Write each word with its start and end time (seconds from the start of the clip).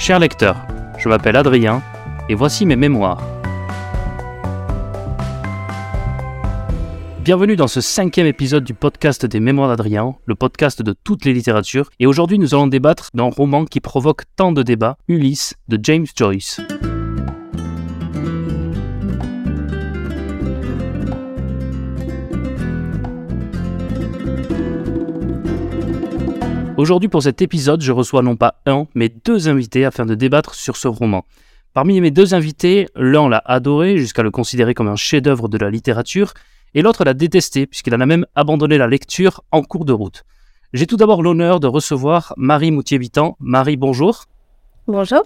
Cher 0.00 0.18
lecteur, 0.18 0.56
je 0.96 1.10
m'appelle 1.10 1.36
Adrien 1.36 1.82
et 2.30 2.34
voici 2.34 2.64
mes 2.64 2.74
mémoires. 2.74 3.22
Bienvenue 7.22 7.54
dans 7.54 7.68
ce 7.68 7.82
cinquième 7.82 8.26
épisode 8.26 8.64
du 8.64 8.72
podcast 8.72 9.26
des 9.26 9.40
Mémoires 9.40 9.68
d'Adrien, 9.68 10.14
le 10.24 10.34
podcast 10.34 10.80
de 10.80 10.94
toutes 11.04 11.26
les 11.26 11.34
littératures. 11.34 11.90
Et 11.98 12.06
aujourd'hui, 12.06 12.38
nous 12.38 12.54
allons 12.54 12.66
débattre 12.66 13.10
d'un 13.12 13.28
roman 13.28 13.66
qui 13.66 13.80
provoque 13.80 14.22
tant 14.36 14.52
de 14.52 14.62
débats, 14.62 14.96
Ulysse 15.06 15.52
de 15.68 15.78
James 15.82 16.06
Joyce. 16.16 16.62
Aujourd'hui, 26.80 27.10
pour 27.10 27.22
cet 27.22 27.42
épisode, 27.42 27.82
je 27.82 27.92
reçois 27.92 28.22
non 28.22 28.36
pas 28.36 28.54
un, 28.64 28.86
mais 28.94 29.10
deux 29.10 29.50
invités 29.50 29.84
afin 29.84 30.06
de 30.06 30.14
débattre 30.14 30.54
sur 30.54 30.78
ce 30.78 30.88
roman. 30.88 31.26
Parmi 31.74 32.00
mes 32.00 32.10
deux 32.10 32.32
invités, 32.32 32.88
l'un 32.96 33.28
l'a 33.28 33.42
adoré 33.44 33.98
jusqu'à 33.98 34.22
le 34.22 34.30
considérer 34.30 34.72
comme 34.72 34.88
un 34.88 34.96
chef-d'œuvre 34.96 35.48
de 35.48 35.58
la 35.58 35.68
littérature, 35.68 36.32
et 36.72 36.80
l'autre 36.80 37.04
l'a 37.04 37.12
détesté 37.12 37.66
puisqu'il 37.66 37.94
en 37.94 38.00
a 38.00 38.06
même 38.06 38.24
abandonné 38.34 38.78
la 38.78 38.86
lecture 38.86 39.42
en 39.52 39.60
cours 39.60 39.84
de 39.84 39.92
route. 39.92 40.24
J'ai 40.72 40.86
tout 40.86 40.96
d'abord 40.96 41.22
l'honneur 41.22 41.60
de 41.60 41.66
recevoir 41.66 42.32
Marie 42.38 42.70
Moutier-Vitan. 42.70 43.36
Marie, 43.40 43.76
bonjour. 43.76 44.24
Bonjour. 44.86 45.24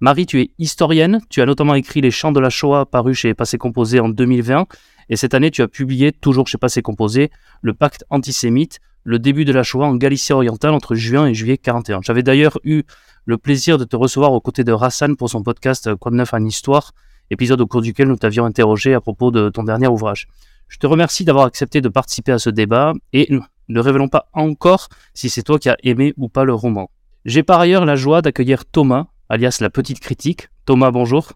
Marie, 0.00 0.24
tu 0.24 0.40
es 0.40 0.50
historienne, 0.58 1.20
tu 1.28 1.42
as 1.42 1.44
notamment 1.44 1.74
écrit 1.74 2.00
Les 2.00 2.10
Chants 2.10 2.32
de 2.32 2.40
la 2.40 2.48
Shoah 2.48 2.86
paru 2.86 3.12
chez 3.12 3.34
Passé 3.34 3.58
Composé 3.58 4.00
en 4.00 4.08
2020, 4.08 4.64
et 5.10 5.16
cette 5.16 5.34
année 5.34 5.50
tu 5.50 5.60
as 5.60 5.68
publié, 5.68 6.10
toujours 6.10 6.48
chez 6.48 6.56
Passé 6.56 6.80
Composé, 6.80 7.30
Le 7.60 7.74
Pacte 7.74 8.06
antisémite, 8.08 8.80
le 9.04 9.18
début 9.18 9.44
de 9.44 9.52
la 9.52 9.62
Shoah 9.62 9.86
en 9.86 9.94
Galicie 9.96 10.32
orientale 10.32 10.72
entre 10.72 10.94
juin 10.94 11.26
et 11.26 11.34
juillet 11.34 11.58
41. 11.58 12.00
J'avais 12.02 12.22
d'ailleurs 12.22 12.58
eu 12.64 12.82
le 13.24 13.38
plaisir 13.38 13.78
de 13.78 13.84
te 13.84 13.96
recevoir 13.96 14.32
aux 14.32 14.40
côtés 14.40 14.64
de 14.64 14.72
Rassan 14.72 15.16
pour 15.16 15.30
son 15.30 15.42
podcast 15.42 15.94
Quoi 15.94 16.10
de 16.10 16.16
neuf 16.16 16.34
en 16.34 16.44
histoire, 16.44 16.92
épisode 17.30 17.60
au 17.60 17.66
cours 17.66 17.82
duquel 17.82 18.08
nous 18.08 18.16
t'avions 18.16 18.44
interrogé 18.44 18.94
à 18.94 19.00
propos 19.00 19.30
de 19.30 19.50
ton 19.50 19.62
dernier 19.62 19.86
ouvrage. 19.86 20.28
Je 20.68 20.78
te 20.78 20.86
remercie 20.86 21.24
d'avoir 21.24 21.46
accepté 21.46 21.80
de 21.80 21.88
participer 21.88 22.32
à 22.32 22.38
ce 22.38 22.50
débat 22.50 22.92
et 23.12 23.28
ne 23.68 23.80
révélons 23.80 24.08
pas 24.08 24.28
encore 24.32 24.88
si 25.14 25.30
c'est 25.30 25.42
toi 25.42 25.58
qui 25.58 25.68
as 25.68 25.76
aimé 25.82 26.14
ou 26.16 26.28
pas 26.28 26.44
le 26.44 26.54
roman. 26.54 26.90
J'ai 27.24 27.42
par 27.42 27.60
ailleurs 27.60 27.84
la 27.84 27.96
joie 27.96 28.22
d'accueillir 28.22 28.64
Thomas, 28.64 29.06
alias 29.28 29.58
la 29.60 29.70
petite 29.70 30.00
critique. 30.00 30.48
Thomas, 30.64 30.90
bonjour. 30.90 31.32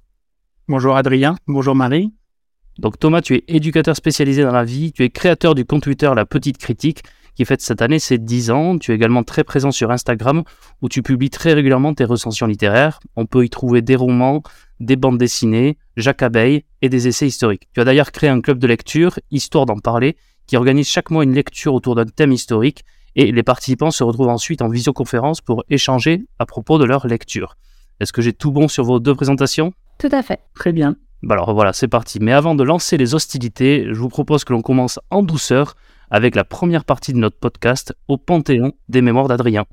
Bonjour 0.68 0.96
Adrien, 0.96 1.36
bonjour 1.46 1.74
Marie. 1.74 2.12
Donc 2.78 2.98
Thomas, 2.98 3.20
tu 3.20 3.34
es 3.34 3.44
éducateur 3.48 3.96
spécialisé 3.96 4.42
dans 4.42 4.52
la 4.52 4.64
vie, 4.64 4.92
tu 4.92 5.04
es 5.04 5.10
créateur 5.10 5.54
du 5.54 5.66
compte 5.66 5.82
Twitter 5.82 6.10
La 6.14 6.24
Petite 6.24 6.56
Critique 6.56 7.02
qui 7.34 7.44
fête 7.44 7.60
cette 7.60 7.82
année 7.82 7.98
ses 7.98 8.18
10 8.18 8.50
ans. 8.50 8.78
Tu 8.78 8.92
es 8.92 8.94
également 8.94 9.22
très 9.22 9.44
présent 9.44 9.70
sur 9.70 9.90
Instagram 9.90 10.42
où 10.80 10.88
tu 10.88 11.02
publies 11.02 11.30
très 11.30 11.52
régulièrement 11.52 11.94
tes 11.94 12.04
recensions 12.04 12.46
littéraires. 12.46 13.00
On 13.16 13.26
peut 13.26 13.44
y 13.44 13.50
trouver 13.50 13.82
des 13.82 13.96
romans, 13.96 14.42
des 14.80 14.96
bandes 14.96 15.18
dessinées, 15.18 15.78
Jacques 15.96 16.22
Abeille 16.22 16.64
et 16.82 16.88
des 16.88 17.08
essais 17.08 17.26
historiques. 17.26 17.68
Tu 17.72 17.80
as 17.80 17.84
d'ailleurs 17.84 18.12
créé 18.12 18.30
un 18.30 18.40
club 18.40 18.58
de 18.58 18.66
lecture, 18.66 19.18
Histoire 19.30 19.66
d'en 19.66 19.78
parler, 19.78 20.16
qui 20.46 20.56
organise 20.56 20.88
chaque 20.88 21.10
mois 21.10 21.24
une 21.24 21.34
lecture 21.34 21.74
autour 21.74 21.94
d'un 21.94 22.04
thème 22.04 22.32
historique 22.32 22.84
et 23.14 23.30
les 23.30 23.42
participants 23.42 23.90
se 23.90 24.04
retrouvent 24.04 24.28
ensuite 24.28 24.62
en 24.62 24.68
visioconférence 24.68 25.40
pour 25.40 25.64
échanger 25.68 26.24
à 26.38 26.46
propos 26.46 26.78
de 26.78 26.84
leur 26.84 27.06
lecture. 27.06 27.56
Est-ce 28.00 28.12
que 28.12 28.22
j'ai 28.22 28.32
tout 28.32 28.50
bon 28.50 28.68
sur 28.68 28.84
vos 28.84 29.00
deux 29.00 29.14
présentations? 29.14 29.72
Tout 29.98 30.08
à 30.12 30.22
fait. 30.22 30.40
Très 30.54 30.72
bien. 30.72 30.96
Bah 31.22 31.34
alors 31.34 31.54
voilà, 31.54 31.72
c'est 31.72 31.88
parti. 31.88 32.18
Mais 32.20 32.32
avant 32.32 32.54
de 32.54 32.64
lancer 32.64 32.96
les 32.96 33.14
hostilités, 33.14 33.86
je 33.88 33.98
vous 33.98 34.08
propose 34.08 34.44
que 34.44 34.52
l'on 34.52 34.62
commence 34.62 34.98
en 35.10 35.22
douceur 35.22 35.76
avec 36.12 36.34
la 36.34 36.44
première 36.44 36.84
partie 36.84 37.14
de 37.14 37.18
notre 37.18 37.38
podcast 37.38 37.94
au 38.06 38.18
Panthéon 38.18 38.72
des 38.90 39.00
mémoires 39.00 39.28
d'Adrien. 39.28 39.64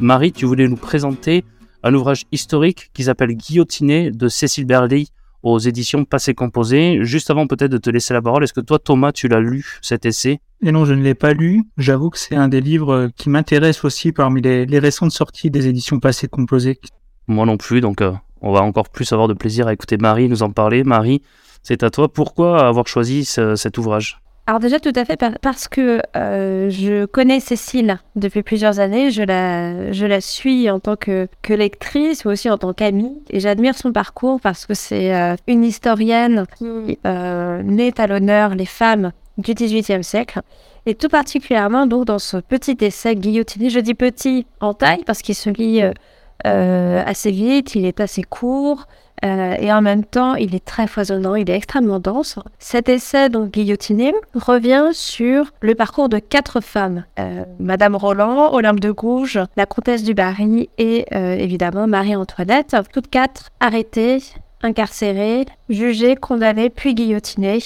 Marie, 0.00 0.32
tu 0.32 0.44
voulais 0.44 0.66
nous 0.66 0.76
présenter 0.76 1.44
un 1.84 1.94
ouvrage 1.94 2.24
historique 2.32 2.90
qui 2.92 3.04
s'appelle 3.04 3.34
Guillotiné 3.34 4.10
de 4.10 4.26
Cécile 4.26 4.66
Berly 4.66 5.10
aux 5.44 5.60
éditions 5.60 6.04
Passé 6.04 6.34
Composé. 6.34 6.98
Juste 7.02 7.30
avant 7.30 7.46
peut-être 7.46 7.70
de 7.70 7.78
te 7.78 7.90
laisser 7.90 8.12
la 8.12 8.20
parole, 8.20 8.42
est-ce 8.42 8.52
que 8.52 8.60
toi 8.60 8.80
Thomas, 8.80 9.12
tu 9.12 9.28
l'as 9.28 9.40
lu 9.40 9.78
cet 9.80 10.04
essai? 10.04 10.40
Et 10.60 10.72
non, 10.72 10.84
je 10.84 10.94
ne 10.94 11.02
l'ai 11.02 11.14
pas 11.14 11.32
lu. 11.32 11.62
J'avoue 11.78 12.10
que 12.10 12.18
c'est 12.18 12.34
un 12.34 12.48
des 12.48 12.60
livres 12.60 13.08
qui 13.16 13.30
m'intéresse 13.30 13.84
aussi 13.84 14.10
parmi 14.10 14.42
les, 14.42 14.78
récentes 14.80 15.12
sorties 15.12 15.50
des 15.50 15.68
éditions 15.68 16.00
Passé 16.00 16.26
Composé. 16.26 16.80
Moi 17.28 17.46
non 17.46 17.56
plus, 17.56 17.80
donc 17.80 18.02
euh, 18.02 18.12
on 18.40 18.52
va 18.52 18.62
encore 18.62 18.88
plus 18.88 19.12
avoir 19.12 19.28
de 19.28 19.34
plaisir 19.34 19.68
à 19.68 19.72
écouter 19.72 19.96
Marie 19.96 20.28
nous 20.28 20.42
en 20.42 20.50
parler. 20.50 20.82
Marie, 20.82 21.22
c'est 21.64 21.82
à 21.82 21.90
toi. 21.90 22.08
Pourquoi 22.08 22.64
avoir 22.68 22.86
choisi 22.86 23.24
cet 23.24 23.78
ouvrage? 23.78 24.20
Alors 24.46 24.60
déjà 24.60 24.78
tout 24.78 24.92
à 24.94 25.06
fait 25.06 25.18
parce 25.40 25.68
que 25.68 26.02
euh, 26.16 26.68
je 26.68 27.06
connais 27.06 27.40
Cécile 27.40 27.98
depuis 28.14 28.42
plusieurs 28.42 28.78
années, 28.78 29.10
je 29.10 29.22
la, 29.22 29.90
je 29.90 30.04
la 30.04 30.20
suis 30.20 30.68
en 30.68 30.80
tant 30.80 30.96
que, 30.96 31.28
que 31.40 31.54
lectrice, 31.54 32.26
mais 32.26 32.32
aussi 32.32 32.50
en 32.50 32.58
tant 32.58 32.74
qu'amie, 32.74 33.22
et 33.30 33.40
j'admire 33.40 33.74
son 33.74 33.90
parcours 33.90 34.42
parce 34.42 34.66
que 34.66 34.74
c'est 34.74 35.14
euh, 35.14 35.34
une 35.46 35.64
historienne 35.64 36.44
qui 36.58 36.98
euh, 37.06 37.62
met 37.64 37.98
à 37.98 38.06
l'honneur 38.06 38.54
les 38.54 38.66
femmes 38.66 39.12
du 39.38 39.54
XVIIIe 39.54 40.04
siècle, 40.04 40.42
et 40.84 40.94
tout 40.94 41.08
particulièrement 41.08 41.86
donc 41.86 42.04
dans 42.04 42.18
ce 42.18 42.36
petit 42.36 42.76
essai 42.82 43.16
guillotiné, 43.16 43.70
je 43.70 43.80
dis 43.80 43.94
petit 43.94 44.46
en 44.60 44.74
taille 44.74 45.04
parce 45.06 45.22
qu'il 45.22 45.34
se 45.34 45.48
lit 45.48 45.80
assez 46.44 47.30
vite, 47.30 47.74
il 47.74 47.86
est 47.86 48.00
assez 48.00 48.22
court, 48.22 48.86
euh, 49.24 49.56
et 49.58 49.72
en 49.72 49.80
même 49.80 50.04
temps, 50.04 50.34
il 50.34 50.54
est 50.54 50.64
très 50.64 50.86
foisonnant, 50.86 51.34
il 51.34 51.48
est 51.48 51.56
extrêmement 51.56 51.98
dense. 51.98 52.38
Cet 52.58 52.88
essai, 52.88 53.28
donc 53.30 53.52
guillotiné, 53.52 54.12
revient 54.34 54.90
sur 54.92 55.52
le 55.60 55.74
parcours 55.74 56.08
de 56.08 56.18
quatre 56.18 56.60
femmes 56.60 57.04
euh, 57.18 57.44
Madame 57.58 57.96
Roland, 57.96 58.52
Olympe 58.52 58.80
de 58.80 58.90
Gouges, 58.90 59.40
la 59.56 59.66
comtesse 59.66 60.02
du 60.02 60.14
Barry 60.14 60.68
et 60.78 61.06
euh, 61.14 61.34
évidemment 61.34 61.86
Marie-Antoinette, 61.86 62.76
toutes 62.92 63.08
quatre 63.08 63.50
arrêtées, 63.60 64.18
incarcérées, 64.62 65.46
jugées, 65.68 66.16
condamnées 66.16 66.70
puis 66.70 66.94
guillotinées 66.94 67.60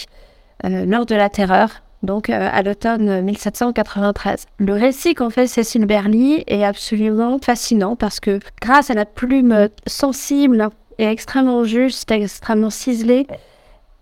lors 0.65 1.07
de 1.07 1.15
la 1.15 1.29
Terreur 1.29 1.71
donc 2.03 2.31
à 2.31 2.63
l'automne 2.63 3.23
1793. 3.23 4.47
Le 4.59 4.73
récit 4.73 5.15
qu'en 5.15 5.31
fait 5.31 5.47
Cécile 5.47 5.87
Berly 5.87 6.45
est 6.47 6.65
absolument 6.65 7.39
fascinant 7.41 7.97
parce 7.97 8.21
que 8.21 8.41
grâce 8.61 8.91
à 8.91 8.95
la 8.95 9.05
plume 9.05 9.69
sensible, 9.87 10.71
est 10.99 11.11
extrêmement 11.11 11.65
juste, 11.65 12.11
extrêmement 12.11 12.71
ciselée. 12.71 13.27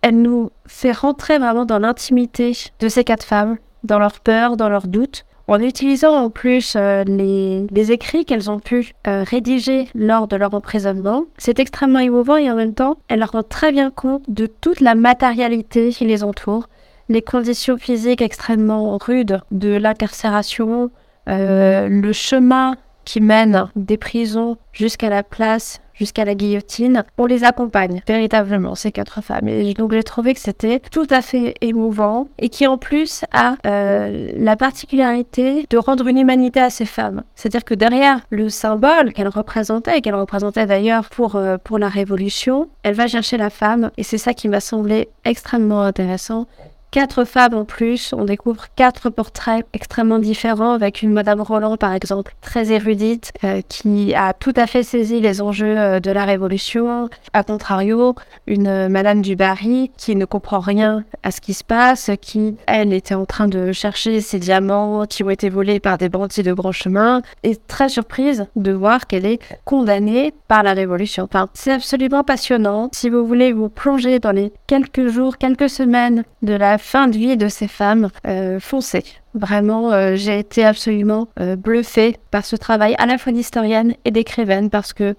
Elle 0.01 0.21
nous 0.21 0.51
fait 0.65 0.91
rentrer 0.91 1.37
vraiment 1.37 1.65
dans 1.65 1.79
l'intimité 1.79 2.57
de 2.79 2.89
ces 2.89 3.03
quatre 3.03 3.23
femmes, 3.23 3.57
dans 3.83 3.99
leurs 3.99 4.19
peurs, 4.19 4.57
dans 4.57 4.69
leurs 4.69 4.87
doutes, 4.87 5.25
en 5.47 5.61
utilisant 5.61 6.13
en 6.13 6.29
plus 6.29 6.75
euh, 6.75 7.03
les, 7.05 7.91
écrits 7.91 8.25
qu'elles 8.25 8.51
ont 8.51 8.59
pu 8.59 8.93
euh, 9.07 9.23
rédiger 9.23 9.87
lors 9.95 10.27
de 10.27 10.35
leur 10.35 10.53
emprisonnement. 10.53 11.25
C'est 11.37 11.59
extrêmement 11.59 11.99
émouvant 11.99 12.35
et 12.35 12.51
en 12.51 12.55
même 12.55 12.73
temps, 12.73 12.97
elle 13.07 13.23
rend 13.23 13.43
très 13.43 13.71
bien 13.71 13.89
compte 13.89 14.23
de 14.27 14.45
toute 14.45 14.81
la 14.81 14.93
matérialité 14.93 15.89
qui 15.89 16.05
les 16.05 16.23
entoure, 16.23 16.67
les 17.09 17.21
conditions 17.21 17.77
physiques 17.77 18.21
extrêmement 18.21 18.97
rudes 18.97 19.39
de 19.51 19.69
l'incarcération, 19.69 20.91
euh, 21.29 21.87
le 21.87 22.11
chemin 22.11 22.75
qui 23.05 23.21
mène 23.21 23.67
des 23.77 23.97
prisons 23.97 24.57
jusqu'à 24.73 25.09
la 25.09 25.23
place 25.23 25.79
jusqu'à 25.97 26.25
la 26.25 26.35
guillotine, 26.35 27.03
on 27.17 27.25
les 27.25 27.43
accompagne 27.43 28.01
véritablement, 28.07 28.75
ces 28.75 28.91
quatre 28.91 29.21
femmes. 29.21 29.47
Et 29.47 29.73
donc 29.73 29.91
j'ai 29.91 30.03
trouvé 30.03 30.33
que 30.33 30.39
c'était 30.39 30.79
tout 30.91 31.07
à 31.09 31.21
fait 31.21 31.55
émouvant 31.61 32.27
et 32.39 32.49
qui 32.49 32.67
en 32.67 32.77
plus 32.77 33.25
a 33.31 33.55
euh, 33.65 34.31
la 34.35 34.55
particularité 34.55 35.65
de 35.69 35.77
rendre 35.77 36.07
une 36.07 36.17
humanité 36.17 36.59
à 36.59 36.69
ces 36.69 36.85
femmes. 36.85 37.23
C'est-à-dire 37.35 37.65
que 37.65 37.73
derrière 37.73 38.21
le 38.29 38.49
symbole 38.49 39.13
qu'elle 39.13 39.27
représentait, 39.27 39.97
et 39.97 40.01
qu'elle 40.01 40.15
représentait 40.15 40.65
d'ailleurs 40.65 41.09
pour, 41.09 41.35
euh, 41.35 41.57
pour 41.63 41.79
la 41.79 41.89
Révolution, 41.89 42.69
elle 42.83 42.95
va 42.95 43.07
chercher 43.07 43.37
la 43.37 43.49
femme 43.49 43.91
et 43.97 44.03
c'est 44.03 44.17
ça 44.17 44.33
qui 44.33 44.47
m'a 44.47 44.59
semblé 44.59 45.09
extrêmement 45.25 45.81
intéressant 45.81 46.47
quatre 46.91 47.25
femmes 47.25 47.53
en 47.53 47.65
plus. 47.65 48.13
On 48.13 48.25
découvre 48.25 48.65
quatre 48.75 49.09
portraits 49.09 49.65
extrêmement 49.73 50.19
différents 50.19 50.73
avec 50.73 51.01
une 51.01 51.11
Madame 51.11 51.41
Roland, 51.41 51.77
par 51.77 51.93
exemple, 51.93 52.35
très 52.41 52.71
érudite, 52.71 53.31
euh, 53.43 53.61
qui 53.67 54.13
a 54.15 54.33
tout 54.33 54.53
à 54.55 54.67
fait 54.67 54.83
saisi 54.83 55.19
les 55.19 55.41
enjeux 55.41 55.77
euh, 55.77 55.99
de 55.99 56.11
la 56.11 56.25
Révolution. 56.25 57.09
A 57.33 57.43
contrario, 57.43 58.15
une 58.45 58.87
Madame 58.87 59.21
du 59.21 59.35
Barry 59.35 59.91
qui 59.97 60.15
ne 60.15 60.25
comprend 60.25 60.59
rien 60.59 61.03
à 61.23 61.31
ce 61.31 61.41
qui 61.41 61.53
se 61.53 61.63
passe, 61.63 62.11
qui, 62.21 62.55
elle, 62.67 62.93
était 62.93 63.15
en 63.15 63.25
train 63.25 63.47
de 63.47 63.71
chercher 63.71 64.21
ses 64.21 64.39
diamants 64.39 65.05
qui 65.05 65.23
ont 65.23 65.29
été 65.29 65.49
volés 65.49 65.79
par 65.79 65.97
des 65.97 66.09
bandits 66.09 66.43
de 66.43 66.53
grand 66.53 66.71
chemin, 66.71 67.21
et 67.43 67.55
très 67.55 67.89
surprise 67.89 68.45
de 68.55 68.71
voir 68.71 69.07
qu'elle 69.07 69.25
est 69.25 69.39
condamnée 69.65 70.33
par 70.47 70.63
la 70.63 70.73
Révolution. 70.73 71.25
Enfin, 71.25 71.49
c'est 71.53 71.71
absolument 71.71 72.23
passionnant. 72.23 72.89
Si 72.93 73.09
vous 73.09 73.25
voulez 73.25 73.51
vous 73.51 73.69
plonger 73.69 74.19
dans 74.19 74.31
les 74.31 74.53
quelques 74.67 75.07
jours, 75.07 75.37
quelques 75.37 75.69
semaines 75.69 76.23
de 76.41 76.53
la 76.53 76.76
fin 76.77 77.07
de 77.07 77.17
vie 77.17 77.37
de 77.37 77.47
ces 77.47 77.67
femmes, 77.67 78.09
euh, 78.25 78.59
foncez. 78.59 79.03
Vraiment, 79.33 79.91
euh, 79.91 80.15
j'ai 80.15 80.39
été 80.39 80.65
absolument 80.65 81.27
euh, 81.39 81.55
bluffée 81.55 82.17
par 82.31 82.45
ce 82.45 82.55
travail 82.55 82.95
à 82.97 83.05
la 83.05 83.17
fois 83.17 83.31
d'historienne 83.31 83.95
et 84.05 84.11
d'écrivaine 84.11 84.69
parce 84.69 84.93
que 84.93 85.15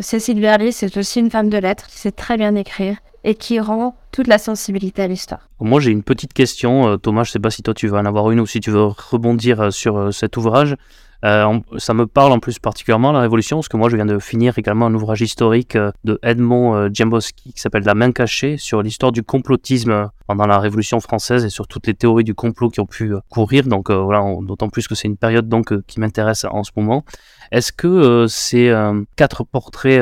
Cécile 0.00 0.40
Berly, 0.40 0.72
c'est 0.72 0.96
aussi 0.96 1.18
une 1.18 1.28
femme 1.28 1.50
de 1.50 1.58
lettres 1.58 1.88
qui 1.88 1.98
sait 1.98 2.12
très 2.12 2.36
bien 2.36 2.54
écrire 2.54 2.98
et 3.24 3.34
qui 3.34 3.58
rend 3.58 3.96
toute 4.12 4.28
la 4.28 4.38
sensibilité 4.38 5.02
à 5.02 5.08
l'histoire. 5.08 5.48
Moi, 5.58 5.80
j'ai 5.80 5.90
une 5.90 6.04
petite 6.04 6.32
question, 6.32 6.96
Thomas. 6.98 7.24
Je 7.24 7.32
sais 7.32 7.40
pas 7.40 7.50
si 7.50 7.64
toi 7.64 7.74
tu 7.74 7.88
vas 7.88 7.98
en 7.98 8.04
avoir 8.04 8.30
une 8.30 8.38
ou 8.38 8.46
si 8.46 8.60
tu 8.60 8.70
veux 8.70 8.84
rebondir 8.84 9.72
sur 9.72 10.14
cet 10.14 10.36
ouvrage. 10.36 10.76
Euh, 11.24 11.60
ça 11.76 11.92
me 11.92 12.06
parle 12.06 12.32
en 12.32 12.38
plus 12.38 12.58
particulièrement 12.58 13.12
la 13.12 13.20
Révolution, 13.20 13.58
parce 13.58 13.68
que 13.68 13.76
moi 13.76 13.88
je 13.90 13.96
viens 13.96 14.06
de 14.06 14.18
finir 14.18 14.58
également 14.58 14.86
un 14.86 14.94
ouvrage 14.94 15.20
historique 15.20 15.76
euh, 15.76 15.92
de 16.04 16.18
Edmond 16.22 16.74
euh, 16.74 16.88
Djambowski 16.92 17.52
qui 17.52 17.60
s'appelle 17.60 17.84
La 17.84 17.94
main 17.94 18.12
cachée 18.12 18.56
sur 18.56 18.82
l'histoire 18.82 19.12
du 19.12 19.22
complotisme 19.22 20.10
pendant 20.26 20.46
la 20.46 20.58
Révolution 20.58 20.98
française 21.00 21.44
et 21.44 21.50
sur 21.50 21.66
toutes 21.66 21.86
les 21.86 21.94
théories 21.94 22.24
du 22.24 22.34
complot 22.34 22.70
qui 22.70 22.80
ont 22.80 22.86
pu 22.86 23.12
courir. 23.28 23.64
Donc 23.64 23.90
voilà, 23.90 24.24
d'autant 24.42 24.68
plus 24.68 24.86
que 24.86 24.94
c'est 24.94 25.08
une 25.08 25.16
période 25.16 25.48
donc 25.48 25.74
qui 25.86 25.98
m'intéresse 25.98 26.46
en 26.48 26.62
ce 26.62 26.70
moment. 26.76 27.04
Est-ce 27.50 27.72
que 27.72 28.26
ces 28.28 28.72
quatre 29.16 29.42
portraits 29.42 30.00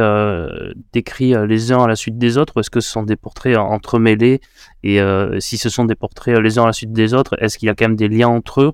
décrits 0.92 1.32
les 1.46 1.72
uns 1.72 1.82
à 1.82 1.86
la 1.86 1.96
suite 1.96 2.18
des 2.18 2.36
autres, 2.36 2.52
ou 2.56 2.60
est-ce 2.60 2.68
que 2.68 2.80
ce 2.80 2.90
sont 2.90 3.04
des 3.04 3.16
portraits 3.16 3.56
entremêlés? 3.56 4.42
Et 4.82 5.00
si 5.38 5.56
ce 5.56 5.70
sont 5.70 5.86
des 5.86 5.94
portraits 5.94 6.38
les 6.38 6.58
uns 6.58 6.64
à 6.64 6.66
la 6.66 6.72
suite 6.74 6.92
des 6.92 7.14
autres, 7.14 7.34
est-ce 7.42 7.56
qu'il 7.56 7.68
y 7.68 7.70
a 7.70 7.74
quand 7.74 7.86
même 7.86 7.96
des 7.96 8.08
liens 8.08 8.28
entre 8.28 8.60
eux? 8.60 8.72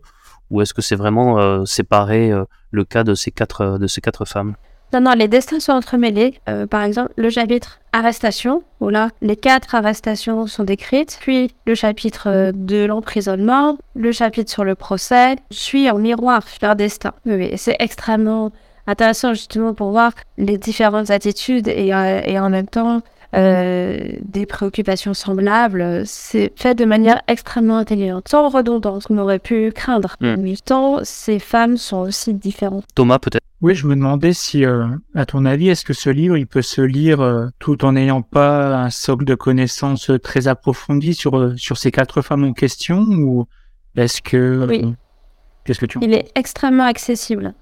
Ou 0.50 0.60
est-ce 0.62 0.74
que 0.74 0.82
c'est 0.82 0.96
vraiment 0.96 1.38
euh, 1.38 1.64
séparé 1.64 2.30
euh, 2.30 2.44
le 2.70 2.84
cas 2.84 3.04
de 3.04 3.14
ces 3.14 3.30
quatre, 3.30 3.60
euh, 3.62 3.78
de 3.78 3.86
ces 3.86 4.00
quatre 4.00 4.24
femmes? 4.24 4.54
Non, 4.92 5.00
non, 5.00 5.12
les 5.12 5.26
destins 5.26 5.58
sont 5.58 5.72
entremêlés. 5.72 6.38
par 6.70 6.84
exemple, 6.84 7.12
le 7.16 7.28
chapitre 7.28 7.80
arrestation, 7.92 8.62
où 8.80 8.90
là, 8.90 9.08
les 9.22 9.34
quatre 9.34 9.74
arrestations 9.74 10.46
sont 10.46 10.62
décrites, 10.62 11.18
puis 11.20 11.50
le 11.66 11.74
chapitre 11.74 12.52
de 12.54 12.84
l'emprisonnement, 12.84 13.76
le 13.96 14.12
chapitre 14.12 14.52
sur 14.52 14.62
le 14.62 14.76
procès, 14.76 15.34
suit 15.50 15.90
en 15.90 15.98
miroir 15.98 16.44
leur 16.62 16.76
destin. 16.76 17.12
Oui, 17.26 17.50
c'est 17.56 17.74
extrêmement 17.80 18.52
intéressant 18.86 19.34
justement 19.34 19.74
pour 19.74 19.90
voir 19.90 20.12
les 20.38 20.58
différentes 20.58 21.10
attitudes 21.10 21.66
et, 21.66 21.88
et 21.88 22.38
en 22.38 22.50
même 22.50 22.68
temps 22.68 23.02
euh, 23.34 23.98
des 24.22 24.46
préoccupations 24.46 25.14
semblables, 25.14 26.02
c'est 26.06 26.52
fait 26.56 26.74
de 26.74 26.84
manière 26.84 27.20
extrêmement 27.28 27.78
intelligente, 27.78 28.28
sans 28.28 28.48
redondance 28.48 29.06
qu'on 29.06 29.18
aurait 29.18 29.38
pu 29.38 29.72
craindre. 29.72 30.16
Mm. 30.20 30.36
Mais 30.38 30.54
temps, 30.56 31.00
ces 31.02 31.38
femmes 31.38 31.76
sont 31.76 31.98
aussi 31.98 32.34
différentes. 32.34 32.84
Thomas, 32.94 33.18
peut-être? 33.18 33.42
Oui, 33.60 33.74
je 33.74 33.86
me 33.86 33.94
demandais 33.94 34.32
si, 34.32 34.64
euh, 34.64 34.86
à 35.14 35.26
ton 35.26 35.46
avis, 35.46 35.68
est-ce 35.68 35.84
que 35.84 35.94
ce 35.94 36.10
livre, 36.10 36.36
il 36.36 36.46
peut 36.46 36.62
se 36.62 36.80
lire 36.80 37.20
euh, 37.20 37.46
tout 37.58 37.84
en 37.84 37.92
n'ayant 37.92 38.22
pas 38.22 38.76
un 38.76 38.90
socle 38.90 39.24
de 39.24 39.34
connaissances 39.34 40.10
très 40.22 40.48
approfondi 40.48 41.14
sur, 41.14 41.54
sur 41.56 41.78
ces 41.78 41.90
quatre 41.90 42.20
femmes 42.20 42.44
en 42.44 42.52
question, 42.52 43.00
ou 43.00 43.46
est-ce 43.96 44.20
que... 44.22 44.66
Oui. 44.68 44.94
Qu'est-ce 45.64 45.80
que 45.80 45.86
tu 45.86 45.98
Il 46.02 46.12
est 46.12 46.30
extrêmement 46.34 46.84
accessible 46.84 47.54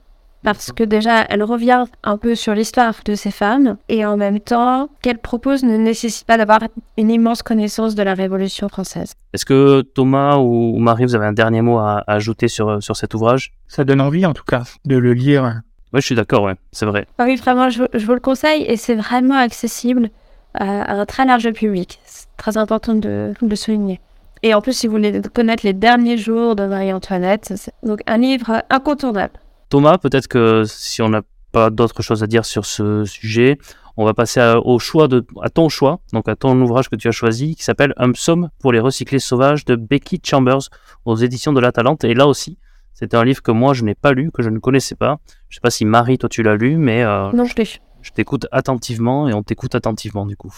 parce 0.42 0.72
que 0.72 0.84
déjà, 0.84 1.24
elle 1.28 1.42
revient 1.42 1.84
un 2.02 2.16
peu 2.16 2.34
sur 2.34 2.54
l'histoire 2.54 2.94
de 3.04 3.14
ces 3.14 3.30
femmes, 3.30 3.76
et 3.88 4.04
en 4.04 4.16
même 4.16 4.40
temps, 4.40 4.88
qu'elle 5.00 5.18
propose 5.18 5.62
ne 5.62 5.76
nécessite 5.76 6.26
pas 6.26 6.36
d'avoir 6.36 6.60
une 6.98 7.10
immense 7.10 7.42
connaissance 7.42 7.94
de 7.94 8.02
la 8.02 8.14
Révolution 8.14 8.68
française. 8.68 9.14
Est-ce 9.32 9.44
que 9.44 9.82
Thomas 9.82 10.36
ou 10.36 10.78
Marie, 10.78 11.04
vous 11.04 11.14
avez 11.14 11.26
un 11.26 11.32
dernier 11.32 11.62
mot 11.62 11.78
à, 11.78 12.02
ajouter 12.06 12.48
sur, 12.48 12.82
sur 12.82 12.96
cet 12.96 13.14
ouvrage? 13.14 13.52
Ça 13.68 13.84
donne 13.84 14.00
envie, 14.00 14.26
en 14.26 14.34
tout 14.34 14.44
cas, 14.44 14.64
de 14.84 14.96
le 14.96 15.12
lire. 15.12 15.62
Oui, 15.92 16.00
je 16.00 16.06
suis 16.06 16.14
d'accord, 16.14 16.42
ouais, 16.44 16.54
c'est 16.72 16.86
vrai. 16.86 17.06
Ah 17.18 17.24
oui, 17.24 17.36
vraiment, 17.36 17.70
je, 17.70 17.82
vous 18.04 18.14
le 18.14 18.20
conseille, 18.20 18.64
et 18.66 18.76
c'est 18.76 18.94
vraiment 18.96 19.36
accessible 19.36 20.10
à, 20.54 21.00
un 21.00 21.06
très 21.06 21.24
large 21.24 21.50
public. 21.52 22.00
C'est 22.04 22.26
très 22.36 22.56
important 22.56 22.94
de, 22.94 23.32
de 23.40 23.48
le 23.48 23.56
souligner. 23.56 24.00
Et 24.42 24.54
en 24.54 24.60
plus, 24.60 24.72
si 24.72 24.88
vous 24.88 24.94
voulez 24.94 25.20
connaître 25.32 25.64
les 25.64 25.72
derniers 25.72 26.18
jours 26.18 26.56
de 26.56 26.66
Marie-Antoinette, 26.66 27.52
c'est 27.56 27.72
donc 27.84 28.00
un 28.06 28.18
livre 28.18 28.62
incontournable. 28.70 29.34
Thomas, 29.72 29.96
peut-être 29.96 30.28
que 30.28 30.64
si 30.66 31.00
on 31.00 31.08
n'a 31.08 31.22
pas 31.50 31.70
d'autres 31.70 32.02
choses 32.02 32.22
à 32.22 32.26
dire 32.26 32.44
sur 32.44 32.66
ce 32.66 33.06
sujet, 33.06 33.56
on 33.96 34.04
va 34.04 34.12
passer 34.12 34.38
à, 34.38 34.60
au 34.60 34.78
choix 34.78 35.08
de, 35.08 35.24
à 35.40 35.48
ton 35.48 35.70
choix, 35.70 36.00
donc 36.12 36.28
à 36.28 36.36
ton 36.36 36.60
ouvrage 36.60 36.90
que 36.90 36.96
tu 36.96 37.08
as 37.08 37.10
choisi, 37.10 37.56
qui 37.56 37.64
s'appelle 37.64 37.94
Un 37.96 38.12
psaume 38.12 38.50
pour 38.60 38.70
les 38.72 38.80
recyclés 38.80 39.18
sauvages 39.18 39.64
de 39.64 39.74
Becky 39.74 40.20
Chambers 40.22 40.68
aux 41.06 41.16
éditions 41.16 41.54
de 41.54 41.60
La 41.60 41.72
Talente. 41.72 42.04
Et 42.04 42.12
là 42.12 42.26
aussi, 42.26 42.58
c'était 42.92 43.16
un 43.16 43.24
livre 43.24 43.40
que 43.40 43.50
moi 43.50 43.72
je 43.72 43.82
n'ai 43.84 43.94
pas 43.94 44.12
lu, 44.12 44.30
que 44.30 44.42
je 44.42 44.50
ne 44.50 44.58
connaissais 44.58 44.94
pas. 44.94 45.20
Je 45.48 45.54
ne 45.54 45.56
sais 45.56 45.62
pas 45.62 45.70
si 45.70 45.86
Marie, 45.86 46.18
toi 46.18 46.28
tu 46.28 46.42
l'as 46.42 46.56
lu, 46.56 46.76
mais 46.76 47.02
euh, 47.02 47.32
non, 47.32 47.46
je 47.46 47.56
l'ai. 47.56 47.66
Je 48.02 48.10
t'écoute 48.10 48.48
attentivement 48.52 49.26
et 49.26 49.32
on 49.32 49.42
t'écoute 49.42 49.74
attentivement 49.74 50.26
du 50.26 50.36
coup. 50.36 50.54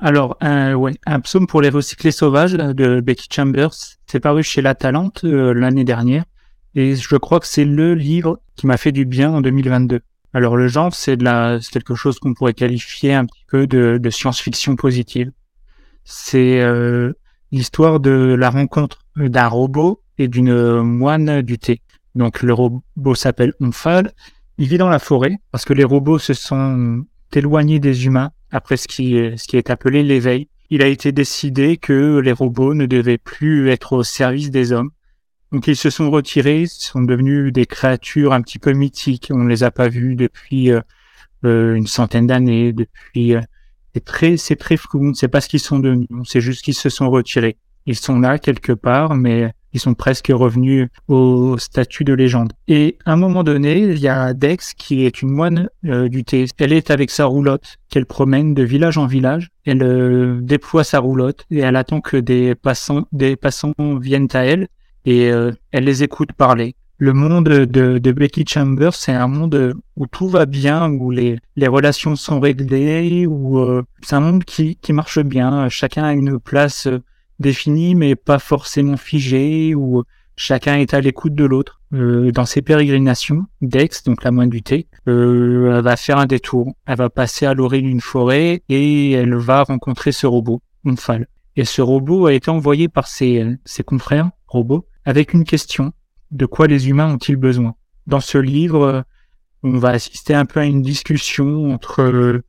Alors, 0.00 0.36
euh, 0.42 0.74
ouais, 0.74 0.94
un 1.06 1.20
psaume 1.20 1.46
pour 1.46 1.62
les 1.62 1.68
recyclés 1.68 2.10
sauvages 2.10 2.54
de 2.54 3.00
Becky 3.00 3.28
Chambers, 3.30 3.70
c'est 4.08 4.18
paru 4.18 4.42
chez 4.42 4.62
La 4.62 4.74
Talente 4.74 5.22
euh, 5.22 5.54
l'année 5.54 5.84
dernière. 5.84 6.24
Et 6.74 6.96
je 6.96 7.16
crois 7.16 7.40
que 7.40 7.46
c'est 7.46 7.64
le 7.64 7.94
livre 7.94 8.40
qui 8.56 8.66
m'a 8.66 8.76
fait 8.76 8.92
du 8.92 9.04
bien 9.04 9.30
en 9.32 9.40
2022. 9.40 10.00
Alors 10.34 10.56
le 10.56 10.68
genre, 10.68 10.94
c'est 10.94 11.16
de 11.16 11.24
la, 11.24 11.58
quelque 11.72 11.94
chose 11.94 12.18
qu'on 12.18 12.34
pourrait 12.34 12.54
qualifier 12.54 13.14
un 13.14 13.24
petit 13.24 13.44
peu 13.48 13.66
de, 13.66 13.98
de 14.00 14.10
science-fiction 14.10 14.76
positive. 14.76 15.32
C'est 16.04 16.60
euh, 16.60 17.12
l'histoire 17.50 18.00
de 18.00 18.36
la 18.38 18.50
rencontre 18.50 18.98
d'un 19.16 19.48
robot 19.48 20.02
et 20.18 20.28
d'une 20.28 20.82
moine 20.82 21.42
du 21.42 21.58
thé. 21.58 21.80
Donc 22.14 22.42
le 22.42 22.52
robot 22.52 23.14
s'appelle 23.14 23.54
Omphale. 23.60 24.12
Il 24.58 24.68
vit 24.68 24.78
dans 24.78 24.88
la 24.88 24.98
forêt 24.98 25.38
parce 25.50 25.64
que 25.64 25.72
les 25.72 25.84
robots 25.84 26.18
se 26.18 26.34
sont 26.34 27.04
éloignés 27.32 27.78
des 27.78 28.06
humains 28.06 28.30
après 28.50 28.76
ce 28.76 28.88
qui, 28.88 29.14
ce 29.36 29.46
qui 29.46 29.56
est 29.56 29.70
appelé 29.70 30.02
l'éveil. 30.02 30.48
Il 30.70 30.82
a 30.82 30.86
été 30.86 31.12
décidé 31.12 31.78
que 31.78 32.18
les 32.18 32.32
robots 32.32 32.74
ne 32.74 32.86
devaient 32.86 33.18
plus 33.18 33.70
être 33.70 33.94
au 33.94 34.02
service 34.02 34.50
des 34.50 34.72
hommes 34.72 34.90
donc 35.52 35.66
ils 35.66 35.76
se 35.76 35.90
sont 35.90 36.10
retirés, 36.10 36.66
sont 36.66 37.02
devenus 37.02 37.52
des 37.52 37.64
créatures 37.64 38.32
un 38.32 38.42
petit 38.42 38.58
peu 38.58 38.72
mythiques. 38.72 39.30
On 39.32 39.38
ne 39.38 39.48
les 39.48 39.62
a 39.62 39.70
pas 39.70 39.88
vus 39.88 40.14
depuis 40.14 40.70
euh, 40.70 40.80
euh, 41.44 41.74
une 41.74 41.86
centaine 41.86 42.26
d'années, 42.26 42.72
depuis 42.72 43.34
euh, 43.34 43.40
c'est 43.94 44.04
très 44.04 44.36
c'est 44.36 44.56
très 44.56 44.76
flou. 44.76 45.00
On 45.00 45.08
ne 45.08 45.14
sait 45.14 45.28
pas 45.28 45.40
ce 45.40 45.48
qu'ils 45.48 45.60
sont 45.60 45.78
devenus. 45.78 46.08
C'est 46.24 46.42
juste 46.42 46.62
qu'ils 46.62 46.74
se 46.74 46.90
sont 46.90 47.08
retirés. 47.08 47.56
Ils 47.86 47.96
sont 47.96 48.20
là 48.20 48.38
quelque 48.38 48.72
part, 48.72 49.14
mais 49.14 49.50
ils 49.72 49.80
sont 49.80 49.94
presque 49.94 50.30
revenus 50.30 50.88
au 51.08 51.56
statut 51.56 52.04
de 52.04 52.12
légende. 52.12 52.52
Et 52.68 52.98
à 53.06 53.12
un 53.12 53.16
moment 53.16 53.42
donné, 53.42 53.78
il 53.78 53.98
y 53.98 54.08
a 54.08 54.34
Dex 54.34 54.74
qui 54.74 55.06
est 55.06 55.22
une 55.22 55.30
moine 55.30 55.70
du 55.82 56.24
thé. 56.24 56.44
Elle 56.58 56.74
est 56.74 56.90
avec 56.90 57.10
sa 57.10 57.24
roulotte 57.24 57.76
qu'elle 57.88 58.04
promène 58.04 58.52
de 58.52 58.62
village 58.62 58.98
en 58.98 59.06
village. 59.06 59.48
Elle 59.64 60.40
déploie 60.42 60.84
sa 60.84 60.98
roulotte 60.98 61.46
et 61.50 61.60
elle 61.60 61.76
attend 61.76 62.02
que 62.02 62.18
des 62.18 62.54
passants 62.54 63.06
des 63.12 63.36
passants 63.36 63.72
viennent 63.78 64.28
à 64.34 64.44
elle 64.44 64.68
et 65.04 65.30
euh, 65.30 65.52
elle 65.72 65.84
les 65.84 66.02
écoute 66.02 66.32
parler. 66.32 66.74
Le 66.98 67.12
monde 67.12 67.48
de, 67.48 67.98
de 67.98 68.12
Becky 68.12 68.44
Chambers, 68.46 68.94
c'est 68.94 69.12
un 69.12 69.28
monde 69.28 69.74
où 69.96 70.06
tout 70.06 70.28
va 70.28 70.46
bien, 70.46 70.90
où 70.90 71.10
les, 71.12 71.38
les 71.54 71.68
relations 71.68 72.16
sont 72.16 72.40
réglées, 72.40 73.24
où 73.26 73.60
euh, 73.60 73.84
c'est 74.02 74.16
un 74.16 74.20
monde 74.20 74.44
qui, 74.44 74.76
qui 74.76 74.92
marche 74.92 75.20
bien. 75.20 75.68
Chacun 75.68 76.04
a 76.04 76.12
une 76.12 76.40
place 76.40 76.88
euh, 76.88 76.98
définie, 77.38 77.94
mais 77.94 78.16
pas 78.16 78.40
forcément 78.40 78.96
figée, 78.96 79.76
où 79.76 80.02
chacun 80.34 80.76
est 80.76 80.92
à 80.92 81.00
l'écoute 81.00 81.34
de 81.34 81.44
l'autre. 81.44 81.80
dans 81.92 82.44
ses 82.44 82.62
pérégrinations, 82.62 83.46
Dex, 83.62 84.02
donc 84.02 84.24
la 84.24 84.30
moine 84.32 84.50
du 84.50 84.62
thé, 84.62 84.88
elle 85.06 85.80
va 85.82 85.96
faire 85.96 86.18
un 86.18 86.26
détour. 86.26 86.74
Elle 86.86 86.96
va 86.96 87.10
passer 87.10 87.46
à 87.46 87.54
l'orée 87.54 87.80
d'une 87.80 88.00
forêt 88.00 88.62
et 88.68 89.12
elle 89.12 89.34
va 89.36 89.62
rencontrer 89.62 90.12
ce 90.12 90.26
robot, 90.26 90.60
Omphale. 90.84 91.28
Et 91.56 91.64
ce 91.64 91.82
robot 91.82 92.26
a 92.26 92.32
été 92.34 92.50
envoyé 92.50 92.88
par 92.88 93.08
ses, 93.08 93.56
ses 93.64 93.82
confrères 93.82 94.30
robots 94.48 94.86
avec 95.04 95.32
une 95.32 95.44
question. 95.44 95.92
De 96.30 96.46
quoi 96.46 96.66
les 96.66 96.88
humains 96.88 97.12
ont-ils 97.12 97.36
besoin? 97.36 97.74
Dans 98.06 98.20
ce 98.20 98.38
livre, 98.38 99.04
on 99.62 99.78
va 99.78 99.90
assister 99.90 100.34
un 100.34 100.44
peu 100.44 100.60
à 100.60 100.64
une 100.64 100.82
discussion 100.82 101.72
entre 101.72 102.42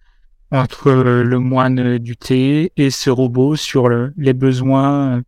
entre 0.52 0.92
le 0.92 1.40
moine 1.40 2.00
du 2.00 2.18
thé 2.18 2.72
et 2.76 2.90
ce 2.90 3.10
robot 3.10 3.56
sur 3.56 3.88
les 3.90 4.34
besoins 4.34 5.22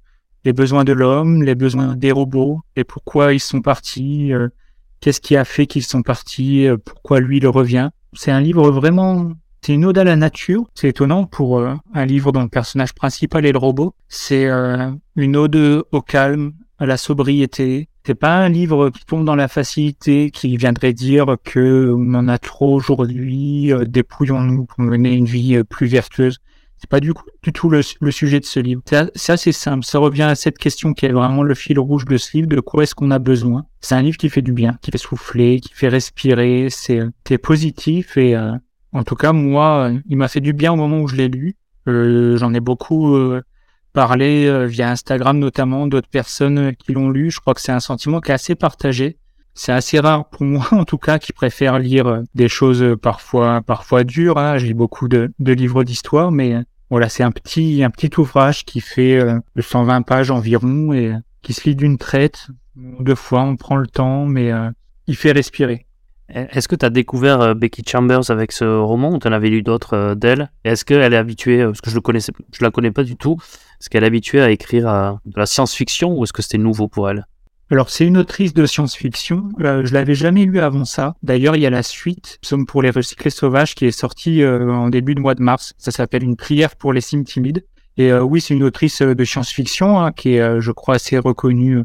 les 0.43 0.53
besoins 0.53 0.83
de 0.83 0.93
l'homme, 0.93 1.43
les 1.43 1.55
besoins 1.55 1.95
des 1.95 2.11
robots 2.11 2.61
et 2.75 2.83
pourquoi 2.83 3.33
ils 3.33 3.39
sont 3.39 3.61
partis, 3.61 4.33
euh, 4.33 4.49
qu'est-ce 4.99 5.21
qui 5.21 5.35
a 5.35 5.45
fait 5.45 5.67
qu'ils 5.67 5.83
sont 5.83 6.01
partis, 6.01 6.67
euh, 6.67 6.77
pourquoi 6.77 7.19
lui 7.19 7.39
le 7.39 7.49
revient. 7.49 7.89
C'est 8.13 8.31
un 8.31 8.41
livre 8.41 8.71
vraiment 8.71 9.31
c'est 9.63 9.75
une 9.75 9.85
ode 9.85 9.99
à 9.99 10.03
la 10.03 10.15
nature. 10.15 10.65
C'est 10.73 10.87
étonnant 10.87 11.25
pour 11.25 11.59
euh, 11.59 11.75
un 11.93 12.05
livre 12.05 12.31
dont 12.31 12.41
le 12.41 12.49
personnage 12.49 12.95
principal 12.95 13.45
est 13.45 13.51
le 13.51 13.59
robot. 13.59 13.93
C'est 14.07 14.49
une 15.15 15.35
ode 15.35 15.85
au 15.91 16.01
calme, 16.01 16.53
à 16.81 16.87
la 16.87 16.97
sobriété. 16.97 17.87
C'est 18.03 18.15
pas 18.15 18.35
un 18.35 18.49
livre 18.49 18.89
qui 18.89 19.05
tombe 19.05 19.23
dans 19.23 19.35
la 19.35 19.47
facilité, 19.47 20.31
qui 20.31 20.57
viendrait 20.57 20.93
dire 20.93 21.35
que 21.43 21.93
on 21.95 22.15
en 22.15 22.27
a 22.27 22.39
trop 22.39 22.73
aujourd'hui, 22.73 23.71
euh, 23.71 23.85
dépouillons-nous 23.85 24.65
pour 24.65 24.79
mener 24.79 25.13
une 25.13 25.25
vie 25.25 25.57
euh, 25.57 25.63
plus 25.63 25.85
vertueuse. 25.85 26.39
C'est 26.79 26.89
pas 26.89 26.99
du, 26.99 27.13
du 27.43 27.53
tout 27.53 27.69
le, 27.69 27.83
sujet 27.83 28.39
de 28.39 28.45
ce 28.45 28.59
livre. 28.59 28.81
C'est 29.13 29.31
assez 29.31 29.51
simple. 29.51 29.85
Ça 29.85 29.99
revient 29.99 30.23
à 30.23 30.33
cette 30.33 30.57
question 30.57 30.95
qui 30.95 31.05
est 31.05 31.11
vraiment 31.11 31.43
le 31.43 31.53
fil 31.53 31.77
rouge 31.77 32.05
de 32.05 32.17
ce 32.17 32.35
livre. 32.35 32.47
De 32.47 32.59
quoi 32.59 32.81
est-ce 32.81 32.95
qu'on 32.95 33.11
a 33.11 33.19
besoin? 33.19 33.67
C'est 33.81 33.93
un 33.93 34.01
livre 34.01 34.17
qui 34.17 34.29
fait 34.29 34.41
du 34.41 34.51
bien, 34.51 34.79
qui 34.81 34.89
fait 34.89 34.97
souffler, 34.97 35.59
qui 35.59 35.71
fait 35.75 35.89
respirer. 35.89 36.69
C'est 36.71 37.37
positif 37.37 38.17
et 38.17 38.35
euh, 38.35 38.53
en 38.93 39.03
tout 39.03 39.13
cas 39.13 39.31
moi, 39.31 39.91
il 40.09 40.17
m'a 40.17 40.27
fait 40.27 40.39
du 40.39 40.53
bien 40.53 40.73
au 40.73 40.75
moment 40.75 41.01
où 41.01 41.07
je 41.07 41.15
l'ai 41.15 41.27
lu. 41.27 41.55
J'en 41.85 42.51
ai 42.55 42.59
beaucoup 42.59 43.15
parler 43.93 44.45
euh, 44.45 44.65
via 44.65 44.89
Instagram 44.89 45.37
notamment 45.37 45.87
d'autres 45.87 46.09
personnes 46.09 46.57
euh, 46.57 46.71
qui 46.71 46.93
l'ont 46.93 47.09
lu. 47.09 47.31
Je 47.31 47.39
crois 47.39 47.53
que 47.53 47.61
c'est 47.61 47.71
un 47.71 47.79
sentiment 47.79 48.19
qui 48.21 48.31
est 48.31 48.33
assez 48.33 48.55
partagé. 48.55 49.17
C'est 49.53 49.71
assez 49.71 49.99
rare 49.99 50.29
pour 50.29 50.43
moi, 50.43 50.67
en 50.71 50.85
tout 50.85 50.97
cas, 50.97 51.19
qui 51.19 51.33
préfère 51.33 51.79
lire 51.79 52.07
euh, 52.07 52.21
des 52.35 52.47
choses 52.47 52.95
parfois 53.01 53.61
parfois 53.61 54.03
dures. 54.03 54.37
Hein. 54.37 54.57
J'ai 54.57 54.73
beaucoup 54.73 55.07
de, 55.07 55.31
de 55.39 55.53
livres 55.53 55.83
d'histoire, 55.83 56.31
mais 56.31 56.55
Voilà, 56.89 57.09
c'est 57.09 57.23
un 57.23 57.31
petit, 57.31 57.83
un 57.83 57.89
petit 57.89 58.11
ouvrage 58.19 58.65
qui 58.65 58.81
fait 58.81 59.19
120 59.57 60.01
pages 60.01 60.31
environ 60.31 60.93
et 60.93 61.13
qui 61.41 61.53
se 61.53 61.69
lit 61.69 61.75
d'une 61.75 61.97
traite. 61.97 62.47
Deux 62.75 63.15
fois, 63.15 63.41
on 63.41 63.55
prend 63.55 63.77
le 63.77 63.87
temps, 63.87 64.25
mais 64.25 64.51
il 65.07 65.15
fait 65.15 65.31
respirer. 65.31 65.85
Est-ce 66.33 66.67
que 66.67 66.75
tu 66.75 66.85
as 66.85 66.89
découvert 66.89 67.41
euh, 67.41 67.53
Becky 67.53 67.83
Chambers 67.85 68.29
avec 68.29 68.51
ce 68.51 68.63
roman 68.63 69.13
ou 69.13 69.19
tu 69.19 69.27
en 69.27 69.31
avais 69.31 69.49
lu 69.49 69.63
d'autres 69.63 69.95
euh, 69.95 70.15
d'elle? 70.15 70.49
Est-ce 70.63 70.85
qu'elle 70.85 71.13
est 71.13 71.17
habituée, 71.17 71.61
euh, 71.61 71.67
parce 71.67 71.81
que 71.81 71.89
je 71.89 71.95
ne 71.95 71.99
connaissais, 71.99 72.31
je 72.53 72.63
la 72.63 72.71
connais 72.71 72.91
pas 72.91 73.03
du 73.03 73.17
tout, 73.17 73.37
est-ce 73.81 73.89
qu'elle 73.89 74.03
est 74.03 74.07
habituée 74.07 74.41
à 74.41 74.51
écrire 74.51 75.17
de 75.25 75.39
la 75.39 75.47
science-fiction 75.47 76.15
ou 76.15 76.23
est-ce 76.23 76.33
que 76.33 76.43
c'était 76.43 76.59
nouveau 76.59 76.87
pour 76.87 77.09
elle? 77.09 77.25
Alors 77.71 77.89
c'est 77.89 78.05
une 78.05 78.17
autrice 78.17 78.53
de 78.53 78.65
science-fiction. 78.67 79.49
Euh, 79.61 79.83
je 79.85 79.93
l'avais 79.95 80.13
jamais 80.13 80.45
lu 80.45 80.59
avant 80.59 80.85
ça. 80.85 81.15
D'ailleurs, 81.23 81.55
il 81.55 81.63
y 81.63 81.65
a 81.65 81.71
la 81.71 81.81
suite, 81.81 82.37
Somme 82.43 82.67
pour 82.67 82.83
les 82.83 82.91
recyclés 82.91 83.31
sauvages, 83.31 83.73
qui 83.73 83.85
est 83.85 83.91
sortie 83.91 84.45
en 84.45 84.89
début 84.89 85.15
de 85.15 85.19
mois 85.19 85.33
de 85.33 85.41
mars. 85.41 85.73
Ça 85.79 85.89
s'appelle 85.89 86.23
Une 86.23 86.35
prière 86.35 86.75
pour 86.75 86.93
les 86.93 87.01
cimes 87.01 87.23
timides. 87.23 87.65
Et 87.97 88.13
oui, 88.13 88.39
c'est 88.39 88.53
une 88.53 88.63
autrice 88.63 89.01
de 89.01 89.23
science-fiction 89.23 89.99
hein, 89.99 90.11
qui 90.11 90.35
est, 90.35 90.61
je 90.61 90.71
crois, 90.71 90.95
assez 90.95 91.17
reconnue 91.17 91.83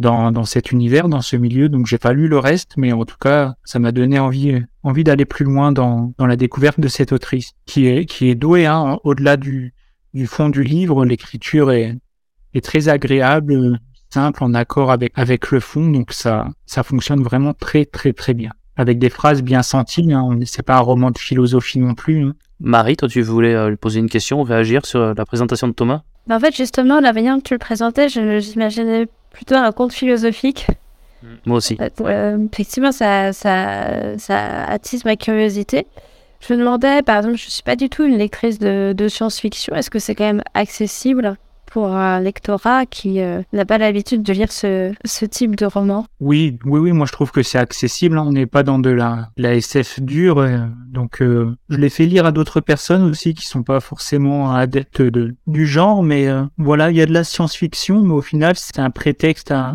dans, 0.00 0.32
dans 0.32 0.44
cet 0.44 0.72
univers, 0.72 1.08
dans 1.08 1.20
ce 1.20 1.36
milieu. 1.36 1.68
Donc 1.68 1.86
j'ai 1.86 1.98
pas 1.98 2.12
lu 2.12 2.26
le 2.26 2.38
reste, 2.38 2.72
mais 2.76 2.92
en 2.92 3.04
tout 3.04 3.18
cas, 3.20 3.54
ça 3.62 3.78
m'a 3.78 3.92
donné 3.92 4.18
envie, 4.18 4.60
envie 4.82 5.04
d'aller 5.04 5.26
plus 5.26 5.44
loin 5.44 5.70
dans, 5.70 6.12
dans 6.18 6.26
la 6.26 6.36
découverte 6.36 6.80
de 6.80 6.88
cette 6.88 7.12
autrice, 7.12 7.52
qui 7.66 7.86
est, 7.86 8.06
qui 8.06 8.30
est 8.30 8.34
douée, 8.34 8.66
hein, 8.66 8.98
au-delà 9.04 9.36
du, 9.36 9.74
du 10.14 10.26
fond 10.26 10.48
du 10.48 10.62
livre. 10.62 11.04
L'écriture 11.04 11.72
est, 11.72 11.96
est 12.54 12.64
très 12.64 12.88
agréable, 12.88 13.78
simple, 14.10 14.44
en 14.44 14.54
accord 14.54 14.90
avec, 14.90 15.12
avec 15.14 15.50
le 15.50 15.60
fond. 15.60 15.88
Donc 15.88 16.12
ça, 16.12 16.48
ça 16.66 16.82
fonctionne 16.82 17.22
vraiment 17.22 17.54
très, 17.54 17.84
très, 17.84 18.12
très 18.12 18.34
bien. 18.34 18.50
Avec 18.76 18.98
des 18.98 19.10
phrases 19.10 19.42
bien 19.42 19.62
senties. 19.62 20.12
Hein. 20.12 20.38
C'est 20.46 20.62
pas 20.62 20.76
un 20.76 20.80
roman 20.80 21.10
de 21.10 21.18
philosophie 21.18 21.78
non 21.78 21.94
plus. 21.94 22.24
Hein. 22.24 22.34
Marie, 22.60 22.96
toi, 22.96 23.08
tu 23.08 23.22
voulais 23.22 23.54
euh, 23.54 23.70
lui 23.70 23.76
poser 23.76 24.00
une 24.00 24.08
question, 24.08 24.42
réagir 24.42 24.84
sur 24.84 25.14
la 25.14 25.24
présentation 25.24 25.68
de 25.68 25.72
Thomas 25.72 26.02
bah, 26.26 26.36
En 26.36 26.40
fait, 26.40 26.54
justement, 26.54 27.00
la 27.00 27.12
manière 27.12 27.36
que 27.36 27.42
tu 27.42 27.54
le 27.54 27.58
présentais, 27.58 28.08
j'imaginais 28.08 29.06
plutôt 29.30 29.54
un 29.54 29.72
conte 29.72 29.92
philosophique. 29.92 30.66
Moi 31.44 31.58
aussi. 31.58 31.76
Euh, 31.80 31.88
euh, 32.00 32.46
effectivement, 32.52 32.92
ça, 32.92 33.32
ça, 33.32 34.18
ça, 34.18 34.64
attise 34.64 35.04
ma 35.04 35.16
curiosité. 35.16 35.86
Je 36.40 36.54
me 36.54 36.58
demandais, 36.58 37.02
par 37.02 37.18
exemple, 37.18 37.36
je 37.36 37.50
suis 37.50 37.62
pas 37.62 37.76
du 37.76 37.88
tout 37.88 38.04
une 38.04 38.16
lectrice 38.16 38.58
de, 38.58 38.92
de 38.96 39.08
science-fiction. 39.08 39.74
Est-ce 39.74 39.90
que 39.90 39.98
c'est 39.98 40.14
quand 40.14 40.24
même 40.24 40.42
accessible 40.54 41.36
pour 41.70 41.88
un 41.88 42.20
lectorat 42.20 42.84
qui 42.86 43.20
euh, 43.20 43.42
n'a 43.52 43.64
pas 43.64 43.78
l'habitude 43.78 44.22
de 44.22 44.32
lire 44.32 44.52
ce, 44.52 44.92
ce, 45.04 45.24
type 45.24 45.56
de 45.56 45.66
roman 45.66 46.06
Oui, 46.20 46.58
oui, 46.64 46.80
oui, 46.80 46.92
moi 46.92 47.06
je 47.06 47.12
trouve 47.12 47.30
que 47.30 47.42
c'est 47.42 47.58
accessible. 47.58 48.18
Hein. 48.18 48.24
On 48.26 48.32
n'est 48.32 48.46
pas 48.46 48.62
dans 48.62 48.78
de 48.78 48.90
la, 48.90 49.28
la 49.36 49.54
SF 49.54 50.00
dure, 50.00 50.38
euh, 50.38 50.58
donc 50.88 51.22
euh, 51.22 51.56
je 51.68 51.76
l'ai 51.76 51.88
fait 51.88 52.06
lire 52.06 52.26
à 52.26 52.32
d'autres 52.32 52.60
personnes 52.60 53.04
aussi 53.04 53.34
qui 53.34 53.46
sont 53.46 53.62
pas 53.62 53.80
forcément 53.80 54.52
adeptes 54.52 55.02
de, 55.02 55.36
du 55.46 55.66
genre, 55.66 56.02
mais 56.02 56.28
voilà, 56.58 56.90
il 56.90 56.96
y 56.96 57.02
a 57.02 57.06
de 57.06 57.12
la 57.12 57.24
science-fiction, 57.24 58.02
mais 58.02 58.12
au 58.12 58.22
final 58.22 58.54
c'est 58.56 58.78
un 58.78 58.90
prétexte 58.90 59.50
à, 59.52 59.74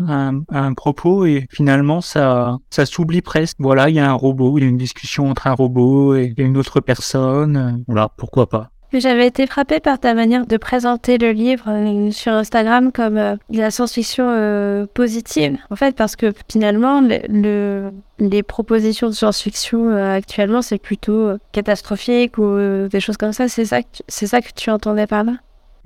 un 0.50 0.74
propos 0.74 1.24
et 1.24 1.46
finalement 1.50 2.00
ça, 2.00 2.58
ça 2.70 2.84
s'oublie 2.84 3.22
presque. 3.22 3.56
Voilà, 3.58 3.88
il 3.88 3.96
y 3.96 4.00
a 4.00 4.10
un 4.10 4.14
robot, 4.14 4.58
il 4.58 4.64
y 4.64 4.66
a 4.66 4.68
une 4.68 4.76
discussion 4.76 5.30
entre 5.30 5.46
un 5.46 5.54
robot 5.54 6.14
et 6.14 6.34
une 6.36 6.56
autre 6.56 6.80
personne. 6.80 7.82
voilà, 7.86 8.10
pourquoi 8.16 8.48
pas. 8.48 8.70
J'avais 8.92 9.26
été 9.26 9.46
frappée 9.46 9.80
par 9.80 9.98
ta 9.98 10.14
manière 10.14 10.46
de 10.46 10.56
présenter 10.56 11.18
le 11.18 11.32
livre 11.32 11.64
euh, 11.68 12.10
sur 12.10 12.32
Instagram 12.32 12.92
comme 12.92 13.16
euh, 13.18 13.36
la 13.50 13.70
science-fiction 13.70 14.26
euh, 14.28 14.86
positive. 14.86 15.58
En 15.70 15.76
fait, 15.76 15.96
parce 15.96 16.16
que 16.16 16.32
finalement, 16.50 17.00
le, 17.00 17.90
les 18.18 18.42
propositions 18.42 19.08
de 19.08 19.12
science-fiction 19.12 19.94
actuellement, 19.96 20.62
c'est 20.62 20.78
plutôt 20.78 21.32
catastrophique 21.52 22.38
ou 22.38 22.56
des 22.88 23.00
choses 23.00 23.16
comme 23.16 23.32
ça. 23.32 23.48
C'est 23.48 23.64
ça, 23.64 23.80
ça 24.08 24.40
que 24.40 24.48
tu 24.54 24.70
entendais 24.70 25.06
par 25.06 25.24
là? 25.24 25.32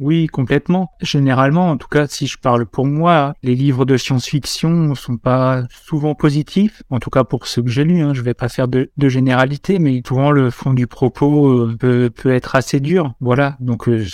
Oui, 0.00 0.28
complètement. 0.28 0.90
Généralement, 1.02 1.70
en 1.70 1.76
tout 1.76 1.88
cas, 1.88 2.06
si 2.06 2.26
je 2.26 2.38
parle 2.38 2.64
pour 2.64 2.86
moi, 2.86 3.34
les 3.42 3.54
livres 3.54 3.84
de 3.84 3.98
science-fiction 3.98 4.94
sont 4.94 5.18
pas 5.18 5.64
souvent 5.70 6.14
positifs. 6.14 6.82
En 6.88 6.98
tout 7.00 7.10
cas, 7.10 7.22
pour 7.22 7.46
ceux 7.46 7.62
que 7.62 7.68
j'ai 7.68 7.84
lus, 7.84 8.00
hein, 8.00 8.14
je 8.14 8.22
vais 8.22 8.32
pas 8.32 8.48
faire 8.48 8.66
de, 8.66 8.90
de, 8.96 9.08
généralité, 9.10 9.78
mais 9.78 10.02
souvent 10.06 10.30
le 10.30 10.50
fond 10.50 10.72
du 10.72 10.86
propos 10.86 11.48
euh, 11.48 11.76
peut, 11.78 12.10
peut, 12.10 12.32
être 12.32 12.56
assez 12.56 12.80
dur. 12.80 13.12
Voilà. 13.20 13.56
Donc, 13.60 13.88
euh, 13.88 14.06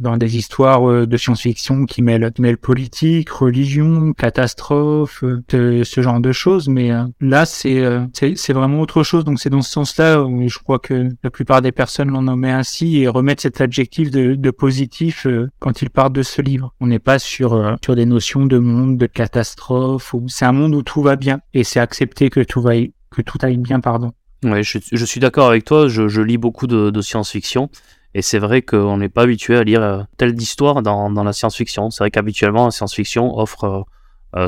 dans 0.00 0.16
des 0.16 0.36
histoires 0.36 0.90
euh, 0.90 1.06
de 1.06 1.16
science-fiction 1.16 1.86
qui 1.86 2.02
mêlent, 2.02 2.32
mêlent, 2.40 2.58
politique, 2.58 3.30
religion, 3.30 4.12
catastrophe, 4.12 5.22
ce 5.48 6.00
genre 6.02 6.20
de 6.20 6.32
choses. 6.32 6.68
Mais 6.68 6.90
là, 7.20 7.46
c'est 7.46 7.84
c'est 8.12 8.52
vraiment 8.52 8.80
autre 8.80 9.04
chose. 9.04 9.24
Donc, 9.24 9.38
c'est 9.38 9.50
dans 9.50 9.62
ce 9.62 9.70
sens-là 9.70 10.22
où 10.24 10.48
je 10.48 10.58
crois 10.58 10.80
que 10.80 11.08
la 11.22 11.30
plupart 11.30 11.62
des 11.62 11.72
personnes 11.72 12.08
l'ont 12.08 12.22
nommé 12.22 12.50
ainsi 12.50 12.98
et 12.98 13.08
remettent 13.08 13.40
cet 13.40 13.60
adjectif 13.60 14.10
de, 14.10 14.34
de 14.34 14.50
positif 14.50 15.19
euh, 15.26 15.50
quand 15.58 15.82
il 15.82 15.90
parle 15.90 16.12
de 16.12 16.22
ce 16.22 16.42
livre. 16.42 16.74
On 16.80 16.86
n'est 16.86 16.98
pas 16.98 17.18
sur, 17.18 17.54
euh, 17.54 17.74
sur 17.84 17.96
des 17.96 18.06
notions 18.06 18.46
de 18.46 18.58
monde, 18.58 18.96
de 18.96 19.06
catastrophe. 19.06 20.14
C'est 20.28 20.44
un 20.44 20.52
monde 20.52 20.74
où 20.74 20.82
tout 20.82 21.02
va 21.02 21.16
bien 21.16 21.40
et 21.54 21.64
c'est 21.64 21.80
accepté 21.80 22.30
que 22.30 22.40
tout, 22.40 22.60
va 22.60 22.72
que 23.10 23.22
tout 23.22 23.38
aille 23.42 23.56
bien. 23.56 23.80
pardon. 23.80 24.12
Ouais, 24.44 24.62
je, 24.62 25.04
suis 25.04 25.20
d'accord 25.20 25.48
avec 25.48 25.64
toi. 25.64 25.88
Je, 25.88 26.20
lis 26.20 26.38
beaucoup 26.38 26.66
de, 26.66 27.00
science-fiction. 27.00 27.70
Et 28.14 28.22
c'est 28.22 28.38
vrai 28.38 28.62
qu'on 28.62 28.96
n'est 28.96 29.08
pas 29.08 29.22
habitué 29.22 29.56
à 29.56 29.62
lire 29.62 29.82
euh, 29.82 30.02
telle 30.16 30.34
d'histoire 30.34 30.82
dans, 30.82 31.10
dans 31.10 31.24
la 31.24 31.32
science-fiction. 31.32 31.90
C'est 31.90 32.02
vrai 32.02 32.10
qu'habituellement, 32.10 32.64
la 32.64 32.70
science-fiction 32.70 33.36
offre 33.38 33.86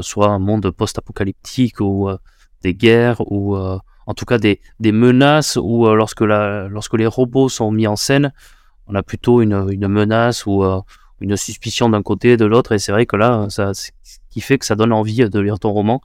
soit 0.01 0.29
un 0.29 0.39
monde 0.39 0.71
post-apocalyptique 0.71 1.81
ou 1.81 2.09
des 2.63 2.73
guerres 2.73 3.21
ou 3.33 3.57
en 3.57 4.15
tout 4.15 4.25
cas 4.25 4.39
des, 4.39 4.61
des 4.79 4.93
menaces 4.93 5.59
ou 5.61 5.93
lorsque, 5.93 6.21
la, 6.21 6.69
lorsque 6.69 6.95
les 6.95 7.07
robots 7.07 7.49
sont 7.49 7.73
mis 7.73 7.89
en 7.89 7.97
scène, 7.97 8.33
on 8.93 8.97
a 8.97 9.03
plutôt 9.03 9.41
une, 9.41 9.89
menace 9.89 10.47
ou 10.47 10.63
euh, 10.63 10.81
une 11.21 11.37
suspicion 11.37 11.89
d'un 11.89 12.03
côté 12.03 12.33
et 12.33 12.37
de 12.37 12.45
l'autre. 12.45 12.73
Et 12.73 12.79
c'est 12.79 12.93
vrai 12.93 13.07
que 13.07 13.17
là, 13.17 13.47
ça, 13.49 13.75
ce 13.75 13.91
qui 14.31 14.41
fait 14.41 14.59
que 14.59 14.67
ça 14.67 14.75
donne 14.75 14.93
envie 14.93 15.29
de 15.29 15.41
lire 15.41 15.59
ton 15.59 15.73
roman. 15.73 16.01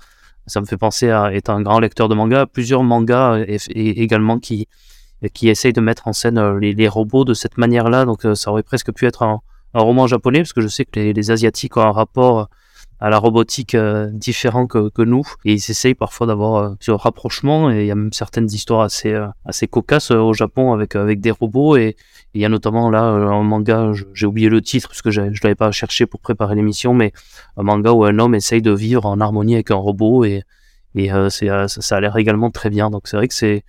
Ça 0.46 0.62
me 0.62 0.66
fait 0.66 0.78
penser 0.78 1.10
à 1.10 1.34
être 1.34 1.50
un 1.50 1.62
grand 1.62 1.80
lecteur 1.80 2.08
de 2.08 2.16
manga, 2.16 2.46
plusieurs 2.46 2.84
mangas 2.84 3.40
et, 3.48 4.02
également 4.02 4.40
qui 4.40 4.68
qui 5.34 5.50
essayent 5.50 5.74
de 5.74 5.82
mettre 5.82 6.08
en 6.08 6.14
scène 6.14 6.38
euh, 6.38 6.60
les, 6.60 6.88
robots 6.88 7.26
de 7.26 7.34
cette 7.34 7.58
manière-là. 7.58 8.06
Donc 8.06 8.24
euh, 8.24 8.36
ça 8.36 8.52
aurait 8.52 8.62
presque 8.62 8.94
pu 8.94 9.08
être 9.08 9.24
un, 9.24 9.42
roman 9.74 10.08
japonais, 10.08 10.40
parce 10.40 10.54
que 10.54 10.62
je 10.62 10.68
sais 10.68 10.86
que 10.86 11.00
les 11.00 11.32
asiatiques 11.32 11.76
ont 11.78 11.82
un 11.82 11.92
rapport 11.92 12.50
à 13.00 13.10
la 13.10 13.18
robotique 13.18 13.76
euh, 13.76 14.10
différent 14.12 14.68
que, 14.68 14.90
que, 14.90 15.02
nous. 15.02 15.24
Et 15.46 15.54
ils 15.54 15.72
essayent 15.72 15.96
parfois 15.96 16.28
d'avoir 16.28 16.76
ce 16.80 16.92
rapprochement. 16.92 17.72
Et 17.72 17.82
il 17.82 17.88
y 17.88 17.92
a 17.92 17.96
même 17.96 18.14
certaines 18.14 18.48
histoires 18.52 18.82
assez 18.82 19.16
assez 19.46 19.68
cocasses 19.68 20.12
au 20.12 20.34
Japon 20.34 20.74
avec 20.74 20.96
avec 20.96 21.20
des 21.20 21.32
robots. 21.32 21.78
Et 21.78 21.96
il 22.34 22.42
y 22.42 22.46
a 22.46 22.50
notamment 22.50 22.90
là 22.90 23.06
euh, 23.06 23.28
un 23.30 23.44
manga, 23.44 23.92
j'ai 24.14 24.26
oublié 24.26 24.50
le 24.50 24.62
titre 24.62 24.90
parce 24.90 25.02
que 25.02 25.12
je 25.12 25.22
l'avais 25.22 25.56
pas 25.56 25.72
cherché 25.72 26.06
pour 26.06 26.20
préparer 26.20 26.56
l'émission, 26.56 26.94
mais 26.94 27.12
un 27.58 27.64
manga 27.64 27.92
où 27.92 28.04
un 28.06 28.20
homme 28.20 28.36
essaye 28.36 28.62
de 28.62 28.72
vivre 28.72 29.06
en 29.06 29.20
harmonie 29.20 29.56
avec 29.56 29.72
un 29.72 29.76
robot. 29.76 30.24
Et, 30.24 30.44
et 30.96 31.12
euh, 31.12 31.30
euh, 31.44 31.68
ça, 31.68 31.96
a 31.96 32.00
l'air 32.00 32.16
également 32.18 32.52
très 32.52 32.70
bien. 32.70 32.90
Donc 32.90 33.08
c'est 33.08 33.18
vrai 33.18 33.28
que 33.28 33.34
c'est, 33.34 33.64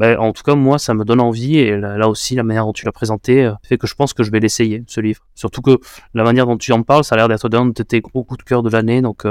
ben, 0.00 0.18
en 0.18 0.32
tout 0.32 0.42
cas 0.42 0.56
moi 0.56 0.78
ça 0.78 0.94
me 0.94 1.04
donne 1.04 1.20
envie 1.20 1.58
et 1.58 1.76
là, 1.76 2.08
aussi 2.08 2.34
la 2.34 2.42
manière 2.42 2.66
dont 2.66 2.72
tu 2.72 2.84
l'as 2.84 2.92
présenté 2.92 3.52
fait 3.62 3.78
que 3.78 3.86
je 3.86 3.94
pense 3.94 4.12
que 4.12 4.24
je 4.24 4.32
vais 4.32 4.40
l'essayer 4.40 4.82
ce 4.88 5.00
livre. 5.00 5.20
Surtout 5.34 5.62
que 5.62 5.78
la 6.14 6.24
manière 6.24 6.46
dont 6.46 6.56
tu 6.56 6.72
en 6.72 6.82
parles, 6.82 7.04
ça 7.04 7.14
a 7.14 7.18
l'air 7.18 7.28
d'être 7.28 7.48
d'un 7.48 7.66
de 7.66 7.82
tes 7.82 8.00
gros 8.00 8.24
coups 8.24 8.38
de 8.38 8.44
cœur 8.44 8.62
de 8.62 8.70
l'année, 8.70 9.02
donc 9.02 9.24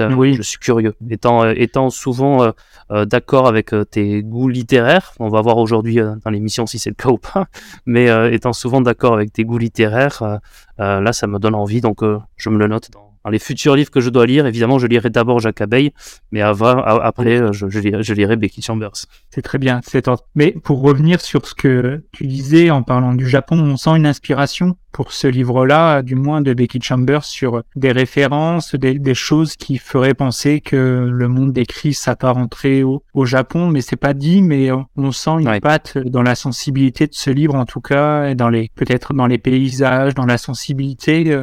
oui. 0.00 0.34
Je 0.34 0.42
suis 0.42 0.58
curieux. 0.58 0.94
Étant, 1.10 1.44
euh, 1.44 1.54
étant 1.56 1.90
souvent 1.90 2.42
euh, 2.42 2.50
euh, 2.90 3.04
d'accord 3.04 3.46
avec 3.46 3.74
tes 3.90 4.22
goûts 4.22 4.48
littéraires, 4.48 5.12
on 5.20 5.28
va 5.28 5.40
voir 5.40 5.58
aujourd'hui 5.58 5.96
dans 5.96 6.30
l'émission 6.30 6.66
si 6.66 6.78
c'est 6.78 6.90
le 6.90 6.94
cas 6.94 7.10
ou 7.10 7.18
pas, 7.18 7.46
mais 7.86 8.08
étant 8.32 8.52
souvent 8.52 8.80
d'accord 8.80 9.14
avec 9.14 9.32
tes 9.32 9.44
goûts 9.44 9.58
littéraires, 9.58 10.40
là 10.78 11.12
ça 11.12 11.26
me 11.26 11.38
donne 11.38 11.54
envie, 11.54 11.80
donc 11.80 12.00
je 12.36 12.50
me 12.50 12.58
le 12.58 12.66
note 12.66 12.90
dans, 12.90 13.15
dans 13.26 13.32
les 13.32 13.40
futurs 13.40 13.74
livres 13.74 13.90
que 13.90 14.00
je 14.00 14.08
dois 14.08 14.24
lire, 14.24 14.46
évidemment, 14.46 14.78
je 14.78 14.86
lirai 14.86 15.10
d'abord 15.10 15.40
Jacques 15.40 15.60
Abeille, 15.60 15.90
mais 16.30 16.42
avant, 16.42 16.78
après, 16.78 17.40
euh, 17.40 17.52
je, 17.52 17.68
je, 17.68 18.14
lirai, 18.14 18.36
Becky 18.36 18.62
Chambers. 18.62 18.92
C'est 19.30 19.42
très 19.42 19.58
bien, 19.58 19.80
c'est 19.84 20.08
Mais 20.36 20.52
pour 20.52 20.80
revenir 20.80 21.20
sur 21.20 21.44
ce 21.44 21.52
que 21.52 22.04
tu 22.12 22.28
disais 22.28 22.70
en 22.70 22.84
parlant 22.84 23.14
du 23.14 23.28
Japon, 23.28 23.58
on 23.58 23.76
sent 23.76 23.96
une 23.96 24.06
inspiration 24.06 24.76
pour 24.92 25.12
ce 25.12 25.26
livre-là, 25.26 26.02
du 26.02 26.14
moins 26.14 26.40
de 26.40 26.54
Becky 26.54 26.80
Chambers, 26.80 27.24
sur 27.24 27.62
des 27.74 27.90
références, 27.90 28.76
des, 28.76 29.14
choses 29.14 29.56
qui 29.56 29.76
feraient 29.76 30.14
penser 30.14 30.60
que 30.60 31.08
le 31.10 31.28
monde 31.28 31.52
décrit 31.52 31.94
s'apparenterait 31.94 32.82
au, 32.82 33.02
au 33.12 33.24
Japon, 33.26 33.68
mais 33.68 33.80
c'est 33.80 33.96
pas 33.96 34.14
dit, 34.14 34.40
mais 34.40 34.70
on 34.96 35.10
sent 35.10 35.40
une 35.40 35.60
patte 35.60 35.98
dans 35.98 36.22
la 36.22 36.36
sensibilité 36.36 37.08
de 37.08 37.14
ce 37.14 37.30
livre, 37.30 37.56
en 37.56 37.66
tout 37.66 37.80
cas, 37.80 38.28
et 38.28 38.34
dans 38.36 38.48
les, 38.48 38.70
peut-être 38.74 39.12
dans 39.12 39.26
les 39.26 39.38
paysages, 39.38 40.14
dans 40.14 40.26
la 40.26 40.38
sensibilité 40.38 41.42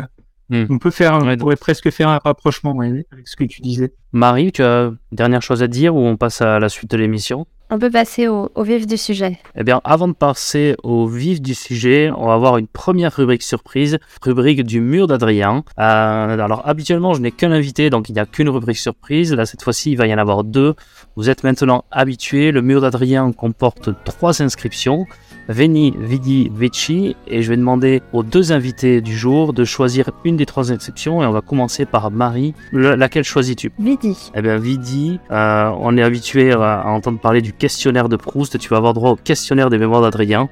Hmm. 0.50 0.66
On 0.70 0.78
peut 0.78 0.92
faire, 0.92 1.20
on 1.22 1.38
pourrait 1.38 1.56
presque 1.56 1.90
faire 1.90 2.10
un 2.10 2.20
rapprochement 2.24 2.80
avec 2.80 3.08
ce 3.26 3.36
que 3.36 3.44
tu 3.44 3.62
disais. 3.62 3.94
Marie, 4.12 4.52
tu 4.52 4.64
as 4.64 4.86
une 4.86 4.98
dernière 5.12 5.42
chose 5.42 5.64
à 5.64 5.68
dire 5.68 5.96
ou 5.96 6.00
on 6.00 6.18
passe 6.18 6.42
à 6.42 6.60
la 6.60 6.70
suite 6.70 6.92
de 6.92 6.98
l'émission? 6.98 7.48
On 7.70 7.80
peut 7.80 7.90
passer 7.90 8.28
au, 8.28 8.50
vif 8.62 8.86
du 8.86 8.98
sujet. 8.98 9.40
Eh 9.56 9.64
bien, 9.64 9.82
avant 9.84 10.08
de 10.08 10.14
passer 10.14 10.76
au 10.84 11.08
vif 11.08 11.42
du 11.42 11.56
sujet, 11.56 12.12
on 12.16 12.28
va 12.28 12.36
avoir 12.36 12.58
une 12.58 12.68
première 12.68 13.16
rubrique 13.16 13.42
surprise, 13.42 13.98
rubrique 14.22 14.64
du 14.64 14.80
mur 14.80 15.08
d'Adrien. 15.08 15.64
Euh, 15.80 15.82
alors, 15.82 16.62
habituellement, 16.68 17.16
je 17.16 17.22
n'ai 17.22 17.32
qu'un 17.32 17.52
invité, 17.52 17.90
donc 17.90 18.10
il 18.10 18.14
n'y 18.14 18.20
a 18.20 18.28
qu'une 18.28 18.50
rubrique 18.50 18.78
surprise. 18.78 19.34
Là, 19.34 19.48
cette 19.48 19.64
fois-ci, 19.64 19.94
il 19.94 19.96
va 19.96 20.06
y 20.06 20.14
en 20.14 20.20
avoir 20.20 20.44
deux. 20.44 20.76
Vous 21.16 21.32
êtes 21.32 21.44
maintenant 21.44 21.86
habitués. 21.90 22.52
Le 22.52 22.62
mur 22.62 22.80
d'Adrien 22.80 23.32
comporte 23.32 23.90
trois 24.04 24.44
inscriptions. 24.44 25.08
Veni, 25.50 25.94
Vidi, 26.00 26.50
Vici, 26.56 27.16
et 27.28 27.42
je 27.42 27.50
vais 27.50 27.58
demander 27.58 28.02
aux 28.14 28.24
deux 28.24 28.52
invités 28.52 29.02
du 29.02 29.16
jour 29.16 29.54
de 29.54 29.66
choisir 29.66 30.10
une 30.24 30.38
des 30.38 30.46
trois 30.46 30.72
inscriptions, 30.72 31.22
et 31.22 31.26
on 31.26 31.32
va 31.32 31.42
commencer 31.42 31.86
par 31.86 32.10
Marie. 32.12 32.54
Le- 32.72 32.96
laquelle 32.96 33.24
choisis-tu? 33.26 33.72
Vidi. 33.78 34.32
Eh 34.36 34.42
bien, 34.42 34.58
Vidi, 34.58 35.20
euh, 35.32 35.72
on 35.80 35.98
est 35.98 36.02
habitué 36.04 36.54
à, 36.54 36.80
à 36.82 36.88
entendre 36.88 37.20
parler 37.20 37.42
du 37.42 37.52
questionnaire 37.54 38.08
de 38.10 38.16
Proust, 38.16 38.58
tu 38.58 38.70
vas 38.70 38.78
avoir 38.78 38.94
droit 38.94 39.12
au 39.12 39.16
questionnaire 39.18 39.70
des 39.70 39.78
mémoires 39.78 40.02
d'Adrien. 40.02 40.50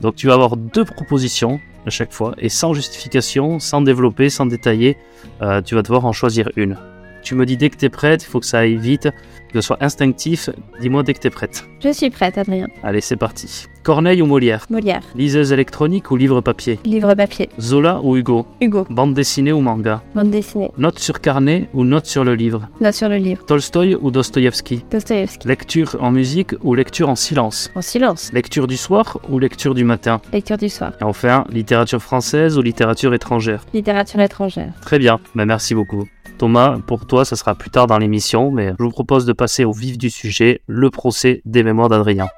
Donc 0.00 0.14
tu 0.14 0.28
vas 0.28 0.34
avoir 0.34 0.56
deux 0.56 0.84
propositions 0.84 1.58
à 1.84 1.90
chaque 1.90 2.12
fois, 2.12 2.34
et 2.38 2.48
sans 2.48 2.74
justification, 2.74 3.58
sans 3.58 3.80
développer, 3.80 4.30
sans 4.30 4.46
détailler, 4.46 4.96
euh, 5.42 5.60
tu 5.62 5.74
vas 5.74 5.82
devoir 5.82 6.04
en 6.04 6.12
choisir 6.12 6.50
une. 6.54 6.76
Tu 7.24 7.34
me 7.34 7.44
dis 7.44 7.56
dès 7.56 7.68
que 7.68 7.76
tu 7.76 7.86
es 7.86 7.88
prête, 7.88 8.22
il 8.22 8.26
faut 8.26 8.38
que 8.38 8.46
ça 8.46 8.60
aille 8.60 8.76
vite, 8.76 9.08
que 9.52 9.60
ce 9.60 9.66
soit 9.66 9.82
instinctif, 9.82 10.50
dis-moi 10.80 11.02
dès 11.02 11.14
que 11.14 11.20
tu 11.20 11.26
es 11.26 11.30
prête. 11.30 11.64
Je 11.82 11.92
suis 11.92 12.10
prête, 12.10 12.38
Adrien. 12.38 12.66
Allez, 12.82 13.00
c'est 13.00 13.16
parti. 13.16 13.66
Corneille 13.82 14.20
ou 14.20 14.26
Molière? 14.26 14.66
Molière. 14.68 15.00
Liseuse 15.14 15.52
électronique 15.52 16.10
ou 16.10 16.16
livre 16.16 16.40
papier? 16.42 16.78
Livre 16.84 17.14
papier. 17.14 17.48
Zola 17.58 18.00
ou 18.02 18.16
Hugo? 18.16 18.46
Hugo. 18.60 18.86
Bande 18.90 19.14
dessinée 19.14 19.52
ou 19.52 19.60
manga? 19.60 20.02
Bande 20.14 20.30
dessinée. 20.30 20.70
Note 20.76 20.98
sur 20.98 21.20
carnet 21.20 21.70
ou 21.72 21.84
note 21.84 22.04
sur 22.04 22.24
le 22.24 22.34
livre? 22.34 22.68
Note 22.80 22.92
sur 22.94 23.08
le 23.08 23.16
livre. 23.16 23.46
Tolstoï 23.46 23.94
ou 23.94 24.10
Dostoïevski? 24.10 24.84
Dostoevsky. 24.90 25.48
Lecture 25.48 25.96
en 26.00 26.10
musique 26.10 26.54
ou 26.62 26.74
lecture 26.74 27.08
en 27.08 27.14
silence? 27.14 27.70
En 27.74 27.80
silence. 27.80 28.30
Lecture 28.32 28.66
du 28.66 28.76
soir 28.76 29.18
ou 29.30 29.38
lecture 29.38 29.74
du 29.74 29.84
matin? 29.84 30.20
Lecture 30.34 30.58
du 30.58 30.68
soir. 30.68 30.92
Et 31.00 31.04
enfin, 31.04 31.44
littérature 31.50 32.02
française 32.02 32.58
ou 32.58 32.62
littérature 32.62 33.14
étrangère? 33.14 33.64
Littérature 33.72 34.20
étrangère. 34.20 34.72
Très 34.82 34.98
bien, 34.98 35.18
ben, 35.34 35.46
merci 35.46 35.74
beaucoup. 35.74 36.06
Thomas, 36.36 36.78
pour 36.86 37.04
toi, 37.04 37.24
ça 37.24 37.34
sera 37.34 37.56
plus 37.56 37.70
tard 37.70 37.88
dans 37.88 37.98
l'émission, 37.98 38.52
mais 38.52 38.72
je 38.78 38.84
vous 38.84 38.90
propose 38.90 39.26
de 39.26 39.32
passer 39.38 39.64
au 39.64 39.72
vif 39.72 39.96
du 39.96 40.10
sujet, 40.10 40.60
le 40.66 40.90
procès 40.90 41.40
des 41.46 41.62
mémoires 41.62 41.88
d'Adrien. 41.88 42.28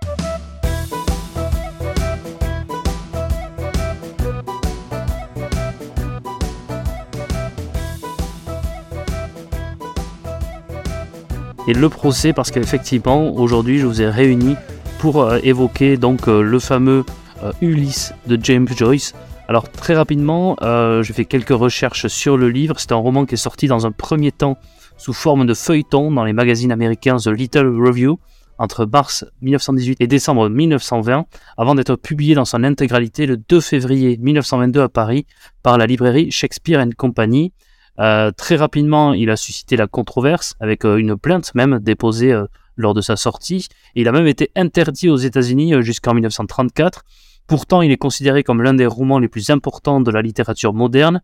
Et 11.67 11.73
le 11.73 11.89
procès, 11.89 12.33
parce 12.33 12.51
qu'effectivement, 12.51 13.35
aujourd'hui, 13.35 13.79
je 13.79 13.87
vous 13.87 14.03
ai 14.03 14.09
réunis 14.09 14.57
pour 14.99 15.23
euh, 15.23 15.39
évoquer 15.43 15.97
donc 15.97 16.29
euh, 16.29 16.43
le 16.43 16.59
fameux 16.59 17.05
euh, 17.43 17.53
Ulysse 17.63 18.13
de 18.27 18.39
James 18.43 18.69
Joyce. 18.69 19.15
Alors 19.49 19.71
très 19.71 19.95
rapidement, 19.95 20.57
j'ai 21.03 21.13
fait 21.13 21.25
quelques 21.25 21.49
recherches 21.49 22.07
sur 22.07 22.37
le 22.37 22.51
livre. 22.51 22.77
C'est 22.79 22.93
un 22.93 22.97
roman 22.97 23.27
qui 23.27 23.35
est 23.35 23.37
sorti 23.37 23.67
dans 23.67 23.85
un 23.85 23.91
premier 23.91 24.31
temps 24.31 24.59
sous 25.01 25.15
forme 25.15 25.47
de 25.47 25.55
feuilleton 25.55 26.13
dans 26.13 26.25
les 26.25 26.35
magazines 26.35 26.71
américains 26.71 27.17
The 27.17 27.29
Little 27.29 27.69
Review 27.69 28.21
entre 28.59 28.85
mars 28.85 29.25
1918 29.41 29.97
et 30.01 30.07
décembre 30.07 30.51
1920, 30.51 31.25
avant 31.57 31.75
d'être 31.75 31.97
publié 31.97 32.35
dans 32.35 32.45
son 32.45 32.63
intégralité 32.63 33.25
le 33.25 33.39
2 33.39 33.61
février 33.63 34.19
1922 34.19 34.83
à 34.83 34.89
Paris 34.91 35.25
par 35.63 35.79
la 35.79 35.87
librairie 35.87 36.31
Shakespeare 36.31 36.85
Company. 36.99 37.55
Euh, 37.99 38.31
très 38.31 38.57
rapidement, 38.57 39.15
il 39.15 39.31
a 39.31 39.37
suscité 39.37 39.77
la 39.77 39.87
controverse 39.87 40.55
avec 40.61 40.85
euh, 40.85 40.99
une 40.99 41.17
plainte 41.17 41.55
même 41.55 41.79
déposée 41.79 42.33
euh, 42.33 42.45
lors 42.77 42.93
de 42.93 43.01
sa 43.01 43.17
sortie. 43.17 43.69
Il 43.95 44.07
a 44.07 44.13
même 44.13 44.27
été 44.27 44.51
interdit 44.55 45.09
aux 45.09 45.17
États-Unis 45.17 45.73
jusqu'en 45.81 46.13
1934. 46.13 47.05
Pourtant, 47.47 47.81
il 47.81 47.91
est 47.91 47.97
considéré 47.97 48.43
comme 48.43 48.63
l'un 48.63 48.75
des 48.75 48.87
romans 48.87 49.19
les 49.19 49.29
plus 49.29 49.49
importants 49.49 50.03
de 50.03 50.11
la 50.11 50.21
littérature 50.21 50.75
moderne. 50.75 51.23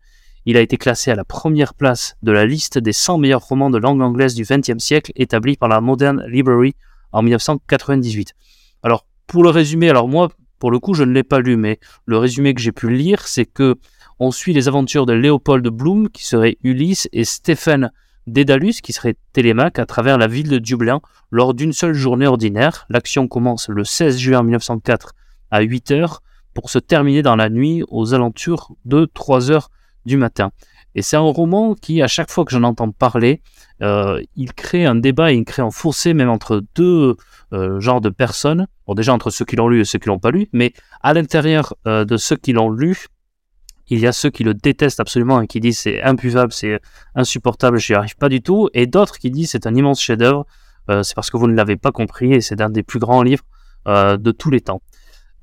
Il 0.49 0.55
a 0.55 0.61
été 0.61 0.77
classé 0.77 1.11
à 1.11 1.15
la 1.15 1.25
première 1.25 1.73
place 1.73 2.15
de 2.23 2.31
la 2.31 2.45
liste 2.45 2.77
des 2.77 2.93
100 2.93 3.17
meilleurs 3.17 3.45
romans 3.45 3.69
de 3.69 3.77
langue 3.77 4.01
anglaise 4.01 4.33
du 4.33 4.43
XXe 4.43 4.81
siècle 4.81 5.11
établie 5.17 5.57
par 5.57 5.67
la 5.67 5.81
Modern 5.81 6.23
Library 6.25 6.73
en 7.11 7.21
1998. 7.21 8.33
Alors, 8.81 9.05
pour 9.27 9.43
le 9.43 9.49
résumé, 9.49 9.89
alors 9.89 10.07
moi, 10.07 10.31
pour 10.59 10.71
le 10.71 10.79
coup, 10.79 10.93
je 10.93 11.03
ne 11.03 11.11
l'ai 11.11 11.25
pas 11.25 11.41
lu, 11.41 11.57
mais 11.57 11.81
le 12.05 12.17
résumé 12.17 12.53
que 12.53 12.61
j'ai 12.61 12.71
pu 12.71 12.89
lire, 12.89 13.27
c'est 13.27 13.43
que 13.43 13.75
on 14.19 14.31
suit 14.31 14.53
les 14.53 14.69
aventures 14.69 15.05
de 15.05 15.11
Léopold 15.11 15.67
Bloom, 15.67 16.07
qui 16.07 16.25
serait 16.25 16.57
Ulysse, 16.63 17.09
et 17.11 17.25
Stephen 17.25 17.91
Dédalus, 18.25 18.75
qui 18.81 18.93
serait 18.93 19.17
Télémaque, 19.33 19.79
à 19.79 19.85
travers 19.85 20.17
la 20.17 20.27
ville 20.27 20.47
de 20.47 20.59
Dublin, 20.59 21.01
lors 21.29 21.55
d'une 21.55 21.73
seule 21.73 21.93
journée 21.93 22.25
ordinaire. 22.25 22.85
L'action 22.87 23.27
commence 23.27 23.67
le 23.67 23.83
16 23.83 24.17
juin 24.17 24.43
1904 24.43 25.13
à 25.51 25.59
8 25.59 25.91
heures, 25.91 26.21
pour 26.53 26.69
se 26.69 26.79
terminer 26.79 27.21
dans 27.21 27.35
la 27.35 27.49
nuit 27.49 27.83
aux 27.89 28.13
alentours 28.13 28.77
de 28.85 29.03
3 29.13 29.51
heures 29.51 29.71
du 30.07 30.17
matin. 30.17 30.51
Et 30.95 31.03
c'est 31.03 31.15
un 31.15 31.19
roman 31.19 31.75
qui, 31.75 32.01
à 32.01 32.07
chaque 32.07 32.31
fois 32.31 32.43
que 32.43 32.51
j'en 32.51 32.63
entends 32.63 32.91
parler, 32.91 33.43
euh, 33.83 34.19
il 34.35 34.53
crée 34.53 34.85
un 34.85 34.95
débat 34.95 35.31
et 35.31 35.35
il 35.35 35.45
crée 35.45 35.61
un 35.61 35.69
fossé 35.69 36.15
même 36.15 36.29
entre 36.29 36.63
deux 36.75 37.15
euh, 37.53 37.79
genres 37.79 38.01
de 38.01 38.09
personnes. 38.09 38.65
Bon, 38.87 38.95
déjà 38.95 39.13
entre 39.13 39.29
ceux 39.29 39.45
qui 39.45 39.55
l'ont 39.55 39.67
lu 39.67 39.81
et 39.81 39.85
ceux 39.85 39.99
qui 39.99 40.07
l'ont 40.07 40.17
pas 40.17 40.31
lu, 40.31 40.47
mais 40.53 40.73
à 41.03 41.13
l'intérieur 41.13 41.75
euh, 41.85 42.03
de 42.03 42.17
ceux 42.17 42.35
qui 42.35 42.51
l'ont 42.51 42.71
lu, 42.71 43.05
il 43.89 43.99
y 43.99 44.07
a 44.07 44.11
ceux 44.11 44.31
qui 44.31 44.43
le 44.43 44.55
détestent 44.55 44.99
absolument 44.99 45.39
et 45.39 45.45
qui 45.45 45.59
disent 45.59 45.77
c'est 45.77 46.01
impuvable, 46.01 46.51
c'est 46.51 46.79
insupportable, 47.13 47.77
j'y 47.77 47.93
arrive 47.93 48.17
pas 48.17 48.27
du 48.27 48.41
tout, 48.41 48.69
et 48.73 48.87
d'autres 48.87 49.19
qui 49.19 49.29
disent 49.29 49.51
c'est 49.51 49.67
un 49.67 49.75
immense 49.75 50.01
chef-d'œuvre, 50.01 50.45
c'est 51.03 51.15
parce 51.15 51.29
que 51.29 51.37
vous 51.37 51.47
ne 51.47 51.53
l'avez 51.53 51.77
pas 51.77 51.91
compris 51.91 52.33
et 52.33 52.41
c'est 52.41 52.59
un 52.59 52.69
des 52.69 52.83
plus 52.83 52.99
grands 52.99 53.21
livres 53.21 53.43
de 53.85 54.31
tous 54.31 54.49
les 54.49 54.59
temps. 54.59 54.81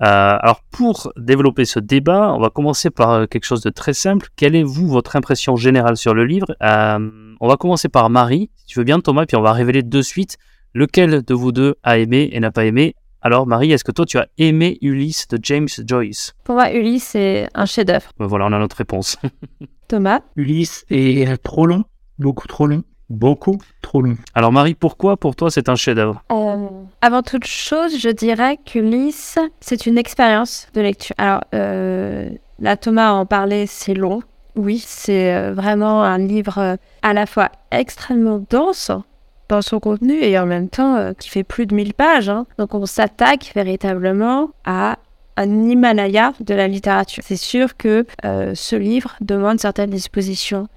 Euh, 0.02 0.36
alors 0.40 0.60
pour 0.70 1.12
développer 1.16 1.64
ce 1.64 1.78
débat, 1.78 2.32
on 2.34 2.40
va 2.40 2.50
commencer 2.50 2.90
par 2.90 3.10
euh, 3.10 3.26
quelque 3.26 3.44
chose 3.44 3.62
de 3.62 3.70
très 3.70 3.92
simple. 3.94 4.28
Quelle 4.36 4.56
est 4.56 4.62
vous 4.64 4.88
votre 4.88 5.14
impression 5.16 5.56
générale 5.56 5.96
sur 5.96 6.14
le 6.14 6.24
livre? 6.24 6.56
Euh, 6.62 6.98
On 7.40 7.48
va 7.48 7.56
commencer 7.56 7.88
par 7.88 8.10
Marie, 8.10 8.50
si 8.56 8.66
tu 8.66 8.78
veux 8.78 8.84
bien 8.84 9.00
Thomas, 9.00 9.24
puis 9.26 9.36
on 9.36 9.42
va 9.42 9.52
révéler 9.52 9.82
de 9.82 10.02
suite 10.02 10.36
lequel 10.74 11.22
de 11.22 11.34
vous 11.34 11.52
deux 11.52 11.76
a 11.84 11.98
aimé 11.98 12.28
et 12.32 12.40
n'a 12.40 12.50
pas 12.50 12.64
aimé. 12.64 12.96
Alors 13.22 13.46
Marie, 13.46 13.72
est-ce 13.72 13.84
que 13.84 13.92
toi 13.92 14.04
tu 14.04 14.18
as 14.18 14.26
aimé 14.36 14.76
Ulysse 14.82 15.28
de 15.28 15.38
James 15.42 15.68
Joyce? 15.86 16.34
Pour 16.44 16.56
moi, 16.56 16.72
Ulysse, 16.72 17.04
c'est 17.12 17.48
un 17.54 17.64
chef-d'œuvre. 17.64 18.10
Euh, 18.20 18.26
Voilà, 18.26 18.46
on 18.46 18.52
a 18.52 18.58
notre 18.58 18.76
réponse. 18.76 19.16
Thomas, 19.88 20.20
Ulysse 20.36 20.84
est 20.90 21.36
trop 21.42 21.66
long, 21.66 21.84
beaucoup 22.18 22.48
trop 22.48 22.66
long, 22.66 22.82
beaucoup 23.10 23.58
trop 23.82 24.02
long. 24.02 24.16
Alors 24.34 24.52
Marie, 24.52 24.74
pourquoi 24.74 25.16
pour 25.16 25.36
toi 25.36 25.50
c'est 25.50 25.68
un 25.68 25.76
chef-d'œuvre? 25.76 26.22
Euh, 26.32 26.66
avant 27.00 27.22
toute 27.22 27.46
chose, 27.46 27.98
je 27.98 28.08
dirais 28.10 28.58
qu'Ulysse, 28.64 29.38
c'est 29.60 29.86
une 29.86 29.98
expérience 29.98 30.68
de 30.74 30.80
lecture. 30.80 31.14
Alors, 31.18 31.42
euh, 31.54 32.30
là, 32.58 32.76
Thomas 32.76 33.12
en 33.12 33.26
parlait, 33.26 33.66
c'est 33.66 33.94
long. 33.94 34.20
Oui, 34.56 34.82
c'est 34.84 35.34
euh, 35.34 35.52
vraiment 35.52 36.02
un 36.02 36.18
livre 36.18 36.58
euh, 36.58 36.76
à 37.02 37.12
la 37.12 37.26
fois 37.26 37.50
extrêmement 37.70 38.42
dense 38.50 38.90
dans 39.48 39.60
son 39.60 39.80
contenu 39.80 40.14
et 40.22 40.38
en 40.38 40.46
même 40.46 40.68
temps 40.68 40.94
euh, 40.96 41.12
qui 41.12 41.28
fait 41.28 41.44
plus 41.44 41.66
de 41.66 41.74
1000 41.74 41.92
pages. 41.92 42.28
hein. 42.28 42.46
Donc, 42.58 42.74
on 42.74 42.86
s'attaque 42.86 43.52
véritablement 43.54 44.50
à 44.64 44.98
un 45.36 45.68
Himalaya 45.68 46.32
de 46.40 46.54
la 46.54 46.68
littérature. 46.68 47.24
C'est 47.26 47.36
sûr 47.36 47.76
que 47.76 48.06
euh, 48.24 48.52
ce 48.54 48.76
livre 48.76 49.16
demande 49.20 49.58
certaines 49.58 49.90
dispositions 49.90 50.68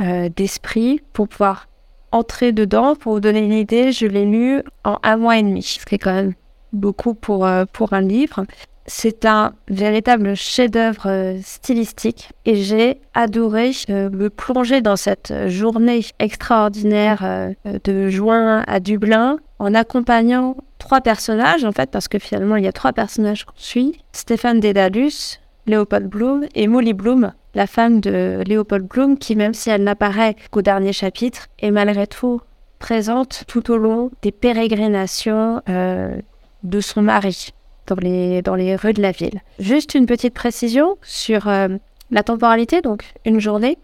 euh, 0.00 0.30
d'esprit 0.34 1.02
pour 1.12 1.28
pouvoir 1.28 1.68
entrer 2.12 2.52
dedans. 2.52 2.94
Pour 2.94 3.14
vous 3.14 3.20
donner 3.20 3.40
une 3.40 3.52
idée, 3.52 3.92
je 3.92 4.06
l'ai 4.06 4.24
lu 4.24 4.62
en 4.84 4.98
un 5.02 5.16
mois 5.16 5.38
et 5.38 5.42
demi, 5.42 5.62
ce 5.62 5.84
qui 5.84 5.94
est 5.96 5.98
quand 5.98 6.14
même 6.14 6.34
beaucoup 6.72 7.14
pour, 7.14 7.46
euh, 7.46 7.64
pour 7.72 7.92
un 7.92 8.00
livre. 8.00 8.44
C'est 8.88 9.24
un 9.24 9.52
véritable 9.68 10.36
chef-d'œuvre 10.36 11.08
euh, 11.08 11.38
stylistique 11.42 12.30
et 12.44 12.54
j'ai 12.54 13.00
adoré 13.14 13.72
euh, 13.90 14.10
me 14.10 14.30
plonger 14.30 14.80
dans 14.80 14.94
cette 14.94 15.48
journée 15.48 16.04
extraordinaire 16.20 17.54
de 17.64 18.08
juin 18.08 18.62
à 18.68 18.78
Dublin 18.78 19.38
en 19.58 19.74
accompagnant 19.74 20.56
trois 20.78 21.00
personnages 21.00 21.64
en 21.64 21.72
fait 21.72 21.90
parce 21.90 22.06
que 22.06 22.18
finalement 22.18 22.56
il 22.56 22.64
y 22.64 22.68
a 22.68 22.72
trois 22.72 22.92
personnages 22.92 23.44
qu'on 23.44 23.54
suit 23.56 23.98
Stéphane 24.12 24.60
Dédalus, 24.60 25.40
Léopold 25.66 26.06
Bloom 26.06 26.46
et 26.54 26.66
Molly 26.66 26.92
Bloom, 26.92 27.32
la 27.54 27.66
femme 27.66 28.00
de 28.00 28.42
Léopold 28.46 28.86
Bloom 28.86 29.18
qui 29.18 29.36
même 29.36 29.54
si 29.54 29.70
elle 29.70 29.84
n'apparaît 29.84 30.36
qu'au 30.50 30.62
dernier 30.62 30.92
chapitre 30.92 31.48
est 31.58 31.70
malgré 31.70 32.06
tout 32.06 32.40
présente 32.78 33.44
tout 33.46 33.70
au 33.70 33.76
long 33.76 34.10
des 34.22 34.32
pérégrinations 34.32 35.62
euh, 35.68 36.20
de 36.62 36.80
son 36.80 37.02
mari 37.02 37.50
dans 37.86 37.96
les, 37.96 38.42
dans 38.42 38.54
les 38.54 38.76
rues 38.76 38.92
de 38.92 39.02
la 39.02 39.12
ville. 39.12 39.40
Juste 39.58 39.94
une 39.94 40.06
petite 40.06 40.34
précision 40.34 40.96
sur 41.02 41.48
euh, 41.48 41.68
la 42.10 42.22
temporalité, 42.22 42.80
donc 42.80 43.04
une 43.24 43.40
journée. 43.40 43.78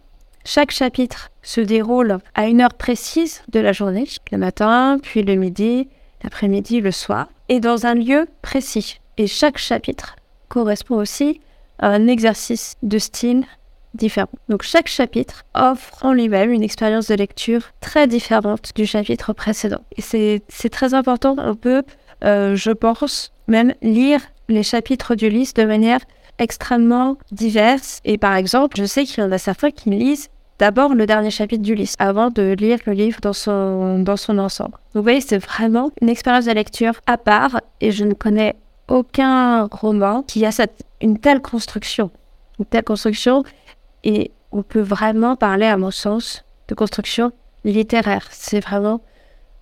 Chaque 0.45 0.73
chapitre 0.73 1.31
se 1.43 1.61
déroule 1.61 2.19
à 2.35 2.49
une 2.49 2.61
heure 2.61 2.75
précise 2.75 3.43
de 3.49 3.61
la 3.61 3.73
journée, 3.73 4.09
le 4.33 4.39
matin, 4.39 4.99
puis 5.01 5.23
le 5.23 5.37
midi, 5.37 5.89
l'après-midi, 6.25 6.81
le 6.81 6.91
soir, 6.91 7.29
et 7.49 7.61
dans 7.61 7.87
un 7.87 7.95
lieu 7.95 8.27
précis. 8.43 9.01
Et 9.19 9.29
chaque 9.29 9.59
chapitre 9.59 10.17
correspond 10.49 10.97
aussi 10.97 11.41
un 11.79 12.07
exercice 12.07 12.77
de 12.83 12.99
style 12.99 13.45
différent. 13.95 14.31
Donc 14.49 14.63
chaque 14.63 14.89
chapitre 14.89 15.45
offre 15.55 16.05
en 16.05 16.13
lui-même 16.13 16.51
une 16.51 16.63
expérience 16.63 17.09
de 17.09 17.15
lecture 17.15 17.63
très 17.81 18.07
différente 18.07 18.73
du 18.75 18.87
chapitre 18.87 19.33
précédent. 19.33 19.83
Et 19.97 20.03
c'est 20.49 20.69
très 20.71 20.95
important, 20.95 21.37
on 21.39 21.55
peut, 21.55 21.83
euh, 22.25 22.57
je 22.57 22.71
pense, 22.71 23.33
même 23.49 23.75
lire 23.83 24.21
les 24.49 24.63
chapitres 24.63 25.15
du 25.15 25.29
livre 25.29 25.53
de 25.55 25.65
manière 25.65 26.01
extrêmement 26.39 27.17
diverse. 27.31 28.01
Et 28.05 28.19
par 28.19 28.35
exemple, 28.37 28.77
je 28.79 28.85
sais 28.85 29.05
qu'il 29.05 29.23
y 29.23 29.27
en 29.27 29.33
a 29.33 29.39
certains 29.39 29.71
qui 29.71 29.91
lisent 29.91 30.29
d'abord 30.59 30.95
le 30.95 31.07
dernier 31.07 31.31
chapitre 31.31 31.63
du 31.63 31.75
livre 31.75 31.93
avant 31.99 32.31
de 32.31 32.55
lire 32.59 32.79
le 32.87 32.93
livre 32.93 33.19
dans 33.21 33.33
son, 33.33 33.99
dans 34.01 34.17
son 34.17 34.39
ensemble. 34.39 34.73
Donc 34.73 34.97
vous 34.97 35.03
voyez, 35.03 35.21
c'est 35.21 35.39
vraiment 35.39 35.91
une 36.01 36.09
expérience 36.09 36.45
de 36.45 36.53
lecture 36.53 36.95
à 37.07 37.19
part 37.19 37.61
et 37.81 37.91
je 37.91 38.05
ne 38.05 38.15
connais 38.15 38.55
aucun 38.93 39.65
roman 39.67 40.23
qui 40.23 40.45
a 40.45 40.53
cette, 40.53 40.85
une 41.01 41.19
telle 41.19 41.41
construction. 41.41 42.11
Une 42.59 42.67
telle 42.67 42.85
construction. 42.85 43.43
Et 44.05 44.31
on 44.53 44.63
peut 44.63 44.81
vraiment 44.81 45.35
parler, 45.35 45.67
à 45.67 45.77
mon 45.77 45.91
sens, 45.91 46.45
de 46.69 46.75
construction 46.75 47.33
littéraire. 47.65 48.29
C'est 48.31 48.61
vraiment 48.61 49.01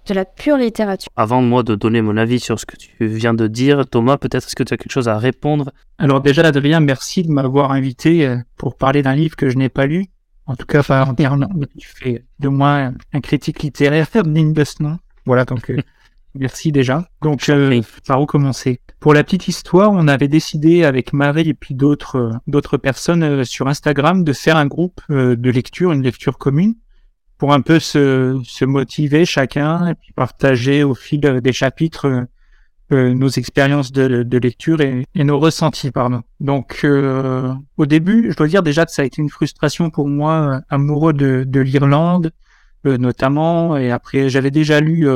de 0.07 0.15
la 0.15 0.25
pure 0.25 0.57
littérature. 0.57 1.11
Avant 1.17 1.43
moi 1.43 1.63
de 1.63 1.75
donner 1.75 2.03
mon 2.03 2.17
avis 2.17 2.41
sur 2.41 2.59
ce 2.59 2.67
que 2.67 2.77
tu 2.77 2.91
viens 3.01 3.35
de 3.35 3.47
dire, 3.47 3.87
Thomas, 3.87 4.17
peut-être 4.17 4.47
est-ce 4.47 4.57
que 4.57 4.65
tu 4.65 4.75
as 4.75 4.77
quelque 4.77 4.93
chose 4.93 5.09
à 5.09 5.19
répondre? 5.19 5.71
Alors 5.99 6.21
déjà, 6.21 6.43
Adrien, 6.43 6.81
merci 6.81 7.23
de 7.23 7.31
m'avoir 7.31 7.71
invité 7.71 8.27
euh, 8.27 8.37
pour 8.57 8.77
parler 8.77 9.03
d'un 9.03 9.15
livre 9.15 9.37
que 9.37 9.49
je 9.49 9.57
n'ai 9.57 9.69
pas 9.69 9.87
lu. 9.87 10.07
En 10.47 10.57
tout 10.57 10.67
cas, 10.67 10.81
enfin, 10.81 11.15
tu 11.79 11.87
fais 11.87 12.25
de 12.41 12.49
moi 12.49 12.91
un 13.13 13.21
critique 13.21 13.63
littéraire 13.63 14.09
ce 14.11 14.83
nom. 14.83 14.99
Voilà, 15.27 15.45
donc 15.45 15.71
euh, 15.71 15.77
merci 16.35 16.73
déjà. 16.73 17.07
Donc, 17.23 17.49
euh, 17.49 17.81
par 18.07 18.21
où 18.21 18.27
commencer? 18.27 18.81
Pour 19.01 19.15
la 19.15 19.25
petite 19.25 19.49
histoire, 19.49 19.91
on 19.93 20.07
avait 20.09 20.29
décidé 20.29 20.85
avec 20.85 21.13
Marie 21.13 21.49
et 21.49 21.55
puis 21.55 21.75
d'autres 21.75 22.17
euh, 22.17 22.33
d'autres 22.47 22.77
personnes 22.77 23.45
sur 23.45 23.67
Instagram 23.67 24.25
de 24.25 24.33
faire 24.33 24.57
un 24.57 24.67
groupe 24.67 25.01
de 25.09 25.51
lecture, 25.51 25.93
une 25.93 26.03
lecture 26.03 26.39
commune 26.39 26.75
pour 27.41 27.55
un 27.55 27.63
peu 27.63 27.81
se, 27.81 28.39
se 28.45 28.67
motiver 28.67 29.25
chacun 29.25 29.89
et 29.89 29.95
puis 29.95 30.13
partager 30.13 30.85
au 30.85 30.95
fil 30.95 31.21
des 31.21 31.53
chapitres 31.55 32.07
euh, 32.07 32.25
euh, 32.93 33.15
nos 33.15 33.29
expériences 33.29 33.93
de, 33.93 34.25
de 34.25 34.39
lecture 34.39 34.83
et, 34.83 35.07
et, 35.15 35.25
nos 35.25 35.39
ressentis, 35.39 35.91
pardon. 35.91 36.21
Donc, 36.41 36.81
euh, 36.85 37.55
au 37.79 37.87
début, 37.87 38.31
je 38.31 38.37
dois 38.37 38.47
dire 38.47 38.63
déjà 38.63 38.85
que 38.85 38.93
ça 38.93 39.03
a 39.03 39.05
été 39.07 39.23
une 39.23 39.31
frustration 39.31 39.89
pour 39.89 40.07
moi, 40.07 40.61
amoureux 40.69 41.15
de, 41.15 41.45
de 41.47 41.61
l'Irlande, 41.61 42.31
notamment. 42.85 43.77
Et 43.77 43.91
après, 43.91 44.29
j'avais 44.29 44.51
déjà 44.51 44.81
lu 44.81 45.07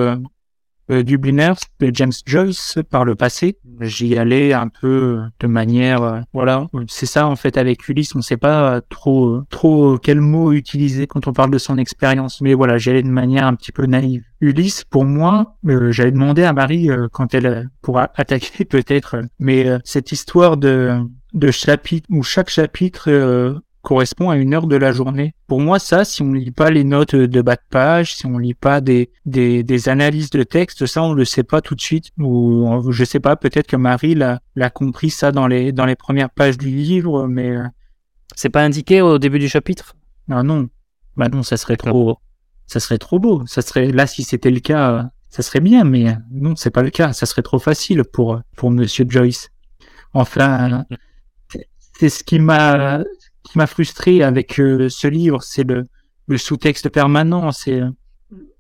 euh, 0.91 1.03
Dubliners 1.03 1.55
de 1.81 1.91
James 1.95 2.13
Joyce 2.27 2.79
par 2.91 3.05
le 3.05 3.15
passé. 3.15 3.59
J'y 3.81 4.17
allais 4.17 4.53
un 4.53 4.69
peu 4.69 5.23
de 5.41 5.47
manière, 5.47 6.03
euh, 6.03 6.21
voilà, 6.33 6.67
c'est 6.89 7.07
ça 7.07 7.27
en 7.27 7.37
fait 7.37 7.57
avec 7.57 7.89
Ulysse, 7.89 8.15
on 8.15 8.21
sait 8.21 8.37
pas 8.37 8.81
trop 8.83 9.43
trop 9.51 9.99
quel 9.99 10.21
mot 10.21 10.53
utiliser 10.53 11.07
quand 11.07 11.27
on 11.27 11.33
parle 11.33 11.51
de 11.51 11.59
son 11.59 11.79
expérience, 11.79 12.41
mais 12.41 12.55
voilà, 12.55 12.79
j'y 12.79 12.91
allais 12.91 13.03
de 13.03 13.09
manière 13.09 13.47
un 13.47 13.55
petit 13.55 13.73
peu 13.73 13.87
naïve. 13.87 14.25
Ulysse, 14.41 14.85
pour 14.85 15.05
moi, 15.05 15.57
euh, 15.67 15.91
j'avais 15.91 16.13
demandé 16.13 16.45
à 16.45 16.53
Marie 16.53 16.89
quand 17.13 17.35
elle 17.35 17.71
pourra 17.83 18.11
attaquer 18.15 18.65
peut-être, 18.65 19.17
mais 19.39 19.67
cette 19.85 20.13
histoire 20.13 20.57
de 20.57 21.01
de 21.33 21.51
chapitre 21.51 22.07
où 22.11 22.23
chaque 22.23 22.49
chapitre 22.49 23.61
correspond 23.85 24.31
à 24.31 24.37
une 24.37 24.55
heure 24.55 24.67
de 24.67 24.75
la 24.75 24.91
journée. 24.91 25.35
Pour 25.47 25.61
moi, 25.61 25.79
ça, 25.79 26.05
si 26.05 26.23
on 26.23 26.33
lit 26.33 26.51
pas 26.51 26.71
les 26.71 26.83
notes 26.83 27.15
de 27.15 27.43
bas 27.43 27.55
de 27.55 27.61
page, 27.71 28.17
si 28.17 28.27
on 28.27 28.39
lit 28.39 28.55
pas 28.55 28.81
des, 28.81 29.11
des, 29.27 29.63
des 29.63 29.89
analyses 29.89 30.31
de 30.31 30.43
texte, 30.43 30.87
ça, 30.87 31.03
on 31.03 31.13
le 31.13 31.25
sait 31.25 31.45
pas 31.45 31.61
tout 31.61 31.77
de 31.77 31.81
suite. 31.81 32.11
Ou 32.19 32.91
je 32.91 33.05
sais 33.05 33.21
pas, 33.21 33.37
peut-être 33.37 33.69
que 33.69 33.77
Marie 33.77 34.15
l'a, 34.17 34.41
compris 34.71 35.11
ça 35.11 35.31
dans 35.31 35.47
les, 35.47 35.71
dans 35.71 35.87
les 35.87 35.95
premières 35.95 36.31
pages 36.31 36.59
du 36.59 36.69
livre, 36.69 37.29
mais 37.29 37.51
euh, 37.51 37.65
c'est 38.35 38.49
pas 38.49 38.63
indiqué 38.65 39.03
au 39.03 39.19
début 39.19 39.39
du 39.39 39.49
chapitre? 39.49 39.95
Ah 40.31 40.43
non, 40.43 40.69
bah 41.17 41.29
non, 41.29 41.43
ça 41.43 41.57
serait 41.57 41.77
trop, 41.77 42.19
ça 42.67 42.81
serait 42.81 42.99
trop 42.99 43.19
beau. 43.19 43.45
Ça 43.47 43.63
serait 43.63 43.93
là 43.93 44.07
si 44.07 44.25
c'était 44.25 44.51
le 44.51 44.61
cas, 44.61 45.11
ça 45.29 45.43
serait 45.43 45.61
bien, 45.61 45.85
mais 45.85 46.17
non, 46.33 46.57
c'est 46.57 46.71
pas 46.71 46.83
le 46.83 46.91
cas. 46.91 47.13
Ça 47.13 47.27
serait 47.27 47.43
trop 47.43 47.59
facile 47.59 48.03
pour 48.05 48.41
pour 48.57 48.71
Monsieur 48.71 49.05
Joyce. 49.09 49.51
Enfin, 50.15 50.85
c'est 51.99 52.09
ce 52.09 52.25
qui 52.25 52.39
m'a 52.39 53.01
qui 53.55 53.59
m'a 53.59 53.69
frustré 53.69 54.21
avec 54.25 54.59
euh, 54.59 54.89
ce 54.89 55.07
livre, 55.07 55.41
c'est 55.45 55.63
le, 55.63 55.87
sous-texte 56.37 56.89
permanent. 56.89 57.53
C'est, 57.53 57.83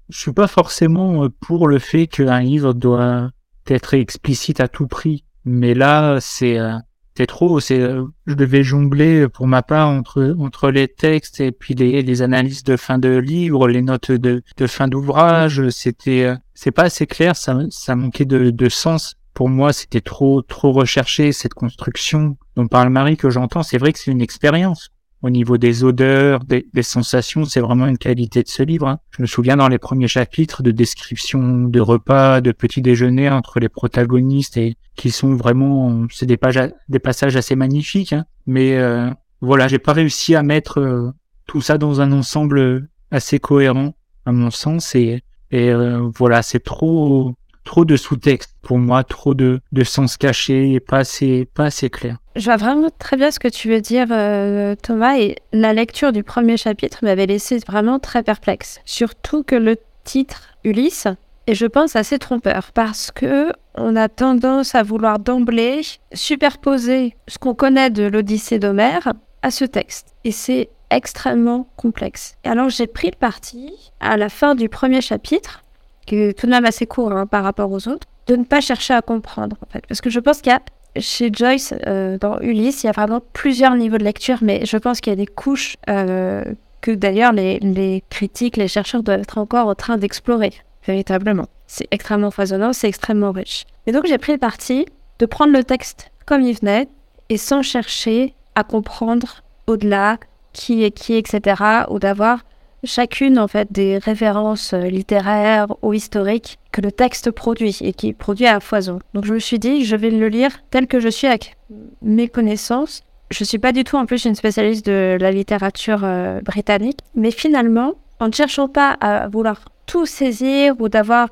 je 0.08 0.18
suis 0.18 0.32
pas 0.32 0.46
forcément 0.46 1.24
euh, 1.24 1.28
pour 1.40 1.66
le 1.66 1.80
fait 1.80 2.06
qu'un 2.06 2.38
livre 2.38 2.74
doit 2.74 3.30
être 3.66 3.94
explicite 3.94 4.60
à 4.60 4.68
tout 4.68 4.86
prix, 4.86 5.24
mais 5.44 5.74
là, 5.74 6.18
c'est 6.20 6.60
euh, 6.60 6.76
c'est 7.16 7.26
trop. 7.26 7.58
C'est, 7.58 7.80
je 8.26 8.34
devais 8.34 8.62
jongler 8.62 9.28
pour 9.28 9.48
ma 9.48 9.62
part 9.62 9.88
entre 9.88 10.70
les 10.70 10.86
textes 10.86 11.40
et 11.40 11.50
puis 11.50 11.74
les, 11.74 12.22
analyses 12.22 12.62
de 12.62 12.76
fin 12.76 12.98
de 12.98 13.16
livre, 13.16 13.66
les 13.68 13.82
notes 13.82 14.10
de, 14.12 14.42
fin 14.66 14.88
d'ouvrage. 14.88 15.70
C'était, 15.70 16.34
c'est 16.54 16.72
pas 16.72 16.84
assez 16.84 17.06
clair. 17.06 17.36
Ça, 17.36 17.94
manquait 17.94 18.24
de 18.24 18.68
sens 18.68 19.14
pour 19.34 19.48
moi, 19.48 19.72
c'était 19.72 20.00
trop 20.00 20.42
trop 20.42 20.72
recherché 20.72 21.32
cette 21.32 21.54
construction 21.54 22.36
dont 22.56 22.68
parle 22.68 22.88
Marie 22.88 23.16
que 23.16 23.30
j'entends. 23.30 23.62
C'est 23.62 23.78
vrai 23.78 23.92
que 23.92 23.98
c'est 23.98 24.12
une 24.12 24.22
expérience 24.22 24.90
au 25.24 25.30
niveau 25.30 25.56
des 25.56 25.84
odeurs, 25.84 26.40
des, 26.44 26.82
sensations. 26.82 27.46
C'est 27.46 27.60
vraiment 27.60 27.86
une 27.86 27.96
qualité 27.96 28.42
de 28.42 28.48
ce 28.48 28.62
livre. 28.62 28.86
Hein. 28.86 28.98
Je 29.10 29.22
me 29.22 29.26
souviens 29.26 29.56
dans 29.56 29.68
les 29.68 29.78
premiers 29.78 30.06
chapitres 30.06 30.62
de 30.62 30.70
descriptions 30.70 31.64
de 31.64 31.80
repas, 31.80 32.42
de 32.42 32.52
petits 32.52 32.82
déjeuners 32.82 33.30
entre 33.30 33.58
les 33.58 33.70
protagonistes 33.70 34.58
et 34.58 34.76
qui 34.96 35.10
sont 35.10 35.34
vraiment, 35.34 36.06
c'est 36.10 36.26
des 36.26 36.36
pages, 36.36 36.60
des 36.90 36.98
passages 36.98 37.36
assez 37.36 37.56
magnifiques. 37.56 38.12
Hein. 38.12 38.26
Mais 38.46 38.76
euh, 38.76 39.10
voilà, 39.40 39.66
j'ai 39.66 39.78
pas 39.78 39.94
réussi 39.94 40.34
à 40.34 40.42
mettre 40.42 40.78
euh, 40.78 41.10
tout 41.46 41.62
ça 41.62 41.78
dans 41.78 42.02
un 42.02 42.12
ensemble 42.12 42.88
assez 43.10 43.38
cohérent 43.38 43.94
à 44.26 44.32
mon 44.32 44.50
sens 44.50 44.94
et, 44.94 45.22
et 45.50 45.70
euh, 45.70 46.10
voilà, 46.14 46.42
c'est 46.42 46.62
trop 46.62 47.34
trop 47.64 47.84
de 47.84 47.96
sous-texte 47.96 48.54
pour 48.62 48.78
moi, 48.78 49.04
trop 49.04 49.34
de, 49.34 49.60
de 49.72 49.84
sens 49.84 50.16
caché 50.16 50.72
et 50.72 50.80
pas 50.80 50.98
assez, 50.98 51.48
pas 51.54 51.64
assez 51.64 51.90
clair. 51.90 52.18
Je 52.36 52.44
vois 52.44 52.56
vraiment 52.56 52.88
très 52.98 53.16
bien 53.16 53.30
ce 53.30 53.38
que 53.38 53.48
tu 53.48 53.68
veux 53.68 53.80
dire, 53.80 54.06
euh, 54.10 54.74
Thomas, 54.82 55.18
et 55.18 55.36
la 55.52 55.72
lecture 55.72 56.12
du 56.12 56.22
premier 56.22 56.56
chapitre 56.56 56.98
m'avait 57.02 57.26
laissé 57.26 57.58
vraiment 57.66 57.98
très 57.98 58.22
perplexe. 58.22 58.80
Surtout 58.84 59.42
que 59.42 59.54
le 59.54 59.76
titre 60.04 60.48
Ulysse 60.64 61.08
est, 61.46 61.54
je 61.54 61.66
pense, 61.66 61.96
assez 61.96 62.18
trompeur 62.18 62.72
parce 62.72 63.10
que 63.10 63.52
on 63.76 63.96
a 63.96 64.08
tendance 64.08 64.74
à 64.74 64.82
vouloir 64.82 65.18
d'emblée 65.18 65.80
superposer 66.12 67.16
ce 67.28 67.38
qu'on 67.38 67.54
connaît 67.54 67.90
de 67.90 68.04
l'Odyssée 68.04 68.58
d'Homère 68.58 69.12
à 69.42 69.50
ce 69.50 69.64
texte. 69.64 70.14
Et 70.24 70.30
c'est 70.30 70.70
extrêmement 70.90 71.68
complexe. 71.76 72.36
Alors 72.44 72.68
j'ai 72.68 72.86
pris 72.86 73.10
le 73.10 73.18
parti, 73.18 73.72
à 74.00 74.16
la 74.16 74.28
fin 74.28 74.54
du 74.54 74.68
premier 74.68 75.00
chapitre, 75.00 75.63
qui 76.04 76.16
est 76.16 76.38
tout 76.38 76.46
de 76.46 76.50
même 76.50 76.64
assez 76.64 76.86
court 76.86 77.12
hein, 77.12 77.26
par 77.26 77.44
rapport 77.44 77.70
aux 77.70 77.88
autres, 77.88 78.06
de 78.26 78.36
ne 78.36 78.44
pas 78.44 78.60
chercher 78.60 78.94
à 78.94 79.02
comprendre, 79.02 79.56
en 79.62 79.70
fait. 79.70 79.84
Parce 79.86 80.00
que 80.00 80.10
je 80.10 80.20
pense 80.20 80.40
qu'il 80.40 80.52
y 80.52 80.56
a, 80.56 80.62
chez 81.00 81.30
Joyce, 81.32 81.74
euh, 81.86 82.18
dans 82.18 82.40
Ulysse, 82.40 82.82
il 82.82 82.86
y 82.86 82.88
a 82.88 82.92
vraiment 82.92 83.20
plusieurs 83.32 83.74
niveaux 83.74 83.98
de 83.98 84.04
lecture, 84.04 84.38
mais 84.42 84.64
je 84.64 84.76
pense 84.76 85.00
qu'il 85.00 85.12
y 85.12 85.14
a 85.14 85.16
des 85.16 85.26
couches 85.26 85.76
euh, 85.88 86.44
que 86.80 86.90
d'ailleurs 86.92 87.32
les, 87.32 87.58
les, 87.60 88.02
critiques, 88.10 88.56
les 88.56 88.68
chercheurs 88.68 89.02
doivent 89.02 89.20
être 89.20 89.38
encore 89.38 89.68
en 89.68 89.74
train 89.74 89.96
d'explorer, 89.96 90.52
véritablement. 90.86 91.46
C'est 91.66 91.88
extrêmement 91.90 92.30
foisonnant, 92.30 92.72
c'est 92.72 92.88
extrêmement 92.88 93.32
riche. 93.32 93.64
Et 93.86 93.92
donc 93.92 94.06
j'ai 94.06 94.18
pris 94.18 94.32
le 94.32 94.38
parti 94.38 94.86
de 95.18 95.26
prendre 95.26 95.52
le 95.52 95.64
texte 95.64 96.10
comme 96.26 96.42
il 96.42 96.56
venait 96.56 96.88
et 97.28 97.36
sans 97.36 97.62
chercher 97.62 98.34
à 98.54 98.64
comprendre 98.64 99.42
au-delà 99.66 100.18
qui 100.52 100.84
est 100.84 100.90
qui, 100.90 101.14
etc., 101.14 101.62
ou 101.90 101.98
d'avoir 101.98 102.44
chacune 102.84 103.38
en 103.38 103.48
fait 103.48 103.72
des 103.72 103.98
références 103.98 104.72
euh, 104.72 104.82
littéraires 104.82 105.66
ou 105.82 105.92
historiques 105.92 106.58
que 106.72 106.80
le 106.80 106.92
texte 106.92 107.30
produit 107.30 107.78
et 107.80 107.92
qui 107.92 108.12
produit 108.12 108.46
à 108.46 108.60
foison. 108.60 108.98
Donc 109.14 109.24
je 109.24 109.34
me 109.34 109.38
suis 109.38 109.58
dit, 109.58 109.84
je 109.84 109.96
vais 109.96 110.10
le 110.10 110.28
lire 110.28 110.50
tel 110.70 110.86
que 110.86 111.00
je 111.00 111.08
suis 111.08 111.26
avec 111.26 111.56
mes 112.02 112.28
connaissances. 112.28 113.02
Je 113.30 113.44
suis 113.44 113.58
pas 113.58 113.72
du 113.72 113.84
tout 113.84 113.96
en 113.96 114.06
plus 114.06 114.24
une 114.24 114.34
spécialiste 114.34 114.86
de 114.86 115.16
la 115.20 115.30
littérature 115.30 116.02
euh, 116.04 116.40
britannique, 116.40 117.00
mais 117.14 117.30
finalement, 117.30 117.94
en 118.20 118.28
ne 118.28 118.32
cherchant 118.32 118.68
pas 118.68 118.90
à 119.00 119.28
vouloir 119.28 119.60
tout 119.86 120.06
saisir 120.06 120.74
ou 120.78 120.88
d'avoir 120.88 121.28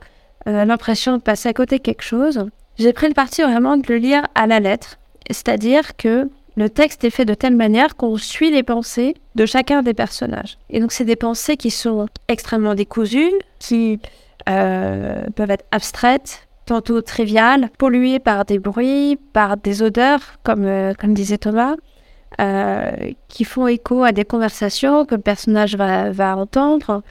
euh, 0.47 0.65
l'impression 0.65 1.17
de 1.17 1.23
passer 1.23 1.49
à 1.49 1.53
côté 1.53 1.79
quelque 1.79 2.03
chose, 2.03 2.47
j'ai 2.79 2.93
pris 2.93 3.09
le 3.09 3.15
parti 3.15 3.43
vraiment 3.43 3.77
de 3.77 3.87
le 3.89 3.97
lire 3.97 4.27
à 4.35 4.47
la 4.47 4.61
lettre, 4.61 4.99
c'est-à-dire 5.31 5.97
que 5.97 6.29
le 6.57 6.69
texte 6.69 7.05
est 7.05 7.11
fait 7.11 7.25
de 7.25 7.35
telle 7.35 7.57
manière 7.57 7.97
qu'on 7.97 8.17
suit 8.17 8.51
les 8.51 8.63
pensées 8.63 9.15
de 9.35 9.47
chacun 9.47 9.83
des 9.83 9.95
personnages. 9.95 10.59
Et 10.71 10.81
donc, 10.81 10.93
c'est 10.93 11.05
des 11.05 11.17
pensées 11.17 11.57
qui 11.57 11.71
sont 11.71 12.07
extrêmement 12.29 12.75
décousues, 12.75 13.33
qui 13.59 14.01
euh, 14.49 15.25
peuvent 15.35 15.51
être 15.51 15.65
abstraites, 15.71 16.47
tantôt 16.67 17.01
triviales, 17.01 17.71
polluées 17.79 18.19
par 18.19 18.45
des 18.45 18.59
bruits, 18.59 19.19
par 19.33 19.57
des 19.57 19.83
odeurs, 19.83 20.21
comme, 20.43 20.65
euh, 20.65 20.93
disait 21.05 21.39
Thomas, 21.39 21.75
euh, 22.41 22.91
qui 23.29 23.45
font 23.45 23.67
écho 23.67 24.05
à 24.05 24.13
des 24.13 24.25
conversations 24.25 25.05
que 25.07 25.15
le 25.15 25.21
personnage 25.21 25.77
va, 25.77 26.11
va 26.11 26.37
entendre, 26.37 27.03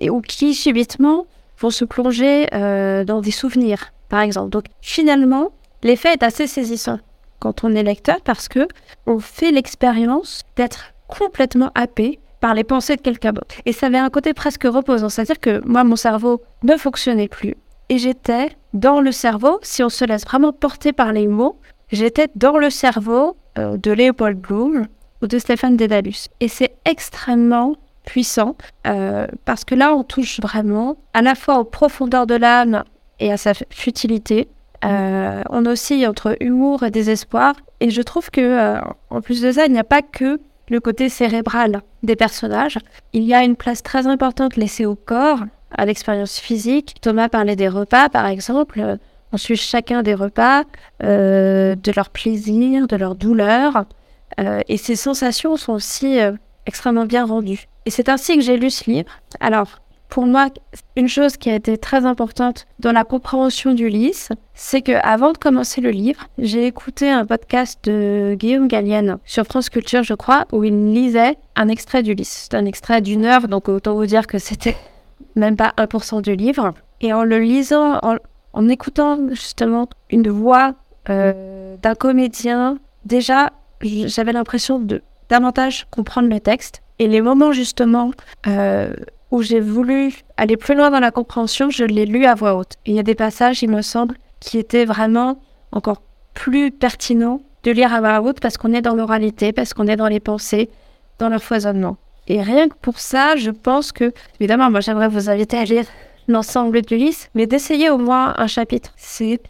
et, 0.00 0.10
ou 0.10 0.20
qui 0.20 0.54
subitement 0.54 1.26
vont 1.56 1.70
se 1.70 1.84
plonger 1.84 2.48
dans 2.50 3.20
des 3.20 3.30
souvenirs, 3.30 3.92
par 4.08 4.20
exemple. 4.20 4.50
Donc, 4.50 4.64
finalement, 4.80 5.52
l'effet 5.84 6.14
est 6.14 6.24
assez 6.24 6.48
saisissant 6.48 6.98
quand 7.42 7.64
on 7.64 7.74
est 7.74 7.82
lecteur 7.82 8.20
parce 8.22 8.46
que 8.46 8.68
on 9.06 9.18
fait 9.18 9.50
l'expérience 9.50 10.42
d'être 10.54 10.94
complètement 11.08 11.72
happé 11.74 12.20
par 12.40 12.54
les 12.54 12.62
pensées 12.62 12.94
de 12.94 13.00
quelqu'un 13.00 13.32
d'autre. 13.32 13.56
Et 13.66 13.72
ça 13.72 13.86
avait 13.86 13.98
un 13.98 14.10
côté 14.10 14.32
presque 14.32 14.62
reposant, 14.64 15.08
c'est-à-dire 15.08 15.40
que 15.40 15.60
moi, 15.66 15.82
mon 15.82 15.96
cerveau 15.96 16.40
ne 16.62 16.76
fonctionnait 16.76 17.28
plus. 17.28 17.56
Et 17.88 17.98
j'étais 17.98 18.56
dans 18.74 19.00
le 19.00 19.10
cerveau, 19.10 19.58
si 19.62 19.82
on 19.82 19.88
se 19.88 20.04
laisse 20.04 20.24
vraiment 20.24 20.52
porter 20.52 20.92
par 20.92 21.12
les 21.12 21.26
mots, 21.26 21.58
j'étais 21.90 22.28
dans 22.36 22.58
le 22.58 22.70
cerveau 22.70 23.36
euh, 23.58 23.76
de 23.76 23.90
Léopold 23.90 24.38
Bloom 24.38 24.86
ou 25.20 25.26
de 25.26 25.38
Stéphane 25.38 25.76
Dédalus. 25.76 26.28
Et 26.38 26.48
c'est 26.48 26.76
extrêmement 26.84 27.74
puissant 28.04 28.56
euh, 28.86 29.26
parce 29.44 29.64
que 29.64 29.74
là, 29.74 29.94
on 29.94 30.04
touche 30.04 30.40
vraiment 30.40 30.96
à 31.12 31.22
la 31.22 31.34
fois 31.34 31.58
aux 31.58 31.64
profondeurs 31.64 32.26
de 32.28 32.36
l'âme 32.36 32.84
et 33.18 33.32
à 33.32 33.36
sa 33.36 33.52
futilité, 33.70 34.48
Euh, 34.84 35.42
on 35.50 35.64
oscille 35.66 36.06
entre 36.06 36.36
humour 36.40 36.82
et 36.82 36.90
désespoir. 36.90 37.54
Et 37.80 37.90
je 37.90 38.02
trouve 38.02 38.30
que, 38.30 38.40
euh, 38.40 38.80
en 39.10 39.20
plus 39.20 39.40
de 39.42 39.52
ça, 39.52 39.66
il 39.66 39.72
n'y 39.72 39.78
a 39.78 39.84
pas 39.84 40.02
que 40.02 40.40
le 40.68 40.80
côté 40.80 41.08
cérébral 41.08 41.82
des 42.02 42.16
personnages. 42.16 42.78
Il 43.12 43.22
y 43.22 43.34
a 43.34 43.44
une 43.44 43.56
place 43.56 43.82
très 43.82 44.06
importante 44.06 44.56
laissée 44.56 44.86
au 44.86 44.94
corps, 44.94 45.40
à 45.76 45.86
l'expérience 45.86 46.38
physique. 46.38 46.96
Thomas 47.00 47.28
parlait 47.28 47.56
des 47.56 47.68
repas, 47.68 48.08
par 48.08 48.26
exemple. 48.26 48.98
On 49.32 49.36
suit 49.38 49.56
chacun 49.56 50.02
des 50.02 50.14
repas, 50.14 50.64
euh, 51.02 51.74
de 51.74 51.92
leur 51.94 52.10
plaisir, 52.10 52.86
de 52.86 52.96
leur 52.96 53.14
douleur. 53.14 53.84
Euh, 54.40 54.60
et 54.68 54.76
ces 54.76 54.96
sensations 54.96 55.56
sont 55.56 55.72
aussi 55.72 56.20
euh, 56.20 56.32
extrêmement 56.66 57.06
bien 57.06 57.24
rendues. 57.24 57.68
Et 57.86 57.90
c'est 57.90 58.08
ainsi 58.08 58.36
que 58.36 58.42
j'ai 58.42 58.56
lu 58.56 58.70
ce 58.70 58.90
livre. 58.90 59.10
Alors, 59.40 59.80
pour 60.12 60.26
moi, 60.26 60.48
une 60.94 61.08
chose 61.08 61.38
qui 61.38 61.48
a 61.48 61.54
été 61.54 61.78
très 61.78 62.04
importante 62.04 62.66
dans 62.80 62.92
la 62.92 63.02
compréhension 63.02 63.72
d'Ulysse, 63.72 64.28
c'est 64.52 64.82
que 64.82 64.92
avant 65.02 65.32
de 65.32 65.38
commencer 65.38 65.80
le 65.80 65.88
livre, 65.88 66.28
j'ai 66.36 66.66
écouté 66.66 67.08
un 67.08 67.24
podcast 67.24 67.78
de 67.84 68.36
Guillaume 68.38 68.68
Gallienne 68.68 69.16
sur 69.24 69.44
France 69.44 69.70
Culture, 69.70 70.02
je 70.02 70.12
crois, 70.12 70.44
où 70.52 70.64
il 70.64 70.92
lisait 70.92 71.38
un 71.56 71.68
extrait 71.68 72.02
d'Ulysse. 72.02 72.50
C'est 72.50 72.54
un 72.58 72.66
extrait 72.66 73.00
d'une 73.00 73.24
heure, 73.24 73.48
donc 73.48 73.70
autant 73.70 73.94
vous 73.94 74.04
dire 74.04 74.26
que 74.26 74.36
c'était 74.36 74.76
même 75.34 75.56
pas 75.56 75.72
1% 75.78 76.20
du 76.20 76.36
livre. 76.36 76.74
Et 77.00 77.14
en 77.14 77.24
le 77.24 77.38
lisant, 77.38 77.98
en, 78.02 78.16
en 78.52 78.68
écoutant 78.68 79.18
justement 79.30 79.88
une 80.10 80.28
voix 80.28 80.74
euh, 81.08 81.76
d'un 81.80 81.94
comédien, 81.94 82.76
déjà, 83.06 83.52
j'avais 83.80 84.32
l'impression 84.32 84.78
de 84.78 85.00
davantage 85.30 85.86
comprendre 85.90 86.28
le 86.28 86.38
texte. 86.38 86.82
Et 86.98 87.08
les 87.08 87.22
moments 87.22 87.52
justement 87.52 88.10
euh, 88.46 88.92
où 89.32 89.42
j'ai 89.42 89.60
voulu 89.60 90.14
aller 90.36 90.56
plus 90.56 90.74
loin 90.74 90.90
dans 90.90 91.00
la 91.00 91.10
compréhension, 91.10 91.70
je 91.70 91.84
l'ai 91.84 92.04
lu 92.04 92.26
à 92.26 92.34
voix 92.34 92.54
haute. 92.54 92.74
Il 92.84 92.94
y 92.94 92.98
a 92.98 93.02
des 93.02 93.14
passages, 93.14 93.62
il 93.62 93.70
me 93.70 93.80
semble, 93.80 94.16
qui 94.40 94.58
étaient 94.58 94.84
vraiment 94.84 95.40
encore 95.72 96.02
plus 96.34 96.70
pertinents 96.70 97.40
de 97.64 97.70
lire 97.70 97.94
à 97.94 98.00
voix 98.00 98.20
haute 98.20 98.40
parce 98.40 98.58
qu'on 98.58 98.74
est 98.74 98.82
dans 98.82 98.94
l'oralité, 98.94 99.52
parce 99.52 99.72
qu'on 99.72 99.86
est 99.86 99.96
dans 99.96 100.06
les 100.06 100.20
pensées, 100.20 100.68
dans 101.18 101.30
leur 101.30 101.42
foisonnement. 101.42 101.96
Et 102.28 102.42
rien 102.42 102.68
que 102.68 102.74
pour 102.82 102.98
ça, 102.98 103.34
je 103.36 103.50
pense 103.50 103.90
que, 103.90 104.12
évidemment, 104.38 104.70
moi 104.70 104.80
j'aimerais 104.80 105.08
vous 105.08 105.30
inviter 105.30 105.56
à 105.56 105.64
lire 105.64 105.86
l'ensemble 106.28 106.82
de 106.82 106.94
l'Ulysse, 106.94 107.30
mais 107.34 107.46
d'essayer 107.46 107.88
au 107.88 107.98
moins 107.98 108.34
un 108.36 108.46
chapitre. 108.46 108.92
C'est 108.96 109.40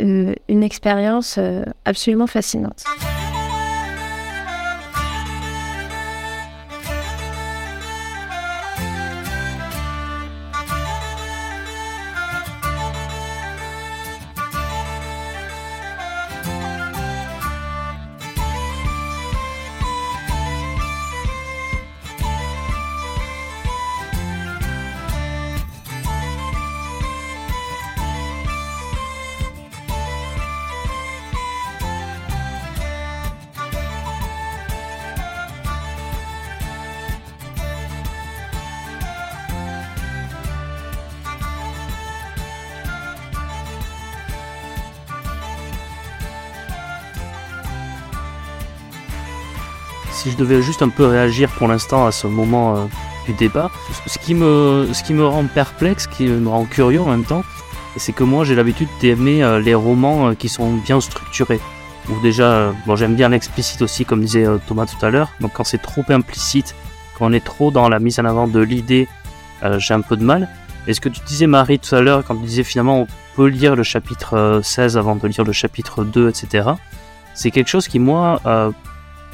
euh, 0.00 0.34
une 0.48 0.62
expérience 0.64 1.36
euh, 1.38 1.62
absolument 1.84 2.26
fascinante. 2.26 2.84
Devais 50.38 50.62
juste 50.62 50.82
un 50.82 50.88
peu 50.88 51.04
réagir 51.04 51.50
pour 51.50 51.68
l'instant 51.68 52.06
à 52.06 52.12
ce 52.12 52.26
moment 52.26 52.76
euh, 52.76 52.84
du 53.26 53.32
débat, 53.34 53.70
ce 54.06 54.18
qui, 54.18 54.34
me, 54.34 54.88
ce 54.92 55.02
qui 55.02 55.12
me 55.12 55.26
rend 55.26 55.44
perplexe, 55.44 56.04
ce 56.04 56.08
qui 56.08 56.26
me 56.26 56.48
rend 56.48 56.64
curieux 56.64 57.00
en 57.00 57.10
même 57.10 57.24
temps, 57.24 57.42
c'est 57.96 58.12
que 58.12 58.24
moi 58.24 58.44
j'ai 58.44 58.54
l'habitude 58.54 58.88
d'aimer 59.00 59.42
euh, 59.42 59.60
les 59.60 59.74
romans 59.74 60.28
euh, 60.28 60.34
qui 60.34 60.48
sont 60.48 60.74
bien 60.76 61.00
structurés. 61.00 61.60
Ou 62.08 62.20
déjà, 62.22 62.72
bon, 62.86 62.96
j'aime 62.96 63.16
bien 63.16 63.28
l'explicite 63.28 63.82
aussi, 63.82 64.06
comme 64.06 64.22
disait 64.22 64.46
Thomas 64.66 64.86
tout 64.86 65.04
à 65.04 65.10
l'heure. 65.10 65.28
Donc 65.40 65.52
quand 65.52 65.64
c'est 65.64 65.82
trop 65.82 66.02
implicite, 66.08 66.74
quand 67.18 67.26
on 67.26 67.32
est 67.34 67.44
trop 67.44 67.70
dans 67.70 67.90
la 67.90 67.98
mise 67.98 68.18
en 68.18 68.24
avant 68.24 68.48
de 68.48 68.60
l'idée, 68.60 69.06
j'ai 69.76 69.92
un 69.92 70.00
peu 70.00 70.16
de 70.16 70.24
mal. 70.24 70.48
Et 70.86 70.94
ce 70.94 71.02
que 71.02 71.10
tu 71.10 71.20
disais 71.26 71.46
Marie 71.46 71.78
tout 71.78 71.94
à 71.94 72.00
l'heure, 72.00 72.24
quand 72.24 72.34
tu 72.34 72.46
disais 72.46 72.62
finalement 72.62 73.02
on 73.02 73.06
peut 73.36 73.48
lire 73.48 73.76
le 73.76 73.82
chapitre 73.82 74.62
16 74.64 74.96
avant 74.96 75.16
de 75.16 75.28
lire 75.28 75.44
le 75.44 75.52
chapitre 75.52 76.02
2, 76.02 76.30
etc. 76.30 76.70
C'est 77.34 77.50
quelque 77.50 77.68
chose 77.68 77.88
qui 77.88 77.98
moi 77.98 78.40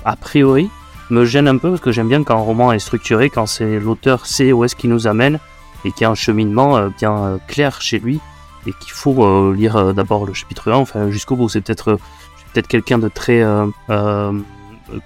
a 0.04 0.16
priori, 0.16 0.68
me 1.10 1.24
gêne 1.24 1.48
un 1.48 1.58
peu 1.58 1.70
parce 1.70 1.80
que 1.80 1.92
j'aime 1.92 2.08
bien 2.08 2.22
quand 2.24 2.36
un 2.36 2.42
roman 2.42 2.72
est 2.72 2.78
structuré, 2.78 3.30
quand 3.30 3.46
c'est 3.46 3.78
l'auteur 3.78 4.26
sait 4.26 4.52
où 4.52 4.64
est-ce 4.64 4.76
qu'il 4.76 4.90
nous 4.90 5.06
amène 5.06 5.38
et 5.84 5.92
qu'il 5.92 6.02
y 6.02 6.04
a 6.04 6.10
un 6.10 6.14
cheminement 6.14 6.76
euh, 6.76 6.88
bien 6.88 7.16
euh, 7.16 7.38
clair 7.46 7.80
chez 7.80 7.98
lui 7.98 8.20
et 8.66 8.72
qu'il 8.72 8.92
faut 8.92 9.24
euh, 9.24 9.54
lire 9.54 9.92
d'abord 9.92 10.24
le 10.24 10.32
chapitre 10.32 10.72
1, 10.72 10.76
enfin 10.76 11.10
jusqu'au 11.10 11.36
bout. 11.36 11.48
C'est 11.48 11.60
peut-être 11.60 11.98
peut-être 12.52 12.68
quelqu'un 12.68 12.98
de 12.98 13.08
très 13.08 13.44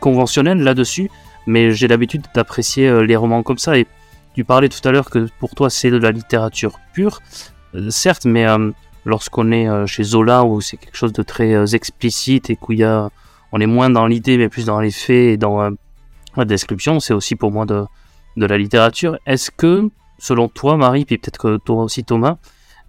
conventionnel 0.00 0.58
là-dessus, 0.58 1.10
mais 1.46 1.72
j'ai 1.72 1.88
l'habitude 1.88 2.22
d'apprécier 2.34 3.04
les 3.04 3.16
romans 3.16 3.42
comme 3.42 3.58
ça. 3.58 3.78
Et 3.78 3.86
tu 4.34 4.44
parlais 4.44 4.68
tout 4.68 4.86
à 4.86 4.92
l'heure 4.92 5.10
que 5.10 5.28
pour 5.40 5.54
toi 5.54 5.70
c'est 5.70 5.90
de 5.90 5.96
la 5.96 6.12
littérature 6.12 6.78
pure, 6.92 7.20
certes, 7.88 8.26
mais 8.26 8.46
lorsqu'on 9.06 9.50
est 9.50 9.86
chez 9.86 10.02
Zola 10.02 10.44
où 10.44 10.60
c'est 10.60 10.76
quelque 10.76 10.96
chose 10.96 11.14
de 11.14 11.22
très 11.22 11.74
explicite 11.74 12.50
et 12.50 12.56
qu'il 12.56 12.78
y 12.78 12.84
a 12.84 13.08
on 13.50 13.60
est 13.60 13.66
moins 13.66 13.88
dans 13.88 14.06
l'idée, 14.06 14.36
mais 14.36 14.50
plus 14.50 14.66
dans 14.66 14.78
les 14.78 14.90
faits 14.90 15.16
et 15.16 15.36
dans 15.38 15.70
la 16.36 16.44
description. 16.44 17.00
C'est 17.00 17.14
aussi 17.14 17.36
pour 17.36 17.50
moi 17.50 17.66
de, 17.66 17.84
de 18.36 18.46
la 18.46 18.58
littérature. 18.58 19.18
Est-ce 19.26 19.50
que, 19.50 19.88
selon 20.18 20.48
toi, 20.48 20.76
Marie, 20.76 21.04
puis 21.04 21.18
peut-être 21.18 21.38
que 21.38 21.56
toi 21.58 21.82
aussi, 21.82 22.04
Thomas, 22.04 22.36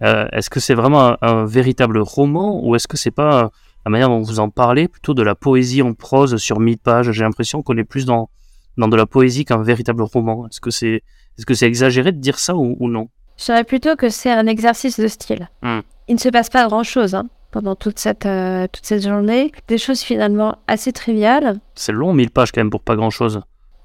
euh, 0.02 0.26
est-ce 0.32 0.50
que 0.50 0.60
c'est 0.60 0.74
vraiment 0.74 1.16
un, 1.22 1.44
véritable 1.44 1.98
roman 1.98 2.64
ou 2.64 2.74
est-ce 2.74 2.88
que 2.88 2.96
c'est 2.96 3.10
pas 3.10 3.44
euh, 3.44 3.48
la 3.84 3.90
manière 3.90 4.08
dont 4.08 4.22
vous 4.22 4.40
en 4.40 4.48
parlez, 4.48 4.88
plutôt 4.88 5.14
de 5.14 5.22
la 5.22 5.34
poésie 5.34 5.82
en 5.82 5.94
prose 5.94 6.36
sur 6.36 6.60
1000 6.60 6.78
pages? 6.78 7.10
J'ai 7.12 7.22
l'impression 7.22 7.62
qu'on 7.62 7.76
est 7.76 7.84
plus 7.84 8.06
dans, 8.06 8.30
dans 8.76 8.88
de 8.88 8.96
la 8.96 9.06
poésie 9.06 9.44
qu'un 9.44 9.62
véritable 9.62 10.02
roman. 10.02 10.46
Est-ce 10.46 10.60
que 10.60 10.70
c'est 10.70 11.02
est 11.38 11.50
-ce 11.50 11.54
c'est 11.54 11.66
exagéré 11.66 12.12
de 12.12 12.18
dire 12.18 12.38
ça 12.38 12.54
ou, 12.54 12.88
non? 12.88 13.08
Je 13.38 13.44
dirais 13.46 13.64
plutôt 13.64 13.96
que 13.96 14.10
c'est 14.10 14.32
un 14.32 14.46
exercice 14.46 15.00
de 15.00 15.08
style. 15.08 15.48
Hmm. 15.62 15.80
Il 16.08 16.14
ne 16.14 16.20
se 16.20 16.28
passe 16.28 16.50
pas 16.50 16.66
grand-chose. 16.66 17.14
Hein 17.14 17.28
pendant 17.50 17.74
toute 17.74 17.98
cette, 17.98 18.26
euh, 18.26 18.66
toute 18.72 18.84
cette 18.84 19.02
journée. 19.02 19.52
Des 19.68 19.78
choses 19.78 20.00
finalement 20.00 20.56
assez 20.66 20.92
triviales. 20.92 21.58
C'est 21.74 21.92
long, 21.92 22.12
1000 22.12 22.30
pages 22.30 22.52
quand 22.52 22.60
même 22.60 22.70
pour 22.70 22.82
pas 22.82 22.96
grand-chose. 22.96 23.40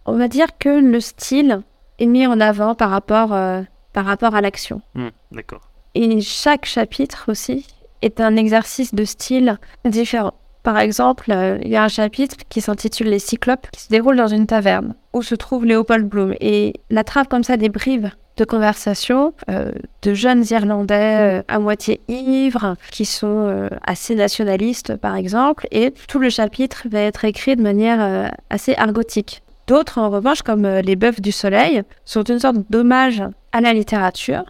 On 0.06 0.18
va 0.18 0.28
dire 0.28 0.58
que 0.60 0.70
le 0.70 1.00
style 1.00 1.62
est 2.00 2.06
mis 2.06 2.28
en 2.28 2.40
avant 2.40 2.76
par 2.76 2.90
rapport, 2.90 3.34
euh, 3.34 3.62
par 3.94 4.06
rapport 4.06 4.36
à 4.36 4.42
l'action. 4.42 4.82
Hmm, 4.94 5.10
d'accord. 5.32 5.62
Et 5.96 6.22
chaque 6.22 6.66
chapitre 6.66 7.26
aussi 7.30 7.66
est 8.02 8.20
un 8.20 8.36
exercice 8.36 8.94
de 8.94 9.06
style 9.06 9.58
différent. 9.86 10.34
Par 10.62 10.80
exemple, 10.80 11.32
euh, 11.32 11.60
il 11.62 11.70
y 11.70 11.76
a 11.76 11.84
un 11.84 11.90
chapitre 11.90 12.38
qui 12.50 12.60
s'intitule 12.60 13.08
Les 13.08 13.20
Cyclopes, 13.20 13.70
qui 13.72 13.82
se 13.82 13.90
déroule 13.90 14.18
dans 14.18 14.28
une 14.28 14.48
taverne, 14.48 14.96
où 15.14 15.22
se 15.22 15.36
trouve 15.36 15.64
Léopold 15.64 16.08
Bloom. 16.08 16.34
Et 16.40 16.74
la 16.90 17.04
trave 17.04 17.28
comme 17.28 17.44
ça 17.44 17.56
des 17.56 17.70
brives 17.70 18.12
de 18.38 18.44
conversation 18.44 19.34
euh, 19.50 19.72
de 20.02 20.14
jeunes 20.14 20.44
Irlandais 20.50 21.40
euh, 21.40 21.44
à 21.48 21.60
moitié 21.60 22.02
ivres, 22.08 22.76
qui 22.92 23.06
sont 23.06 23.48
euh, 23.48 23.70
assez 23.86 24.16
nationalistes 24.16 24.96
par 24.98 25.16
exemple, 25.16 25.68
et 25.72 25.94
tout 26.08 26.20
le 26.20 26.30
chapitre 26.30 26.88
va 26.90 27.00
être 27.00 27.26
écrit 27.26 27.56
de 27.56 27.62
manière 27.62 28.32
assez 28.50 28.76
argotique. 28.76 29.42
D'autres, 29.68 29.98
en 29.98 30.10
revanche, 30.10 30.42
comme 30.42 30.68
Les 30.68 30.96
Bœufs 30.96 31.22
du 31.22 31.32
Soleil, 31.32 31.84
sont 32.04 32.24
une 32.24 32.40
sorte 32.40 32.58
d'hommage 32.70 33.24
à 33.52 33.62
la 33.62 33.74
littérature, 33.74 34.44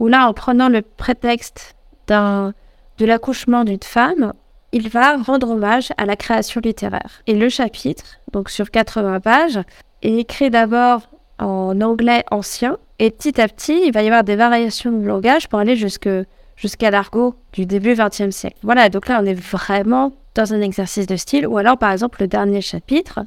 où 0.00 0.08
là, 0.08 0.28
en 0.28 0.32
prenant 0.32 0.68
le 0.68 0.82
prétexte 0.82 1.76
d'un, 2.08 2.52
de 2.98 3.06
l'accouchement 3.06 3.64
d'une 3.64 3.82
femme, 3.82 4.32
il 4.72 4.88
va 4.88 5.16
rendre 5.16 5.50
hommage 5.50 5.92
à 5.96 6.04
la 6.04 6.16
création 6.16 6.60
littéraire. 6.62 7.22
Et 7.26 7.34
le 7.34 7.48
chapitre, 7.48 8.18
donc 8.32 8.50
sur 8.50 8.70
80 8.70 9.20
pages, 9.20 9.60
est 10.02 10.18
écrit 10.18 10.50
d'abord 10.50 11.02
en 11.38 11.80
anglais 11.80 12.24
ancien, 12.30 12.78
et 12.98 13.10
petit 13.10 13.40
à 13.40 13.48
petit, 13.48 13.82
il 13.86 13.92
va 13.92 14.02
y 14.02 14.06
avoir 14.06 14.24
des 14.24 14.36
variations 14.36 14.92
de 14.92 15.04
langage 15.04 15.48
pour 15.48 15.58
aller 15.58 15.76
jusqu'à 15.76 16.90
l'argot 16.90 17.34
du 17.52 17.66
début 17.66 17.94
XXe 17.94 18.30
siècle. 18.30 18.56
Voilà, 18.62 18.88
donc 18.88 19.08
là, 19.08 19.20
on 19.22 19.26
est 19.26 19.38
vraiment 19.38 20.12
dans 20.34 20.54
un 20.54 20.60
exercice 20.60 21.06
de 21.06 21.16
style. 21.16 21.46
Ou 21.46 21.58
alors, 21.58 21.76
par 21.76 21.92
exemple, 21.92 22.22
le 22.22 22.28
dernier 22.28 22.60
chapitre, 22.60 23.20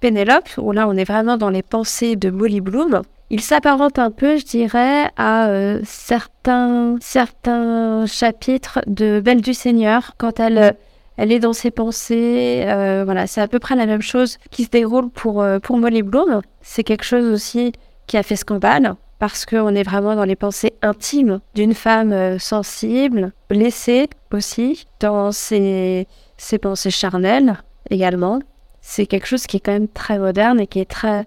Pénélope, 0.00 0.48
où 0.58 0.72
là, 0.72 0.88
on 0.88 0.96
est 0.96 1.04
vraiment 1.04 1.36
dans 1.36 1.50
les 1.50 1.62
pensées 1.62 2.16
de 2.16 2.30
Molly 2.30 2.60
Bloom. 2.60 3.02
Il 3.30 3.40
s'apparente 3.40 3.98
un 3.98 4.10
peu, 4.10 4.36
je 4.36 4.44
dirais, 4.44 5.08
à 5.16 5.48
euh, 5.48 5.80
certains, 5.84 6.96
certains 7.00 8.04
chapitres 8.06 8.80
de 8.88 9.20
Belle 9.20 9.40
du 9.40 9.54
Seigneur, 9.54 10.14
quand 10.18 10.40
elle, 10.40 10.76
elle 11.16 11.32
est 11.32 11.38
dans 11.38 11.52
ses 11.52 11.70
pensées. 11.70 12.64
Euh, 12.66 13.02
voilà, 13.04 13.28
c'est 13.28 13.40
à 13.40 13.48
peu 13.48 13.60
près 13.60 13.76
la 13.76 13.86
même 13.86 14.02
chose 14.02 14.38
qui 14.50 14.64
se 14.64 14.70
déroule 14.70 15.08
pour, 15.10 15.42
euh, 15.42 15.60
pour 15.60 15.78
Molly 15.78 16.02
Bloom. 16.02 16.42
C'est 16.60 16.82
quelque 16.82 17.04
chose 17.04 17.24
aussi 17.32 17.72
qui 18.06 18.16
a 18.16 18.22
fait 18.22 18.36
scandale 18.36 18.96
parce 19.22 19.46
qu'on 19.46 19.72
est 19.76 19.84
vraiment 19.84 20.16
dans 20.16 20.24
les 20.24 20.34
pensées 20.34 20.72
intimes 20.82 21.38
d'une 21.54 21.74
femme 21.74 22.12
euh, 22.12 22.40
sensible, 22.40 23.30
blessée 23.48 24.08
aussi, 24.32 24.88
dans 24.98 25.30
ses, 25.30 26.08
ses 26.36 26.58
pensées 26.58 26.90
charnelles 26.90 27.62
également. 27.88 28.40
C'est 28.80 29.06
quelque 29.06 29.28
chose 29.28 29.46
qui 29.46 29.58
est 29.58 29.60
quand 29.60 29.74
même 29.74 29.86
très 29.86 30.18
moderne 30.18 30.58
et 30.58 30.66
qui 30.66 30.80
est 30.80 30.90
très, 30.90 31.26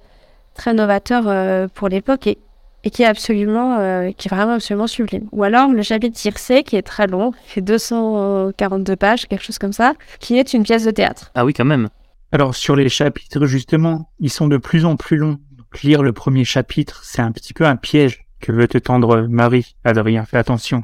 très 0.55 0.73
novateur 0.73 1.23
euh, 1.27 1.69
pour 1.73 1.88
l'époque 1.88 2.27
et, 2.27 2.38
et 2.84 2.89
qui 2.89 3.03
est 3.03 3.05
absolument, 3.05 3.77
euh, 3.79 4.12
qui 4.12 4.27
est 4.27 4.36
vraiment 4.36 4.55
absolument 4.55 4.88
sublime. 4.88 5.29
Ou 5.31 5.45
alors 5.45 5.71
le 5.71 5.81
chapitre 5.81 6.17
Circé, 6.19 6.63
qui 6.63 6.75
est 6.75 6.81
très 6.81 7.08
long, 7.08 7.31
fait 7.45 7.62
242 7.62 8.97
pages, 8.97 9.25
quelque 9.25 9.45
chose 9.45 9.58
comme 9.58 9.71
ça, 9.71 9.93
qui 10.19 10.38
est 10.38 10.53
une 10.53 10.63
pièce 10.63 10.84
de 10.84 10.91
théâtre. 10.91 11.31
Ah 11.34 11.45
oui, 11.45 11.53
quand 11.53 11.63
même. 11.63 11.88
Alors 12.34 12.55
sur 12.55 12.75
les 12.75 12.89
chapitres, 12.89 13.45
justement, 13.45 14.10
ils 14.19 14.29
sont 14.29 14.49
de 14.49 14.58
plus 14.58 14.84
en 14.84 14.97
plus 14.97 15.15
longs. 15.15 15.39
Lire 15.83 16.03
le 16.03 16.13
premier 16.13 16.45
chapitre, 16.45 17.01
c'est 17.03 17.21
un 17.21 17.31
petit 17.31 17.53
peu 17.53 17.65
un 17.65 17.75
piège 17.75 18.25
que 18.39 18.51
veut 18.51 18.67
te 18.67 18.77
tendre 18.77 19.27
Marie. 19.29 19.75
Adrien, 19.83 20.25
fais 20.25 20.38
attention. 20.38 20.83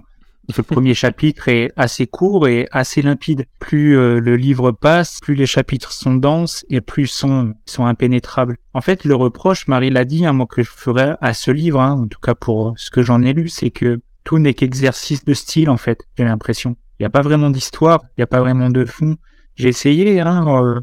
Le 0.55 0.63
premier 0.63 0.93
chapitre 0.93 1.47
est 1.47 1.71
assez 1.75 2.07
court 2.07 2.47
et 2.47 2.67
assez 2.71 3.01
limpide. 3.01 3.45
Plus 3.59 3.97
euh, 3.97 4.19
le 4.19 4.35
livre 4.35 4.71
passe, 4.71 5.19
plus 5.21 5.35
les 5.35 5.45
chapitres 5.45 5.91
sont 5.91 6.15
denses 6.15 6.65
et 6.69 6.81
plus 6.81 7.07
sont 7.07 7.53
sont 7.65 7.85
impénétrables. 7.85 8.57
En 8.73 8.81
fait, 8.81 9.05
le 9.05 9.15
reproche, 9.15 9.67
Marie 9.67 9.89
l'a 9.89 10.05
dit, 10.05 10.25
un 10.25 10.33
mot 10.33 10.45
que 10.45 10.63
je 10.63 10.69
ferais 10.69 11.15
à 11.21 11.33
ce 11.33 11.51
livre, 11.51 11.79
hein, 11.79 11.93
en 11.93 12.07
tout 12.07 12.19
cas 12.19 12.35
pour 12.35 12.73
ce 12.77 12.91
que 12.91 13.01
j'en 13.01 13.21
ai 13.21 13.33
lu, 13.33 13.47
c'est 13.49 13.71
que 13.71 14.01
tout 14.23 14.39
n'est 14.39 14.53
qu'exercice 14.53 15.23
de 15.25 15.33
style, 15.33 15.69
en 15.69 15.77
fait, 15.77 16.05
j'ai 16.17 16.25
l'impression. 16.25 16.75
Il 16.99 17.03
n'y 17.03 17.07
a 17.07 17.09
pas 17.09 17.21
vraiment 17.21 17.49
d'histoire, 17.49 18.01
il 18.09 18.19
n'y 18.19 18.23
a 18.23 18.27
pas 18.27 18.41
vraiment 18.41 18.69
de 18.69 18.85
fond. 18.85 19.17
J'ai 19.55 19.69
essayé, 19.69 20.19
hein, 20.19 20.45
euh, 20.47 20.81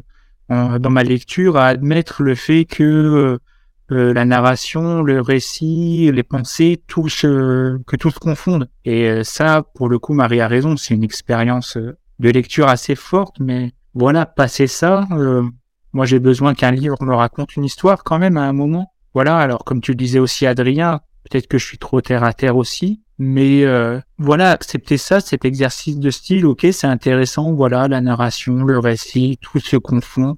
euh, 0.51 0.79
dans 0.79 0.89
ma 0.89 1.03
lecture, 1.03 1.57
à 1.57 1.67
admettre 1.67 2.23
le 2.23 2.35
fait 2.35 2.65
que 2.65 3.39
euh, 3.91 4.13
la 4.13 4.25
narration, 4.25 5.01
le 5.01 5.21
récit, 5.21 6.11
les 6.13 6.23
pensées, 6.23 6.81
tout 6.87 7.09
se, 7.09 7.77
que 7.83 7.95
tout 7.95 8.11
se 8.11 8.19
confonde. 8.19 8.69
Et 8.85 9.09
euh, 9.09 9.23
ça, 9.23 9.63
pour 9.75 9.89
le 9.89 9.99
coup, 9.99 10.13
Marie 10.13 10.41
a 10.41 10.47
raison, 10.47 10.77
c'est 10.77 10.93
une 10.93 11.03
expérience 11.03 11.77
euh, 11.77 11.97
de 12.19 12.29
lecture 12.29 12.67
assez 12.67 12.95
forte, 12.95 13.39
mais 13.39 13.73
voilà, 13.93 14.25
passer 14.25 14.67
ça, 14.67 15.07
euh, 15.11 15.43
moi 15.93 16.05
j'ai 16.05 16.19
besoin 16.19 16.53
qu'un 16.53 16.71
livre 16.71 16.97
me 17.01 17.15
raconte 17.15 17.55
une 17.55 17.65
histoire 17.65 18.03
quand 18.03 18.19
même 18.19 18.37
à 18.37 18.43
un 18.43 18.53
moment. 18.53 18.93
Voilà, 19.13 19.37
alors 19.37 19.63
comme 19.63 19.81
tu 19.81 19.91
le 19.91 19.97
disais 19.97 20.19
aussi 20.19 20.45
Adrien, 20.45 21.01
peut-être 21.23 21.47
que 21.47 21.57
je 21.57 21.65
suis 21.65 21.77
trop 21.77 22.01
terre 22.01 22.23
à 22.23 22.33
terre 22.33 22.57
aussi, 22.57 23.01
mais 23.17 23.63
euh, 23.65 23.99
voilà, 24.17 24.51
accepter 24.51 24.97
ça, 24.97 25.19
cet 25.19 25.43
exercice 25.45 25.97
de 25.97 26.09
style, 26.11 26.45
ok, 26.45 26.67
c'est 26.71 26.87
intéressant, 26.87 27.51
voilà, 27.53 27.87
la 27.87 28.01
narration, 28.01 28.63
le 28.63 28.79
récit, 28.79 29.39
tout 29.41 29.59
se 29.59 29.77
confond. 29.77 30.37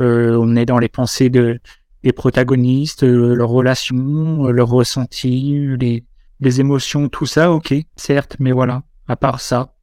Euh, 0.00 0.38
on 0.40 0.56
est 0.56 0.64
dans 0.64 0.78
les 0.78 0.88
pensées 0.88 1.28
de 1.28 1.60
des 2.02 2.12
protagonistes, 2.12 3.04
euh, 3.04 3.34
leurs 3.34 3.50
relations, 3.50 4.46
euh, 4.46 4.50
leurs 4.50 4.68
ressentis, 4.68 5.76
les, 5.78 6.04
les 6.40 6.60
émotions, 6.60 7.08
tout 7.08 7.26
ça, 7.26 7.52
ok, 7.52 7.74
certes, 7.96 8.36
mais 8.40 8.52
voilà, 8.52 8.82
à 9.08 9.16
part 9.16 9.40
ça, 9.40 9.74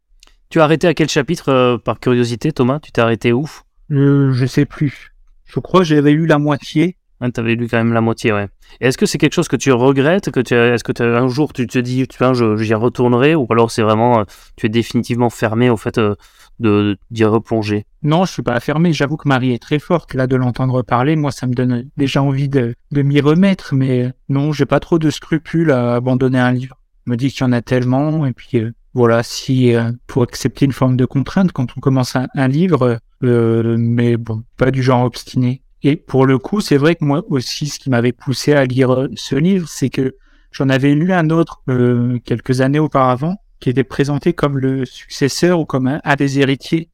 Tu 0.49 0.59
as 0.59 0.63
arrêté 0.63 0.87
à 0.87 0.95
quel 0.95 1.09
chapitre, 1.09 1.49
euh, 1.49 1.77
par 1.77 1.99
curiosité, 1.99 2.51
Thomas? 2.51 2.79
Tu 2.79 2.91
t'es 2.91 3.01
arrêté 3.01 3.31
où? 3.33 3.47
Euh, 3.91 4.31
je 4.33 4.45
sais 4.47 4.65
plus. 4.65 5.13
Je 5.45 5.59
crois 5.59 5.81
que 5.81 5.85
j'avais 5.85 6.11
lu 6.11 6.25
la 6.25 6.39
moitié. 6.39 6.97
Hein, 7.21 7.29
T'avais 7.31 7.55
lu 7.55 7.67
quand 7.67 7.77
même 7.77 7.93
la 7.93 8.01
moitié, 8.01 8.33
ouais. 8.33 8.47
Est-ce 8.81 8.97
que 8.97 9.05
c'est 9.05 9.17
quelque 9.17 9.33
chose 9.33 9.47
que 9.47 9.55
tu 9.55 9.71
regrettes 9.71 10.31
que 10.31 10.39
tu, 10.39 10.53
Est-ce 10.53 10.83
que 10.83 10.91
tu- 10.91 11.03
un 11.03 11.27
jour 11.27 11.53
tu 11.53 11.67
te 11.67 11.79
dis, 11.79 12.07
tiens, 12.07 12.33
j'y 12.33 12.73
retournerai 12.73 13.35
Ou 13.35 13.45
alors 13.49 13.71
c'est 13.71 13.81
vraiment, 13.81 14.19
euh, 14.19 14.23
tu 14.55 14.65
es 14.65 14.69
définitivement 14.69 15.29
fermé 15.29 15.69
au 15.69 15.77
fait 15.77 15.97
euh, 15.97 16.15
de 16.59 16.97
d'y 17.11 17.23
replonger? 17.25 17.85
Non, 18.03 18.25
je 18.25 18.33
suis 18.33 18.43
pas 18.43 18.59
fermé. 18.59 18.93
J'avoue 18.93 19.17
que 19.17 19.27
Marie 19.27 19.53
est 19.53 19.61
très 19.61 19.79
forte. 19.79 20.13
Là, 20.13 20.27
de 20.27 20.35
l'entendre 20.35 20.81
parler, 20.81 21.15
moi, 21.15 21.31
ça 21.31 21.47
me 21.47 21.53
donne 21.53 21.89
déjà 21.97 22.21
envie 22.21 22.49
de, 22.49 22.75
de 22.91 23.01
m'y 23.01 23.21
remettre. 23.21 23.73
Mais 23.75 24.11
non, 24.29 24.51
j'ai 24.51 24.65
pas 24.65 24.79
trop 24.79 24.99
de 24.99 25.09
scrupules 25.09 25.71
à 25.71 25.95
abandonner 25.95 26.39
un 26.39 26.51
livre. 26.51 26.77
Je 27.05 27.11
me 27.11 27.17
dis 27.17 27.31
qu'il 27.31 27.41
y 27.41 27.43
en 27.43 27.51
a 27.53 27.61
tellement. 27.61 28.25
Et 28.25 28.33
puis, 28.33 28.59
euh, 28.59 28.71
voilà, 28.93 29.23
si 29.23 29.73
euh, 29.75 29.91
pour 30.07 30.23
accepter 30.23 30.65
une 30.65 30.71
forme 30.71 30.95
de 30.97 31.05
contrainte 31.05 31.51
quand 31.51 31.67
on 31.77 31.79
commence 31.79 32.15
un, 32.15 32.27
un 32.35 32.47
livre, 32.47 32.99
euh, 33.23 33.75
mais 33.77 34.17
bon, 34.17 34.43
pas 34.57 34.71
du 34.71 34.81
genre 34.83 35.03
obstiné. 35.05 35.61
Et 35.83 35.95
pour 35.95 36.25
le 36.25 36.37
coup, 36.37 36.61
c'est 36.61 36.77
vrai 36.77 36.95
que 36.95 37.05
moi 37.05 37.23
aussi, 37.29 37.67
ce 37.67 37.79
qui 37.79 37.89
m'avait 37.89 38.11
poussé 38.11 38.53
à 38.53 38.65
lire 38.65 38.91
euh, 38.93 39.07
ce 39.15 39.35
livre, 39.35 39.67
c'est 39.69 39.89
que 39.89 40.15
j'en 40.51 40.69
avais 40.69 40.93
lu 40.93 41.13
un 41.13 41.29
autre 41.29 41.61
euh, 41.69 42.19
quelques 42.25 42.61
années 42.61 42.79
auparavant, 42.79 43.37
qui 43.59 43.69
était 43.69 43.83
présenté 43.83 44.33
comme 44.33 44.57
le 44.57 44.85
successeur 44.85 45.59
ou 45.59 45.65
comme 45.65 45.87
un, 45.87 46.15
des 46.15 46.39
héritiers 46.39 46.89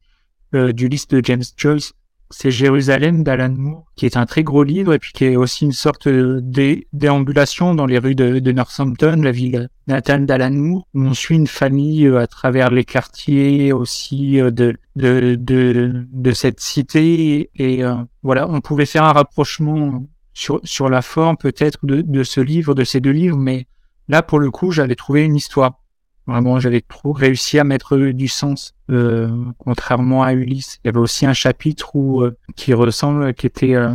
euh, 0.54 0.72
du 0.72 0.88
livre 0.88 1.06
de 1.10 1.20
James 1.24 1.42
Joyce. 1.56 1.92
C'est 2.30 2.50
Jérusalem 2.50 3.22
d'Alan 3.22 3.54
Moore, 3.56 3.84
qui 3.94 4.04
est 4.04 4.16
un 4.16 4.26
très 4.26 4.42
gros 4.42 4.64
livre 4.64 4.92
et 4.92 4.98
puis 4.98 5.12
qui 5.12 5.24
est 5.26 5.36
aussi 5.36 5.64
une 5.64 5.72
sorte 5.72 6.08
dé- 6.08 6.88
déambulation 6.92 7.74
dans 7.74 7.86
les 7.86 7.98
rues 7.98 8.16
de, 8.16 8.40
de 8.40 8.52
Northampton, 8.52 9.20
la 9.22 9.30
ville 9.30 9.68
natale 9.86 10.26
d'Alan 10.26 10.50
Moore, 10.50 10.86
où 10.94 11.02
on 11.02 11.14
suit 11.14 11.36
une 11.36 11.46
famille 11.46 12.06
euh, 12.06 12.18
à 12.18 12.26
travers 12.26 12.70
les 12.70 12.84
quartiers 12.84 13.72
aussi 13.72 14.40
euh, 14.40 14.50
de, 14.50 14.76
de, 14.96 15.36
de, 15.38 16.06
de 16.10 16.32
cette 16.32 16.58
cité. 16.58 17.50
Et 17.54 17.84
euh, 17.84 17.94
voilà, 18.24 18.48
on 18.48 18.60
pouvait 18.60 18.86
faire 18.86 19.04
un 19.04 19.12
rapprochement 19.12 20.04
sur, 20.34 20.60
sur 20.64 20.88
la 20.88 21.02
forme 21.02 21.36
peut-être 21.36 21.86
de, 21.86 22.02
de 22.02 22.22
ce 22.24 22.40
livre, 22.40 22.74
de 22.74 22.84
ces 22.84 23.00
deux 23.00 23.12
livres, 23.12 23.38
mais 23.38 23.68
là, 24.08 24.22
pour 24.22 24.40
le 24.40 24.50
coup, 24.50 24.72
j'avais 24.72 24.96
trouvé 24.96 25.22
une 25.24 25.36
histoire. 25.36 25.80
Vraiment, 26.26 26.58
j'avais 26.58 26.80
trop 26.80 27.12
réussi 27.12 27.58
à 27.58 27.64
mettre 27.64 27.96
du 27.96 28.28
sens, 28.28 28.74
euh, 28.90 29.28
contrairement 29.58 30.24
à 30.24 30.32
Ulysse. 30.32 30.80
Il 30.82 30.88
y 30.88 30.90
avait 30.90 30.98
aussi 30.98 31.24
un 31.24 31.32
chapitre 31.32 31.94
où 31.94 32.22
euh, 32.22 32.36
qui 32.56 32.74
ressemble, 32.74 33.32
qui 33.34 33.46
était 33.46 33.74
euh, 33.74 33.94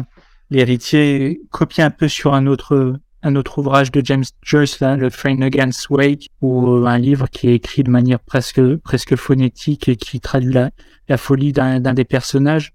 l'héritier 0.49 1.41
copié 1.49 1.83
un 1.83 1.91
peu 1.91 2.07
sur 2.07 2.33
un 2.33 2.47
autre 2.47 2.99
un 3.23 3.35
autre 3.35 3.59
ouvrage 3.59 3.91
de 3.91 4.01
James 4.03 4.23
Joyce, 4.41 4.79
là, 4.79 4.95
le 4.97 5.09
Flanagan's 5.09 5.89
Wake, 5.89 6.29
ou 6.41 6.67
euh, 6.67 6.85
un 6.85 6.97
livre 6.97 7.27
qui 7.29 7.49
est 7.49 7.55
écrit 7.55 7.83
de 7.83 7.89
manière 7.89 8.19
presque 8.19 8.61
presque 8.77 9.15
phonétique 9.15 9.87
et 9.89 9.95
qui 9.95 10.19
traduit 10.19 10.53
la, 10.53 10.71
la 11.07 11.17
folie 11.17 11.53
d'un 11.53 11.79
des 11.79 12.05
personnages. 12.05 12.73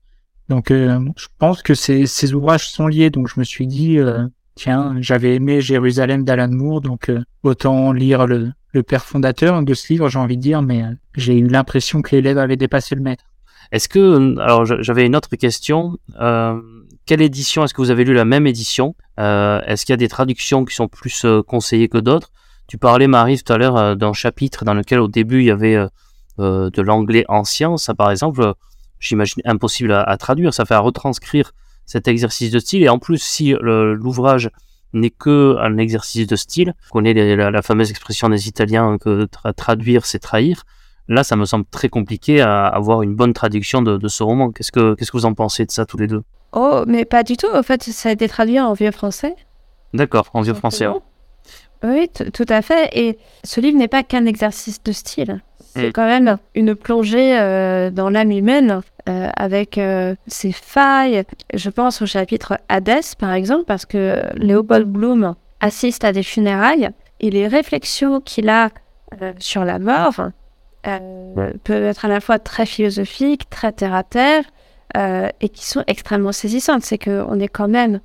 Donc, 0.49 0.71
euh, 0.71 1.01
je 1.17 1.27
pense 1.39 1.63
que 1.63 1.75
ces, 1.75 2.07
ces 2.07 2.33
ouvrages 2.35 2.69
sont 2.69 2.87
liés. 2.87 3.11
Donc, 3.11 3.29
je 3.29 3.41
me 3.41 3.45
suis 3.45 3.67
dit, 3.67 3.99
euh, 3.99 4.27
tiens, 4.55 4.95
j'avais 5.01 5.35
aimé 5.35 5.61
Jérusalem 5.61 6.25
d'Alan 6.25 6.53
Moore, 6.53 6.81
donc 6.81 7.11
autant 7.43 7.93
lire 7.93 8.27
le, 8.27 8.53
le 8.77 8.83
père 8.83 9.05
fondateur 9.05 9.63
de 9.63 9.75
ce 9.75 9.93
livre, 9.93 10.09
j'ai 10.09 10.19
envie 10.19 10.37
de 10.37 10.43
dire, 10.43 10.63
mais 10.63 10.83
euh, 10.83 10.91
j'ai 11.17 11.37
eu 11.39 11.47
l'impression 11.49 12.03
que 12.03 12.15
l'élève 12.15 12.39
avait 12.39 12.57
dépassé 12.57 12.95
le 12.95 13.01
maître. 13.01 13.25
Est-ce 13.73 13.89
que, 13.89 14.39
alors 14.39 14.65
j'a- 14.65 14.81
j'avais 14.81 15.05
une 15.07 15.17
autre 15.17 15.35
question. 15.37 15.99
Euh, 16.21 16.61
quelle 17.07 17.21
édition 17.23 17.65
Est-ce 17.65 17.75
que 17.75 17.81
vous 17.83 17.91
avez 17.91 18.05
lu 18.05 18.15
la 18.15 18.25
même 18.25 18.47
édition 18.47 18.95
Euh, 19.19 19.61
Est-ce 19.67 19.85
qu'il 19.85 19.93
y 19.93 19.95
a 19.95 19.97
des 19.97 20.09
traductions 20.09 20.65
qui 20.65 20.75
sont 20.75 20.89
plus 20.89 21.25
euh, 21.25 21.43
conseillées 21.43 21.89
que 21.89 21.99
d'autres? 21.99 22.31
Tu 22.69 22.79
parlais, 22.79 23.07
Marie, 23.09 23.43
tout 23.43 23.53
à 23.53 23.59
l'heure 23.59 23.77
euh, 23.77 23.95
d'un 23.95 24.13
chapitre 24.13 24.65
dans 24.65 24.75
lequel 24.75 25.01
au 25.01 25.09
début 25.09 25.41
il 25.41 25.47
y 25.47 25.51
avait 25.51 25.77
euh, 25.77 25.89
euh, 26.39 26.71
de 26.71 26.83
l'anglais 26.83 27.25
ancien. 27.29 27.77
Ça, 27.77 27.95
par 27.95 28.11
exemple, 28.11 28.43
euh, 28.43 28.53
j'imagine 29.01 29.43
impossible 29.45 29.93
à, 29.93 30.03
à 30.03 30.17
traduire. 30.17 30.53
Ça 30.55 30.65
fait 30.65 30.75
à 30.75 30.81
retranscrire 30.81 31.53
cet 31.87 32.09
exercice 32.09 32.51
de 32.51 32.59
style. 32.59 32.83
Et 32.83 32.89
en 32.89 32.99
plus, 32.99 33.19
si 33.23 33.55
l'ouvrage 33.61 34.51
n'est 34.93 35.11
que 35.11 35.57
un 35.61 35.79
exercice 35.79 36.27
de 36.27 36.37
style, 36.37 36.75
on 36.91 36.93
connaît 36.95 37.13
les- 37.15 37.37
la, 37.37 37.51
la 37.51 37.63
fameuse 37.63 37.91
expression 37.91 38.29
des 38.29 38.49
Italiens 38.49 38.99
que 38.99 39.27
tra- 39.27 39.53
traduire, 39.55 40.07
c'est 40.07 40.19
trahir. 40.19 40.63
Là, 41.09 41.23
ça 41.23 41.37
me 41.37 41.45
semble 41.45 41.65
très 41.71 41.89
compliqué 41.89 42.41
à 42.41 42.67
avoir 42.67 43.03
une 43.03 43.15
bonne 43.15 43.33
traduction 43.33 43.81
de, 43.83 43.97
de 43.97 44.09
ce 44.09 44.23
roman. 44.23 44.51
Qu'est-ce 44.51 44.73
que 44.73 44.95
qu'est-ce 44.95 45.13
que 45.13 45.17
vous 45.17 45.27
en 45.27 45.35
pensez 45.35 45.65
de 45.65 45.71
ça 45.71 45.87
tous 45.87 45.99
les 45.99 46.09
deux? 46.09 46.23
Oh, 46.53 46.83
mais 46.87 47.05
pas 47.05 47.23
du 47.23 47.37
tout. 47.37 47.47
En 47.55 47.63
fait, 47.63 47.83
ça 47.83 48.09
a 48.09 48.13
été 48.13 48.29
traduit 48.29 48.59
en 48.59 48.73
vieux 48.73 48.91
français. 48.91 49.37
D'accord, 49.95 50.31
en 50.35 50.41
vieux 50.41 50.55
français. 50.55 50.87
Oui, 51.85 52.09
tout 52.33 52.47
à 52.49 52.63
fait. 52.63 52.89
Et 52.93 53.19
ce 53.45 53.61
livre 53.61 53.79
n'est 53.79 53.87
pas 53.89 54.03
qu'un 54.03 54.25
exercice 54.27 54.83
de 54.83 54.93
style. 54.93 55.43
C'est 55.77 55.89
Mm. 55.89 55.93
quand 55.93 56.07
même 56.07 56.39
une 56.55 56.75
plongée 56.75 57.39
euh, 57.39 57.91
dans 57.91 58.09
l'âme 58.11 58.31
humaine 58.31 58.81
euh, 59.09 59.29
avec 59.37 59.79
euh, 59.79 60.15
ses 60.27 60.53
failles. 60.53 61.25
Je 61.55 61.71
pense 61.71 62.03
au 62.03 62.07
chapitre 62.07 62.59
Hadès, 62.69 63.15
par 63.19 63.33
exemple, 63.33 63.65
parce 63.67 63.87
que 63.87 64.23
Léopold 64.35 64.87
Bloom 64.87 65.35
assiste 65.61 66.05
à 66.05 66.13
des 66.13 66.23
funérailles 66.23 66.89
et 67.21 67.31
les 67.31 67.47
réflexions 67.47 68.21
qu'il 68.21 68.49
a 68.49 68.71
sur 69.39 69.65
la 69.65 69.79
mort 69.79 70.21
peuvent 71.65 71.85
être 71.85 72.05
à 72.05 72.09
la 72.09 72.21
fois 72.21 72.39
très 72.39 72.67
philosophiques, 72.67 73.49
très 73.49 73.73
terre 73.73 73.95
à 73.95 74.03
terre 74.03 74.45
et 75.41 75.49
qui 75.49 75.65
sont 75.65 75.83
extrêmement 75.87 76.33
saisissantes. 76.33 76.83
C'est 76.83 76.99
qu'on 76.99 77.39
est 77.41 77.49
quand 77.49 77.69
même, 77.69 78.01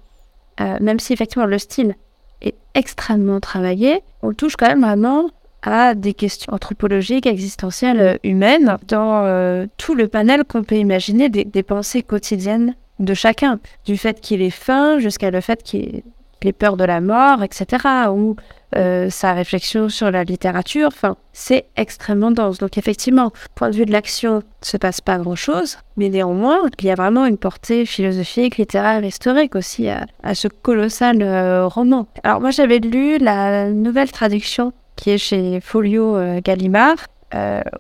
même 0.60 1.00
si 1.00 1.12
effectivement 1.12 1.46
le 1.46 1.58
style 1.58 1.96
est 2.42 2.56
extrêmement 2.74 3.40
travaillé, 3.40 4.02
on 4.22 4.32
touche 4.34 4.56
quand 4.56 4.68
même 4.68 4.82
vraiment 4.82 5.30
à 5.64 5.96
des 5.96 6.14
questions 6.14 6.54
anthropologiques, 6.54 7.26
existentielles, 7.26 8.02
euh, 8.02 8.18
humaines, 8.24 8.78
dans 8.88 9.26
euh, 9.26 9.66
tout 9.78 9.96
le 9.96 10.08
panel 10.08 10.44
qu'on 10.44 10.64
peut 10.64 10.76
imaginer 10.76 11.30
des, 11.30 11.46
des 11.46 11.64
pensées 11.64 12.04
quotidiennes 12.04 12.76
de 13.00 13.14
chacun, 13.14 13.60
du 13.86 13.98
fait 13.98 14.22
qu'il 14.22 14.42
ait 14.42 14.50
faim 14.50 15.00
jusqu'à 15.00 15.32
le 15.32 15.42
fait 15.42 15.64
qu'il 15.64 16.04
les 16.44 16.54
peurs 16.54 16.78
de 16.78 16.84
la 16.84 17.02
mort, 17.02 17.44
etc., 17.44 17.86
ou 18.10 18.36
euh, 18.76 19.10
sa 19.10 19.34
réflexion 19.34 19.90
sur 19.90 20.12
la 20.12 20.24
littérature. 20.24 20.88
Enfin, 20.88 21.18
c'est 21.34 21.66
extrêmement 21.76 22.32
dense. 22.32 22.58
Donc 22.58 22.78
effectivement, 22.78 23.32
point 23.56 23.70
de 23.70 23.76
vue 23.76 23.86
de 23.86 23.92
l'action, 23.92 24.44
se 24.62 24.78
passe 24.78 25.02
pas 25.02 25.18
grand-chose, 25.18 25.78
mais 25.98 26.10
néanmoins, 26.10 26.60
il 26.80 26.86
y 26.86 26.92
a 26.92 26.96
vraiment 26.96 27.26
une 27.26 27.38
portée 27.38 27.86
philosophique, 27.86 28.58
littéraire, 28.58 29.04
historique 29.04 29.56
aussi 29.56 29.90
à, 29.90 30.06
ce 30.34 30.48
colossal 30.48 31.22
euh, 31.22 31.68
roman. 31.68 32.08
Alors 32.24 32.42
moi, 32.42 32.52
j'avais 32.52 32.80
lu 32.80 33.18
la 33.18 33.70
nouvelle 33.70 34.12
traduction 34.12 34.74
qui 35.02 35.10
est 35.10 35.18
chez 35.18 35.60
Folio 35.62 36.16
euh, 36.16 36.42
Gallimard, 36.44 37.08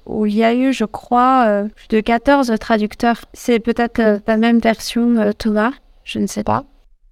où 0.06 0.26
il 0.26 0.36
y 0.36 0.44
a 0.44 0.54
eu, 0.54 0.74
je 0.74 0.86
crois, 0.86 1.66
plus 1.76 1.90
de 1.90 2.00
14 2.00 2.54
traducteurs. 2.60 3.18
C'est 3.34 3.60
peut-être 3.60 4.22
la 4.26 4.38
même 4.38 4.60
version, 4.60 5.34
Thomas, 5.38 5.74
je 6.06 6.20
ne 6.20 6.26
sais 6.26 6.44
pas. 6.44 6.64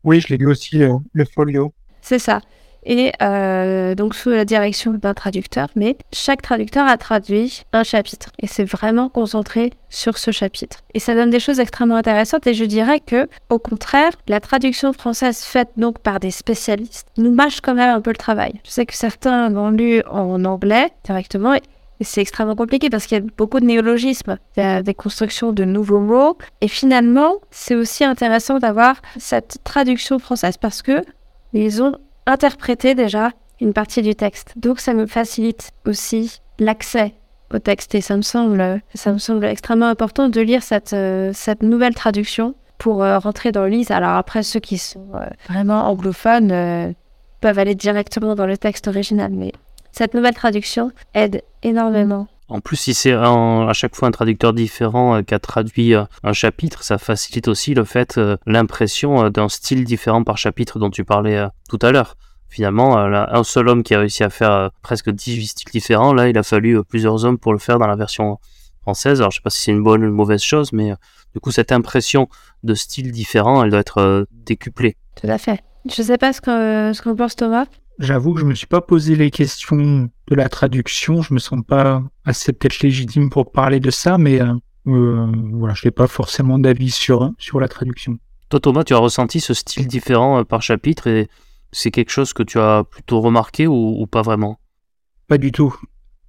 Oui, 0.06 0.22
je 0.22 0.30
l'ai 0.30 0.38
lu 0.38 0.48
aussi, 0.48 0.82
le 1.14 1.26
Folio. 1.26 1.74
C'est 2.02 2.18
ça 2.18 2.40
et 2.86 3.12
euh, 3.22 3.96
donc 3.96 4.16
sous 4.16 4.30
la 4.30 4.46
direction 4.46 4.94
d'un 4.94 5.14
traducteur, 5.14 5.68
mais 5.76 5.98
chaque 6.14 6.42
traducteur 6.42 6.88
a 6.88 6.98
traduit 6.98 7.64
un 7.74 7.84
chapitre 7.84 8.30
et 8.40 8.48
c'est 8.48 8.64
vraiment 8.64 9.10
concentré 9.10 9.74
sur 9.90 10.18
ce 10.18 10.32
chapitre. 10.32 10.80
Et 10.94 11.00
ça 11.00 11.16
donne 11.16 11.30
des 11.30 11.40
choses 11.40 11.60
extrêmement 11.60 11.96
intéressantes 11.96 12.48
et 12.48 12.54
je 12.54 12.66
dirais 12.66 13.00
que, 13.00 13.28
au 13.50 13.60
contraire, 13.60 14.12
la 14.28 14.40
traduction 14.40 14.94
française 14.94 15.40
faite 15.44 15.70
donc 15.78 16.00
par 16.00 16.20
des 16.20 16.32
spécialistes 16.32 17.08
nous 17.18 17.34
mâche 17.34 17.62
quand 17.62 17.76
même 17.76 17.96
un 17.96 18.02
peu 18.02 18.12
le 18.12 18.18
travail. 18.18 18.54
Je 18.64 18.72
sais 18.72 18.86
que 18.86 18.96
certains 18.96 19.50
l'ont 19.50 19.72
lu 19.72 20.02
en 20.10 20.46
anglais 20.46 20.90
directement 21.04 21.56
et 22.00 22.06
c'est 22.06 22.22
extrêmement 22.22 22.56
compliqué 22.56 22.90
parce 22.90 23.06
qu'il 23.06 23.18
y 23.18 23.22
a 23.22 23.26
beaucoup 23.38 23.60
de 23.60 23.66
néologismes, 23.66 24.38
il 24.56 24.64
y 24.64 24.66
a 24.66 24.82
des 24.82 24.94
constructions 24.94 25.52
de 25.52 25.66
nouveaux 25.66 26.00
mots. 26.00 26.38
Et 26.62 26.70
finalement, 26.70 27.36
c'est 27.52 27.76
aussi 27.76 28.06
intéressant 28.06 28.60
d'avoir 28.60 29.02
cette 29.18 29.58
traduction 29.66 30.18
française 30.18 30.56
parce 30.58 30.82
que 30.82 31.04
ils 31.52 31.82
ont 31.82 31.96
interpréter 32.30 32.96
déjà 32.96 33.32
une 33.60 33.74
partie 33.74 34.02
du 34.02 34.16
texte. 34.16 34.54
Donc 34.56 34.80
ça 34.80 34.94
me 34.94 35.06
facilite 35.06 35.72
aussi 35.86 36.40
l'accès 36.60 37.14
au 37.54 37.60
texte 37.60 37.96
et 37.96 38.02
ça 38.02 38.16
me 38.16 38.22
semble, 38.22 38.82
ça 38.94 39.12
me 39.12 39.18
semble 39.18 39.46
extrêmement 39.46 39.88
important 39.88 40.30
de 40.30 40.42
lire 40.42 40.64
cette, 40.64 40.94
euh, 40.94 41.32
cette 41.34 41.64
nouvelle 41.64 41.96
traduction 41.96 42.56
pour 42.78 43.04
euh, 43.04 43.18
rentrer 43.20 43.52
dans 43.52 43.64
le 43.64 43.70
livre. 43.70 43.92
Alors 43.92 44.12
après, 44.12 44.44
ceux 44.44 44.60
qui 44.60 44.78
sont 44.78 45.08
euh, 45.16 45.26
vraiment 45.50 45.90
anglophones 45.90 46.94
peuvent 47.42 47.60
aller 47.60 47.76
directement 47.76 48.36
dans 48.36 48.46
le 48.46 48.58
texte 48.58 48.88
original, 48.88 49.32
mais 49.32 49.52
cette 49.92 50.14
nouvelle 50.14 50.36
traduction 50.36 50.92
aide 51.14 51.42
énormément. 51.64 52.28
En 52.50 52.62
plus, 52.62 52.78
si 52.78 52.94
c'est 52.94 53.14
à 53.14 53.74
chaque 53.74 53.96
fois 53.96 54.08
un 54.08 54.12
traducteur 54.12 54.54
différent 54.54 55.22
qui 55.24 55.34
a 55.34 55.40
traduit 55.40 55.94
un 55.94 56.34
chapitre, 56.34 56.84
ça 56.84 56.98
facilite 56.98 57.48
aussi 57.48 57.76
le 57.76 57.84
fait, 57.84 58.20
l'impression 58.48 59.30
d'un 59.30 59.50
style 59.50 59.84
différent 59.84 60.24
par 60.24 60.38
chapitre 60.38 60.80
dont 60.80 60.90
tu 60.90 61.06
parlais 61.06 61.46
tout 61.70 61.80
à 61.82 61.92
l'heure 61.92 62.16
finalement, 62.50 62.98
euh, 63.00 63.26
un 63.30 63.44
seul 63.44 63.70
homme 63.70 63.84
qui 63.84 63.94
a 63.94 64.00
réussi 64.00 64.24
à 64.24 64.30
faire 64.30 64.52
euh, 64.52 64.70
presque 64.82 65.10
18 65.10 65.48
styles 65.48 65.72
différents, 65.72 66.14
là, 66.14 66.28
il 66.28 66.38
a 66.38 66.44
fallu 66.44 66.78
euh, 66.78 66.84
plusieurs 66.84 67.24
hommes 67.24 67.38
pour 67.38 67.54
le 67.54 67.60
faire 67.60 67.80
dans 67.80 67.88
la 67.88 67.96
version 67.96 68.40
française. 68.82 69.22
Alors, 69.22 69.32
je 69.32 69.38
sais 69.38 69.44
pas 69.44 69.50
si 69.50 69.62
c'est 69.62 69.72
une 69.72 69.84
bonne 69.84 70.04
ou 70.04 70.08
une 70.08 70.14
mauvaise 70.14 70.42
chose, 70.42 70.74
mais 70.74 70.94
du 71.34 71.40
coup, 71.40 71.52
cette 71.52 71.72
impression 71.72 72.28
de 72.64 72.74
style 72.74 73.12
différent, 73.12 73.64
elle 73.64 73.70
doit 73.70 73.80
être 73.80 74.26
décuplée. 74.32 74.98
Tout 75.22 75.28
à 75.28 75.38
fait. 75.38 75.62
Je 75.90 76.02
sais 76.02 76.18
pas 76.18 76.34
ce 76.34 76.42
qu'en 76.42 76.94
ce 76.94 77.10
pense 77.16 77.36
Thomas. 77.36 77.66
J'avoue 78.00 78.34
que 78.34 78.40
je 78.40 78.46
me 78.46 78.56
suis 78.56 78.68
pas 78.68 78.80
posé 78.80 79.16
les 79.16 79.30
questions 79.30 80.10
de 80.28 80.36
la 80.36 80.48
traduction. 80.48 81.22
Je 81.22 81.34
me 81.34 81.40
sens 81.40 81.60
pas 81.68 82.02
assez 82.24 82.54
peut-être 82.54 82.80
légitime 82.80 83.30
pour 83.30 83.52
parler 83.52 83.82
de 83.82 83.92
ça, 83.92 84.18
mais 84.18 84.40
euh, 84.42 84.54
voilà, 84.86 85.74
je 85.74 85.86
n'ai 85.86 85.92
pas 85.92 86.08
forcément 86.08 86.58
d'avis 86.60 86.92
sur 86.92 87.32
sur 87.38 87.60
la 87.60 87.68
traduction. 87.68 88.18
Toi, 88.48 88.62
Thomas, 88.62 88.86
tu 88.86 88.94
as 88.94 88.98
ressenti 88.98 89.42
ce 89.42 89.54
style 89.54 89.86
différent 89.86 90.44
par 90.46 90.62
chapitre 90.62 91.08
et 91.08 91.28
c'est 91.72 91.92
quelque 91.92 92.10
chose 92.10 92.32
que 92.34 92.42
tu 92.42 92.58
as 92.58 92.84
plutôt 92.90 93.20
remarqué 93.20 93.68
ou, 93.68 94.08
pas 94.08 94.22
vraiment? 94.22 94.60
Pas 95.28 95.38
du 95.38 95.52
tout. 95.52 95.76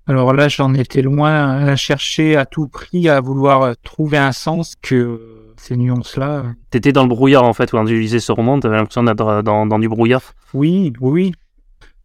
Alors 0.06 0.34
là, 0.34 0.48
j'en 0.48 0.74
étais 0.74 1.02
loin 1.02 1.50
à 1.50 1.76
chercher 1.76 2.36
à 2.36 2.46
tout 2.46 2.66
prix, 2.66 3.08
à 3.08 3.20
vouloir 3.20 3.74
trouver 3.82 4.18
un 4.18 4.32
sens 4.32 4.74
que 4.82 5.54
ces 5.56 5.76
nuances-là. 5.76 6.44
T'étais 6.70 6.92
dans 6.92 7.04
le 7.04 7.08
brouillard 7.08 7.44
en 7.44 7.52
fait 7.52 7.70
quand 7.70 7.84
tu 7.84 7.98
lisais 7.98 8.18
ce 8.18 8.32
roman, 8.32 8.58
t'avais 8.58 8.76
l'impression 8.76 9.04
d'être 9.04 9.42
dans, 9.42 9.78
du 9.78 9.88
brouillard? 9.88 10.34
Oui, 10.52 10.92
oui. 11.00 11.32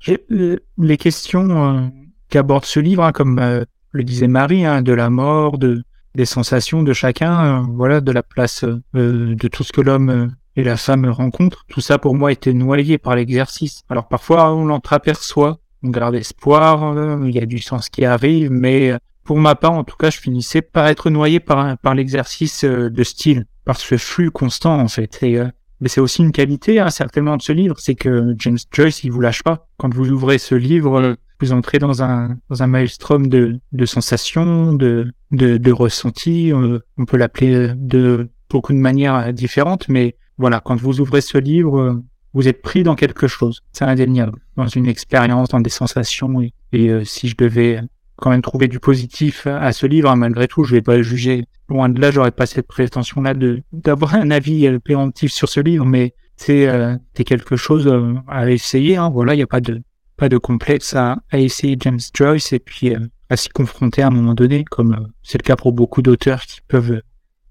Euh, 0.09 0.57
les 0.77 0.97
questions 0.97 1.75
euh, 1.75 1.87
qu'aborde 2.29 2.65
ce 2.65 2.79
livre, 2.79 3.03
hein, 3.03 3.11
comme 3.11 3.39
euh, 3.39 3.63
le 3.91 4.03
disait 4.03 4.27
Marie, 4.27 4.65
hein, 4.65 4.81
de 4.81 4.93
la 4.93 5.09
mort, 5.09 5.57
de, 5.57 5.83
des 6.15 6.25
sensations 6.25 6.83
de 6.83 6.93
chacun, 6.93 7.61
voilà, 7.73 8.01
de 8.01 8.11
la 8.11 8.23
place 8.23 8.63
de 8.93 9.47
tout 9.47 9.63
ce 9.63 9.71
que 9.71 9.81
l'homme 9.81 10.31
et 10.55 10.63
la 10.63 10.77
femme 10.77 11.05
rencontre, 11.07 11.65
tout 11.67 11.81
ça 11.81 11.97
pour 11.97 12.15
moi 12.15 12.31
était 12.31 12.53
noyé 12.53 12.97
par 12.97 13.15
l'exercice. 13.15 13.83
Alors 13.89 14.07
parfois 14.07 14.53
on 14.53 14.65
l'entreaperçoit, 14.65 15.59
on 15.83 15.89
garde 15.89 16.15
espoir, 16.15 16.83
euh, 16.97 17.19
il 17.25 17.35
y 17.35 17.39
a 17.39 17.45
du 17.45 17.59
sens 17.59 17.89
qui 17.89 18.05
arrive, 18.05 18.51
mais 18.51 18.91
euh, 18.91 18.97
pour 19.23 19.37
ma 19.37 19.55
part 19.55 19.73
en 19.73 19.83
tout 19.83 19.97
cas 19.97 20.09
je 20.09 20.19
finissais 20.19 20.61
par 20.61 20.87
être 20.87 21.09
noyé 21.09 21.39
par, 21.39 21.77
l'exercice 21.93 22.63
euh, 22.63 22.89
de 22.89 23.03
style, 23.03 23.45
par 23.65 23.77
ce 23.77 23.97
flux 23.97 24.31
constant 24.31 24.79
en 24.79 24.87
fait. 24.87 25.25
Mais 25.81 25.89
c'est 25.89 26.01
aussi 26.01 26.21
une 26.21 26.31
qualité 26.31 26.79
hein, 26.79 26.89
certainement 26.89 27.37
de 27.37 27.41
ce 27.41 27.51
livre, 27.51 27.75
c'est 27.79 27.95
que 27.95 28.35
James 28.39 28.57
Joyce 28.71 29.03
il 29.03 29.11
vous 29.11 29.21
lâche 29.21 29.43
pas. 29.43 29.67
Quand 29.77 29.93
vous 29.93 30.09
ouvrez 30.09 30.37
ce 30.37 30.55
livre, 30.55 31.15
vous 31.41 31.51
entrez 31.51 31.79
dans 31.79 32.01
un 32.01 32.37
dans 32.49 32.63
un 32.63 32.67
maelstrom 32.67 33.27
de, 33.27 33.59
de 33.71 33.85
sensations, 33.85 34.73
de 34.73 35.11
de, 35.31 35.57
de 35.57 35.71
ressentis. 35.71 36.51
On 36.97 37.05
peut 37.05 37.17
l'appeler 37.17 37.73
de 37.75 38.29
beaucoup 38.49 38.73
de 38.73 38.77
manières 38.77 39.33
différentes, 39.33 39.89
mais 39.89 40.15
voilà, 40.37 40.59
quand 40.59 40.75
vous 40.75 40.99
ouvrez 41.01 41.21
ce 41.21 41.37
livre, 41.37 42.01
vous 42.33 42.47
êtes 42.49 42.61
pris 42.61 42.83
dans 42.83 42.95
quelque 42.95 43.27
chose. 43.27 43.61
C'est 43.71 43.85
indéniable. 43.85 44.39
Dans 44.57 44.67
une 44.67 44.87
expérience, 44.87 45.49
dans 45.49 45.61
des 45.61 45.69
sensations. 45.69 46.41
Et, 46.41 46.89
euh, 46.89 47.03
si 47.05 47.29
je 47.29 47.35
devais 47.37 47.81
quand 48.17 48.29
même 48.29 48.41
trouver 48.41 48.67
du 48.67 48.79
positif 48.79 49.47
à 49.47 49.71
ce 49.71 49.85
livre, 49.85 50.09
hein, 50.09 50.15
malgré 50.15 50.47
tout, 50.47 50.63
je 50.63 50.75
vais 50.75 50.81
pas 50.81 50.97
le 50.97 51.03
juger. 51.03 51.45
Loin 51.69 51.89
de 51.89 51.99
là, 51.99 52.11
j'aurais 52.11 52.31
pas 52.31 52.45
cette 52.45 52.67
prétention-là 52.67 53.33
de 53.33 53.61
d'avoir 53.73 54.15
un 54.15 54.31
avis 54.31 54.67
euh, 54.67 54.79
péremptif 54.79 55.31
sur 55.31 55.49
ce 55.49 55.59
livre, 55.59 55.85
mais 55.85 56.13
c'est 56.35 56.67
euh, 56.67 56.95
quelque 57.25 57.55
chose 57.55 57.87
euh, 57.87 58.13
à 58.27 58.49
essayer. 58.49 58.97
Hein. 58.97 59.09
Voilà, 59.09 59.33
il 59.33 59.37
n'y 59.37 59.43
a 59.43 59.47
pas 59.47 59.61
de 59.61 59.81
pas 60.17 60.29
de 60.29 60.37
complexe 60.37 60.95
à, 60.95 61.17
à 61.31 61.39
essayer 61.39 61.75
James 61.79 61.99
Joyce 62.13 62.53
et 62.53 62.59
puis 62.59 62.95
à 63.29 63.35
s'y 63.35 63.49
confronter 63.49 64.01
à 64.01 64.07
un 64.07 64.11
moment 64.11 64.33
donné, 64.33 64.63
comme 64.63 65.09
c'est 65.23 65.37
le 65.37 65.43
cas 65.43 65.57
pour 65.57 65.73
beaucoup 65.73 66.01
d'auteurs 66.01 66.41
qui 66.43 66.61
peuvent 66.67 67.01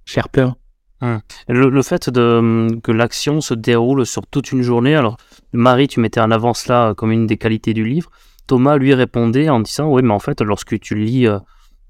faire 0.06 0.30
peur. 0.30 0.56
Hum. 1.02 1.20
Le, 1.48 1.82
fait 1.82 2.08
de, 2.08 2.80
que 2.80 2.90
l'action 2.90 3.42
se 3.42 3.52
déroule 3.52 4.06
sur 4.06 4.26
toute 4.26 4.52
une 4.52 4.62
journée, 4.62 4.94
alors 4.94 5.18
Marie, 5.52 5.88
tu 5.88 6.00
mettais 6.00 6.20
en 6.20 6.30
avant 6.30 6.54
cela 6.54 6.94
comme 6.96 7.12
une 7.12 7.26
des 7.26 7.36
qualités 7.36 7.74
du 7.74 7.84
livre. 7.84 8.10
Thomas 8.46 8.76
lui 8.76 8.94
répondait 8.94 9.48
en 9.48 9.60
disant 9.60 9.88
Oui, 9.88 10.02
mais 10.02 10.12
en 10.12 10.18
fait, 10.18 10.40
lorsque 10.40 10.78
tu 10.78 10.94
lis 10.94 11.26
euh, 11.26 11.38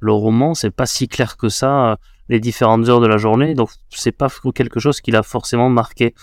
le 0.01 0.13
roman, 0.13 0.55
c'est 0.55 0.71
pas 0.71 0.87
si 0.87 1.09
clair 1.09 1.37
que 1.37 1.49
ça, 1.49 1.93
euh, 1.93 1.97
les 2.29 2.41
différentes 2.41 2.89
heures 2.89 3.01
de 3.01 3.07
la 3.07 3.19
journée, 3.19 3.55
donc 3.55 3.71
c'est 3.91 4.13
pas 4.13 4.29
quelque 4.55 4.81
chose 4.81 5.01
qui 5.01 5.11
l'a 5.11 5.23
forcément 5.23 5.69
marqué. 5.69 6.15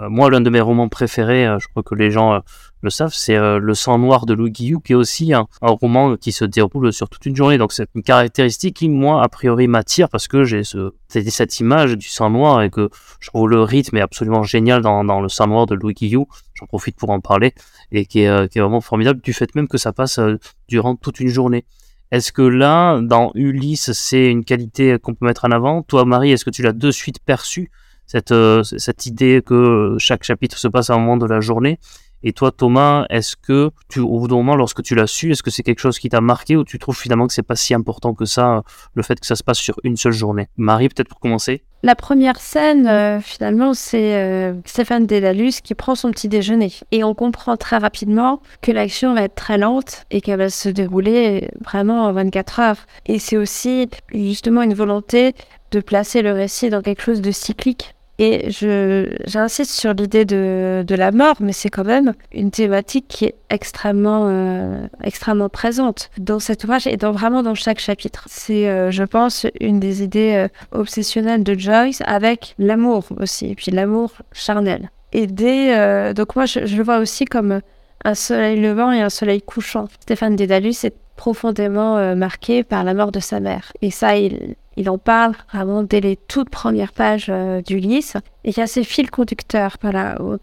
Euh, 0.00 0.08
moi, 0.10 0.30
l'un 0.30 0.40
de 0.40 0.50
mes 0.50 0.60
romans 0.60 0.88
préférés, 0.88 1.46
je 1.58 1.66
crois 1.68 1.82
que 1.82 1.94
les 1.94 2.10
gens 2.10 2.42
le 2.86 2.90
savent, 2.90 3.12
c'est 3.12 3.36
euh, 3.36 3.58
Le 3.58 3.74
sang 3.74 3.98
noir 3.98 4.26
de 4.26 4.34
Louis 4.34 4.50
Guillou, 4.50 4.80
qui 4.80 4.92
est 4.92 4.96
aussi 4.96 5.32
un, 5.32 5.46
roman 5.60 6.16
qui 6.16 6.32
se 6.32 6.44
déroule 6.44 6.92
sur 6.92 7.08
toute 7.08 7.26
une 7.26 7.36
journée. 7.36 7.58
Donc 7.58 7.72
c'est 7.72 7.88
une 7.94 8.02
caractéristique 8.02 8.76
qui, 8.76 8.88
moi, 8.88 9.22
a 9.22 9.28
priori, 9.28 9.66
m'attire 9.66 10.08
parce 10.08 10.28
que 10.28 10.44
j'ai 10.44 10.62
ce, 10.62 10.92
cette 11.08 11.60
image 11.60 11.96
du 11.96 12.08
sang 12.08 12.30
noir 12.30 12.62
et 12.62 12.70
que 12.70 12.88
je 13.20 13.28
trouve 13.28 13.48
le 13.48 13.62
rythme 13.62 13.96
est 13.96 14.00
absolument 14.00 14.42
génial 14.42 14.82
dans, 14.82 15.20
Le 15.20 15.28
sang 15.28 15.46
noir 15.48 15.66
de 15.66 15.74
Louis 15.74 15.94
Guillou. 15.94 16.26
J'en 16.54 16.66
profite 16.66 16.96
pour 16.96 17.10
en 17.10 17.20
parler 17.20 17.54
et 17.92 18.06
qui 18.06 18.20
est, 18.20 18.28
euh, 18.28 18.46
qui 18.46 18.58
est 18.58 18.62
vraiment 18.62 18.80
formidable 18.80 19.20
du 19.20 19.32
fait 19.32 19.54
même 19.54 19.68
que 19.68 19.78
ça 19.78 19.92
passe 19.92 20.18
euh, 20.18 20.38
durant 20.68 20.96
toute 20.96 21.20
une 21.20 21.28
journée. 21.28 21.64
Est-ce 22.12 22.30
que 22.30 22.42
là, 22.42 23.00
dans 23.00 23.32
Ulysse, 23.34 23.92
c'est 23.92 24.30
une 24.30 24.44
qualité 24.44 24.96
qu'on 25.02 25.14
peut 25.14 25.26
mettre 25.26 25.44
en 25.44 25.50
avant? 25.50 25.82
Toi, 25.82 26.04
Marie, 26.04 26.30
est-ce 26.30 26.44
que 26.44 26.50
tu 26.50 26.62
l'as 26.62 26.72
de 26.72 26.90
suite 26.92 27.18
perçu 27.18 27.70
cette, 28.06 28.34
cette 28.62 29.06
idée 29.06 29.42
que 29.44 29.96
chaque 29.98 30.24
chapitre 30.24 30.58
se 30.58 30.68
passe 30.68 30.90
à 30.90 30.94
un 30.94 30.98
moment 30.98 31.16
de 31.16 31.26
la 31.26 31.40
journée 31.40 31.78
et 32.22 32.32
toi, 32.32 32.50
Thomas, 32.50 33.06
est-ce 33.10 33.36
que 33.36 33.70
tu, 33.88 34.00
au 34.00 34.18
bout 34.18 34.28
d'un 34.28 34.36
moment, 34.36 34.56
lorsque 34.56 34.82
tu 34.82 34.94
l'as 34.94 35.06
su, 35.06 35.30
est-ce 35.30 35.42
que 35.42 35.50
c'est 35.50 35.62
quelque 35.62 35.78
chose 35.78 35.98
qui 35.98 36.08
t'a 36.08 36.20
marqué 36.20 36.56
ou 36.56 36.64
tu 36.64 36.78
trouves 36.78 36.98
finalement 36.98 37.26
que 37.26 37.32
c'est 37.32 37.42
pas 37.42 37.56
si 37.56 37.74
important 37.74 38.14
que 38.14 38.24
ça, 38.24 38.62
le 38.94 39.02
fait 39.02 39.20
que 39.20 39.26
ça 39.26 39.36
se 39.36 39.44
passe 39.44 39.58
sur 39.58 39.78
une 39.84 39.96
seule 39.96 40.12
journée? 40.12 40.48
Marie, 40.56 40.88
peut-être 40.88 41.08
pour 41.08 41.20
commencer 41.20 41.62
La 41.82 41.94
première 41.94 42.40
scène, 42.40 42.88
euh, 42.88 43.20
finalement, 43.20 43.74
c'est 43.74 44.16
euh, 44.16 44.54
Stéphane 44.64 45.06
Delalus 45.06 45.60
qui 45.62 45.74
prend 45.74 45.94
son 45.94 46.10
petit 46.10 46.28
déjeuner. 46.28 46.72
Et 46.90 47.04
on 47.04 47.14
comprend 47.14 47.56
très 47.56 47.76
rapidement 47.76 48.40
que 48.62 48.72
l'action 48.72 49.14
va 49.14 49.22
être 49.22 49.34
très 49.34 49.58
lente 49.58 50.04
et 50.10 50.20
qu'elle 50.20 50.38
va 50.38 50.50
se 50.50 50.68
dérouler 50.68 51.50
vraiment 51.64 52.06
en 52.06 52.12
24 52.12 52.60
heures. 52.60 52.86
Et 53.04 53.18
c'est 53.18 53.36
aussi 53.36 53.88
justement 54.12 54.62
une 54.62 54.74
volonté 54.74 55.34
de 55.70 55.80
placer 55.80 56.22
le 56.22 56.32
récit 56.32 56.70
dans 56.70 56.82
quelque 56.82 57.02
chose 57.02 57.20
de 57.20 57.30
cyclique 57.30 57.95
et 58.18 58.50
j'insiste 58.50 59.72
sur 59.72 59.92
l'idée 59.92 60.24
de, 60.24 60.82
de, 60.86 60.94
la 60.94 61.12
mort, 61.12 61.36
mais 61.40 61.52
c'est 61.52 61.68
quand 61.68 61.84
même 61.84 62.14
une 62.32 62.50
thématique 62.50 63.06
qui 63.08 63.26
est 63.26 63.34
extrêmement, 63.50 64.28
euh, 64.28 64.86
extrêmement 65.04 65.50
présente 65.50 66.10
dans 66.16 66.38
cet 66.38 66.64
ouvrage 66.64 66.86
et 66.86 66.96
dans, 66.96 67.12
vraiment 67.12 67.42
dans 67.42 67.54
chaque 67.54 67.78
chapitre. 67.78 68.24
C'est, 68.26 68.68
euh, 68.68 68.90
je 68.90 69.02
pense, 69.02 69.46
une 69.60 69.80
des 69.80 70.02
idées 70.02 70.34
euh, 70.34 70.48
obsessionnelles 70.72 71.44
de 71.44 71.58
Joyce 71.58 72.02
avec 72.06 72.54
l'amour 72.58 73.04
aussi, 73.20 73.50
et 73.50 73.54
puis 73.54 73.70
l'amour 73.70 74.12
charnel. 74.32 74.90
aider. 75.12 75.74
euh, 75.76 76.14
donc 76.14 76.36
moi, 76.36 76.46
je, 76.46 76.64
je 76.64 76.76
le 76.76 76.82
vois 76.82 76.98
aussi 76.98 77.26
comme 77.26 77.60
un 78.04 78.14
soleil 78.14 78.58
levant 78.58 78.92
et 78.92 79.02
un 79.02 79.10
soleil 79.10 79.42
couchant. 79.42 79.88
Stéphane 80.00 80.36
Dédalus 80.36 80.84
est 80.84 80.96
profondément 81.16 82.14
marqué 82.14 82.62
par 82.62 82.84
la 82.84 82.92
mort 82.94 83.10
de 83.10 83.20
sa 83.20 83.40
mère. 83.40 83.72
Et 83.80 83.90
ça, 83.90 84.16
il, 84.16 84.54
il 84.76 84.90
en 84.90 84.98
parle 84.98 85.34
vraiment 85.52 85.82
dès 85.82 86.00
les 86.00 86.16
toutes 86.16 86.50
premières 86.50 86.92
pages 86.92 87.28
euh, 87.30 87.62
d'Ulysse. 87.62 88.16
Et 88.44 88.50
il 88.50 88.58
y 88.58 88.60
a 88.60 88.66
ces 88.66 88.84
fils 88.84 89.10
conducteurs 89.10 89.76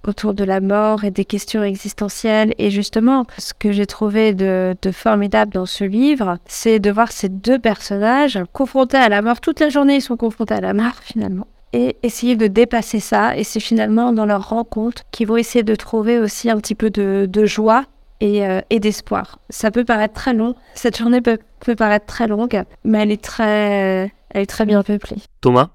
autour 0.03 0.33
de 0.33 0.43
la 0.43 0.59
mort 0.59 1.03
et 1.03 1.11
des 1.11 1.23
questions 1.23 1.63
existentielles. 1.63 2.53
Et 2.57 2.71
justement, 2.71 3.25
ce 3.37 3.53
que 3.53 3.71
j'ai 3.71 3.85
trouvé 3.85 4.33
de, 4.33 4.75
formidable 4.91 5.53
dans 5.53 5.65
ce 5.65 5.83
livre, 5.83 6.37
c'est 6.45 6.79
de 6.79 6.91
voir 6.91 7.11
ces 7.11 7.29
deux 7.29 7.59
personnages 7.59 8.39
confrontés 8.51 8.97
à 8.97 9.07
la 9.07 9.21
mort. 9.21 9.39
Toute 9.39 9.59
la 9.59 9.69
journée, 9.69 9.97
ils 9.97 10.01
sont 10.01 10.17
confrontés 10.17 10.55
à 10.55 10.61
la 10.61 10.73
mort 10.73 10.95
finalement. 11.01 11.47
Et 11.71 11.95
essayer 12.03 12.35
de 12.35 12.47
dépasser 12.47 12.99
ça. 12.99 13.37
Et 13.37 13.43
c'est 13.43 13.59
finalement 13.59 14.11
dans 14.11 14.25
leur 14.25 14.49
rencontre 14.49 15.03
qu'ils 15.11 15.27
vont 15.27 15.37
essayer 15.37 15.63
de 15.63 15.75
trouver 15.75 16.19
aussi 16.19 16.49
un 16.49 16.57
petit 16.57 16.75
peu 16.75 16.89
de, 16.89 17.45
joie 17.45 17.85
et, 18.19 18.45
euh, 18.45 18.61
et 18.69 18.79
d'espoir. 18.79 19.39
Ça 19.49 19.71
peut 19.71 19.85
paraître 19.85 20.13
très 20.13 20.33
long. 20.33 20.55
Cette 20.73 20.97
journée 20.97 21.21
peut 21.21 21.37
paraître 21.75 22.05
très 22.05 22.27
longue, 22.27 22.63
mais 22.83 23.03
elle 23.03 23.11
est 23.11 23.23
très, 23.23 24.11
elle 24.33 24.41
est 24.41 24.45
très 24.47 24.65
bien 24.65 24.83
peuplée. 24.83 25.17
Thomas, 25.39 25.69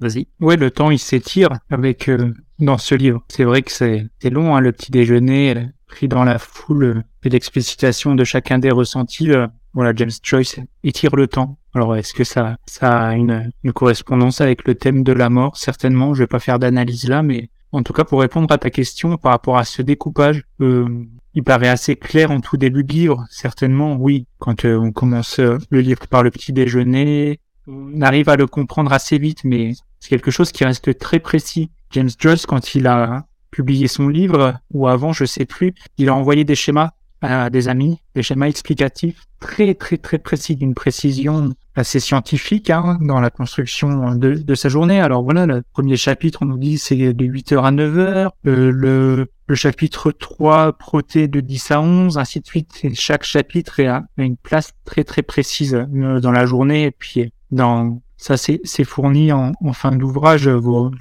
vas-y. 0.00 0.26
Ouais, 0.40 0.56
le 0.56 0.70
temps 0.70 0.90
il 0.90 0.98
s'étire 0.98 1.50
avec 1.70 2.08
euh, 2.08 2.32
dans 2.58 2.78
ce 2.78 2.94
livre. 2.94 3.22
C'est 3.28 3.44
vrai 3.44 3.62
que 3.62 3.70
c'est 3.70 4.06
c'est 4.20 4.30
long, 4.30 4.56
hein, 4.56 4.60
le 4.60 4.72
petit 4.72 4.90
déjeuner 4.90 5.68
pris 5.86 6.08
dans 6.08 6.24
la 6.24 6.38
foule 6.38 6.84
euh, 6.84 7.02
et 7.22 7.28
l'explicitation 7.28 8.14
de 8.14 8.24
chacun 8.24 8.58
des 8.58 8.70
ressentis. 8.70 9.30
euh, 9.30 9.46
voilà, 9.74 9.92
James 9.96 10.10
Joyce 10.22 10.60
étire 10.84 11.16
le 11.16 11.26
temps. 11.26 11.58
Alors, 11.74 11.96
est-ce 11.96 12.14
que 12.14 12.22
ça, 12.22 12.56
ça 12.66 13.08
a 13.08 13.14
une, 13.14 13.50
une 13.64 13.72
correspondance 13.72 14.40
avec 14.40 14.68
le 14.68 14.76
thème 14.76 15.02
de 15.02 15.12
la 15.12 15.28
mort? 15.28 15.56
Certainement. 15.56 16.14
Je 16.14 16.22
vais 16.22 16.28
pas 16.28 16.38
faire 16.38 16.60
d'analyse 16.60 17.08
là, 17.08 17.24
mais 17.24 17.50
en 17.72 17.82
tout 17.82 17.92
cas, 17.92 18.04
pour 18.04 18.20
répondre 18.20 18.52
à 18.54 18.58
ta 18.58 18.70
question 18.70 19.16
par 19.16 19.32
rapport 19.32 19.58
à 19.58 19.64
ce 19.64 19.82
découpage, 19.82 20.44
euh, 20.60 20.88
il 21.34 21.42
paraît 21.42 21.68
assez 21.68 21.96
clair 21.96 22.30
en 22.30 22.40
tout 22.40 22.56
début 22.56 22.84
de 22.84 22.92
livre. 22.92 23.24
Certainement, 23.30 23.96
oui. 23.96 24.28
Quand 24.38 24.64
euh, 24.64 24.78
on 24.78 24.92
commence 24.92 25.40
euh, 25.40 25.58
le 25.70 25.80
livre 25.80 26.06
par 26.06 26.22
le 26.22 26.30
petit 26.30 26.52
déjeuner, 26.52 27.40
on 27.66 28.00
arrive 28.00 28.28
à 28.28 28.36
le 28.36 28.46
comprendre 28.46 28.92
assez 28.92 29.18
vite, 29.18 29.44
mais 29.44 29.72
c'est 30.00 30.10
quelque 30.10 30.30
chose 30.30 30.52
qui 30.52 30.64
reste 30.64 30.98
très 30.98 31.18
précis. 31.18 31.70
James 31.90 32.10
Joyce, 32.18 32.46
quand 32.46 32.74
il 32.74 32.86
a 32.86 33.24
publié 33.50 33.88
son 33.88 34.08
livre, 34.08 34.54
ou 34.72 34.88
avant, 34.88 35.12
je 35.12 35.24
sais 35.24 35.44
plus, 35.44 35.74
il 35.96 36.08
a 36.08 36.14
envoyé 36.14 36.44
des 36.44 36.56
schémas 36.56 36.90
à 37.22 37.50
des 37.50 37.68
amis, 37.68 38.00
des 38.14 38.22
schémas 38.22 38.48
explicatifs 38.48 39.24
très 39.40 39.74
très 39.74 39.98
très 39.98 40.18
précis, 40.18 40.56
d'une 40.56 40.74
précision 40.74 41.52
assez 41.74 42.00
scientifique 42.00 42.70
hein, 42.70 42.98
dans 43.02 43.20
la 43.20 43.30
construction 43.30 44.14
de, 44.14 44.54
sa 44.54 44.68
journée. 44.68 45.00
Alors 45.00 45.22
voilà, 45.22 45.46
le 45.46 45.62
premier 45.72 45.96
chapitre, 45.96 46.40
on 46.42 46.46
nous 46.46 46.58
dit 46.58 46.78
c'est 46.78 47.12
de 47.12 47.24
8h 47.24 47.62
à 47.62 47.70
9h, 47.70 48.30
euh, 48.46 48.70
le, 48.70 49.54
chapitre 49.54 50.12
3, 50.12 50.72
proté 50.78 51.28
de 51.28 51.40
10 51.40 51.70
à 51.72 51.80
11, 51.80 52.18
ainsi 52.18 52.40
de 52.40 52.46
suite. 52.46 52.86
Chaque 52.94 53.24
chapitre 53.24 53.82
a 53.82 54.02
une 54.16 54.36
place 54.36 54.70
très 54.84 55.04
très 55.04 55.22
précise 55.22 55.74
euh, 55.74 56.20
dans 56.20 56.32
la 56.32 56.46
journée, 56.46 56.84
et 56.84 56.90
puis 56.90 57.30
dans 57.50 58.00
ça 58.16 58.36
c'est 58.36 58.84
fourni 58.84 59.32
en, 59.32 59.52
en 59.62 59.72
fin 59.72 59.92
d'ouvrage. 59.92 60.48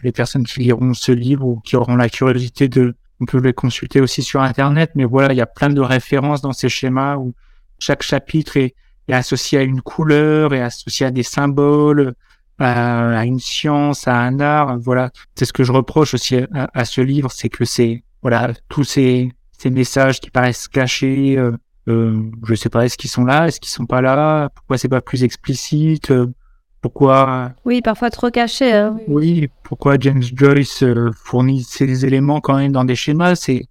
Les 0.03 0.11
personnes 0.11 0.45
qui 0.45 0.59
liront 0.61 0.93
ce 0.93 1.11
livre 1.11 1.45
ou 1.45 1.59
qui 1.61 1.75
auront 1.75 1.95
la 1.95 2.09
curiosité 2.09 2.67
de 2.67 2.95
on 3.19 3.25
peut 3.25 3.39
les 3.39 3.53
consulter 3.53 4.01
aussi 4.01 4.21
sur 4.21 4.41
Internet, 4.41 4.91
mais 4.95 5.05
voilà, 5.05 5.31
il 5.33 5.37
y 5.37 5.41
a 5.41 5.45
plein 5.45 5.69
de 5.69 5.79
références 5.79 6.41
dans 6.41 6.51
ces 6.51 6.67
schémas 6.67 7.15
où 7.15 7.33
chaque 7.79 8.03
chapitre 8.03 8.57
est, 8.57 8.75
est 9.07 9.13
associé 9.13 9.59
à 9.59 9.61
une 9.61 9.81
couleur, 9.81 10.53
est 10.53 10.61
associé 10.61 11.05
à 11.05 11.11
des 11.11 11.23
symboles, 11.23 12.15
à, 12.59 13.19
à 13.19 13.23
une 13.25 13.39
science, 13.39 14.07
à 14.07 14.19
un 14.19 14.39
art. 14.41 14.77
Voilà, 14.79 15.11
c'est 15.35 15.45
ce 15.45 15.53
que 15.53 15.63
je 15.63 15.71
reproche 15.71 16.13
aussi 16.13 16.37
à, 16.37 16.69
à 16.73 16.83
ce 16.83 16.99
livre, 16.99 17.31
c'est 17.31 17.49
que 17.49 17.63
c'est 17.63 18.03
voilà 18.21 18.51
tous 18.67 18.83
ces, 18.83 19.31
ces 19.57 19.69
messages 19.69 20.19
qui 20.19 20.29
paraissent 20.29 20.67
cachés. 20.67 21.37
Euh, 21.37 21.55
euh, 21.87 22.21
je 22.45 22.55
sais 22.55 22.69
pas, 22.69 22.85
est-ce 22.85 22.97
qu'ils 22.97 23.09
sont 23.09 23.25
là, 23.25 23.47
est-ce 23.47 23.59
qu'ils 23.59 23.71
sont 23.71 23.85
pas 23.85 24.01
là, 24.01 24.49
pourquoi 24.55 24.77
c'est 24.77 24.87
pas 24.87 25.01
plus 25.01 25.23
explicite, 25.23 26.11
euh, 26.11 26.27
pourquoi 26.81 27.53
Oui, 27.65 27.81
parfois 27.81 28.09
trop 28.09 28.29
caché. 28.29 28.73
Hein. 28.73 28.97
oui, 29.07 29.49
pourquoi 29.63 29.97
James 29.99 30.21
Joyce 30.21 30.83
euh, 30.83 31.11
fournit 31.15 31.63
ces 31.63 32.05
éléments 32.05 32.41
quand 32.41 32.57
même 32.57 32.71
dans 32.71 32.85
des 32.85 32.95
schémas 32.95 33.35
C'est 33.35 33.67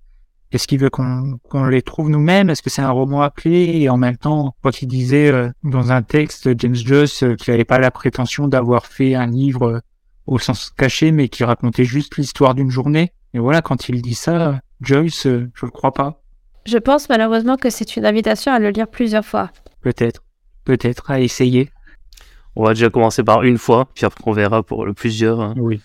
est-ce 0.53 0.69
qu'il 0.69 0.79
veut 0.79 0.91
qu'on 0.91 1.39
qu'on 1.49 1.65
les 1.65 1.81
trouve 1.81 2.11
nous-mêmes 2.11 2.51
Est-ce 2.51 2.63
que 2.63 2.69
c'est 2.69 2.83
un 2.83 2.91
roman 2.91 3.23
appelé 3.23 3.81
Et 3.81 3.89
en 3.89 3.97
même 3.97 4.19
temps, 4.19 4.55
quoi 4.61 4.71
qu'il 4.71 4.89
disait 4.89 5.33
euh, 5.33 5.51
dans 5.65 5.93
un 5.93 6.03
texte, 6.03 6.51
James 6.59 6.77
Joyce, 6.77 7.23
euh, 7.23 7.37
qu'il 7.37 7.53
n'avait 7.53 7.65
pas 7.65 7.79
la 7.79 7.91
prétention 7.91 8.49
d'avoir 8.49 8.85
fait 8.85 9.15
un 9.15 9.27
livre 9.27 9.67
euh, 9.67 9.81
au 10.27 10.39
sens 10.39 10.71
caché, 10.77 11.11
mais 11.11 11.29
qui 11.29 11.43
racontait 11.45 11.85
juste 11.85 12.19
l'histoire 12.19 12.55
d'une 12.55 12.71
journée. 12.71 13.13
Et 13.33 13.39
voilà, 13.39 13.63
quand 13.63 13.89
il 13.89 14.03
dit 14.03 14.15
ça, 14.15 14.61
Joyce, 14.83 15.23
je 15.25 15.65
le 15.67 15.71
crois 15.71 15.93
pas. 15.93 16.22
Je 16.65 16.79
pense 16.79 17.09
malheureusement 17.09 17.57
que 17.57 17.71
c'est 17.71 17.97
une 17.97 18.07
invitation 18.07 18.53
à 18.53 18.59
le 18.59 18.71
lire 18.71 18.87
plusieurs 18.89 19.25
fois. 19.25 19.51
Peut-être, 19.81 20.23
peut-être 20.65 21.11
à 21.11 21.21
essayer. 21.21 21.71
On 22.55 22.65
va 22.65 22.75
déjà 22.75 22.91
commencer 22.91 23.25
par 23.25 23.43
une 23.43 23.59
fois, 23.59 23.89
puis 23.95 24.05
après 24.05 24.23
on 24.27 24.33
verra 24.33 24.63
pour 24.63 24.85
le 24.85 24.93
plusieurs. 24.93 25.41
hein. 25.41 25.55
Oui. 25.57 25.81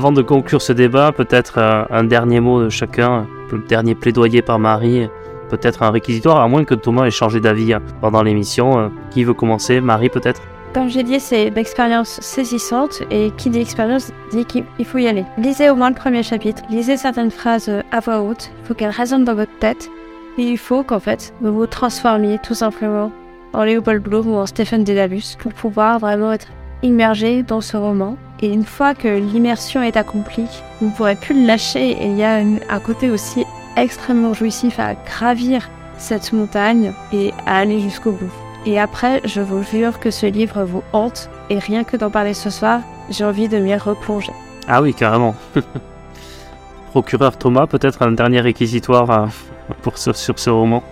Avant 0.00 0.12
de 0.12 0.22
conclure 0.22 0.62
ce 0.62 0.72
débat, 0.72 1.12
peut-être 1.12 1.58
euh, 1.58 1.84
un 1.90 2.04
dernier 2.04 2.40
mot 2.40 2.64
de 2.64 2.70
chacun, 2.70 3.26
le 3.52 3.58
dernier 3.58 3.94
plaidoyer 3.94 4.40
par 4.40 4.58
Marie, 4.58 5.10
peut-être 5.50 5.82
un 5.82 5.90
réquisitoire, 5.90 6.40
à 6.40 6.48
moins 6.48 6.64
que 6.64 6.74
Thomas 6.74 7.04
ait 7.04 7.10
changé 7.10 7.38
d'avis 7.38 7.74
hein, 7.74 7.82
pendant 8.00 8.22
l'émission. 8.22 8.78
Euh, 8.78 8.88
Qui 9.10 9.24
veut 9.24 9.34
commencer? 9.34 9.82
Marie 9.82 10.08
peut-être? 10.08 10.40
Comme 10.72 10.88
j'ai 10.88 11.02
dit, 11.02 11.20
c'est 11.20 11.48
une 11.48 11.58
expérience 11.58 12.18
saisissante 12.22 13.02
et 13.10 13.30
qui 13.36 13.50
dit 13.50 13.60
expérience 13.60 14.10
dit 14.32 14.46
qu'il 14.46 14.64
il 14.78 14.86
faut 14.86 14.96
y 14.96 15.06
aller. 15.06 15.26
Lisez 15.36 15.68
au 15.68 15.76
moins 15.76 15.90
le 15.90 15.94
premier 15.94 16.22
chapitre, 16.22 16.62
lisez 16.70 16.96
certaines 16.96 17.30
phrases 17.30 17.68
euh, 17.68 17.82
à 17.92 18.00
voix 18.00 18.22
haute, 18.22 18.50
il 18.62 18.68
faut 18.68 18.72
qu'elles 18.72 18.88
résonnent 18.88 19.26
dans 19.26 19.34
votre 19.34 19.58
tête 19.58 19.90
et 20.38 20.44
il 20.44 20.56
faut 20.56 20.82
qu'en 20.82 21.00
fait 21.00 21.34
vous 21.42 21.52
vous 21.52 21.66
transformiez 21.66 22.38
tout 22.38 22.54
simplement 22.54 23.12
en 23.52 23.64
Léopold 23.64 24.02
Bloom 24.02 24.28
ou 24.28 24.36
en 24.36 24.46
Stephen 24.46 24.82
Dedalus 24.82 25.36
pour 25.38 25.52
pouvoir 25.52 25.98
vraiment 25.98 26.32
être 26.32 26.46
immergé 26.82 27.42
dans 27.42 27.60
ce 27.60 27.76
roman. 27.76 28.16
Et 28.42 28.48
une 28.52 28.64
fois 28.64 28.94
que 28.94 29.08
l'immersion 29.08 29.82
est 29.82 29.96
accomplie, 29.96 30.46
vous 30.80 30.86
ne 30.88 30.92
pourrez 30.92 31.16
plus 31.16 31.38
le 31.40 31.46
lâcher 31.46 31.90
et 31.90 32.06
il 32.06 32.16
y 32.16 32.24
a 32.24 32.36
un 32.36 32.78
côté 32.80 33.10
aussi 33.10 33.44
extrêmement 33.76 34.32
jouissif 34.34 34.78
à 34.80 34.94
gravir 34.94 35.68
cette 35.98 36.32
montagne 36.32 36.92
et 37.12 37.32
à 37.46 37.58
aller 37.58 37.80
jusqu'au 37.80 38.12
bout. 38.12 38.32
Et 38.66 38.78
après, 38.80 39.20
je 39.24 39.40
vous 39.40 39.62
jure 39.62 39.98
que 40.00 40.10
ce 40.10 40.26
livre 40.26 40.64
vous 40.64 40.82
hante, 40.92 41.30
et 41.50 41.58
rien 41.58 41.82
que 41.84 41.96
d'en 41.96 42.10
parler 42.10 42.34
ce 42.34 42.50
soir, 42.50 42.80
j'ai 43.10 43.24
envie 43.24 43.48
de 43.48 43.58
m'y 43.58 43.74
replonger. 43.74 44.32
Ah 44.68 44.82
oui, 44.82 44.92
carrément. 44.94 45.34
Procureur 46.90 47.36
Thomas, 47.36 47.66
peut-être 47.66 48.02
un 48.02 48.12
dernier 48.12 48.40
réquisitoire 48.40 49.10
euh, 49.10 49.26
pour 49.82 49.96
ce- 49.98 50.12
sur 50.12 50.38
ce 50.38 50.50
roman? 50.50 50.82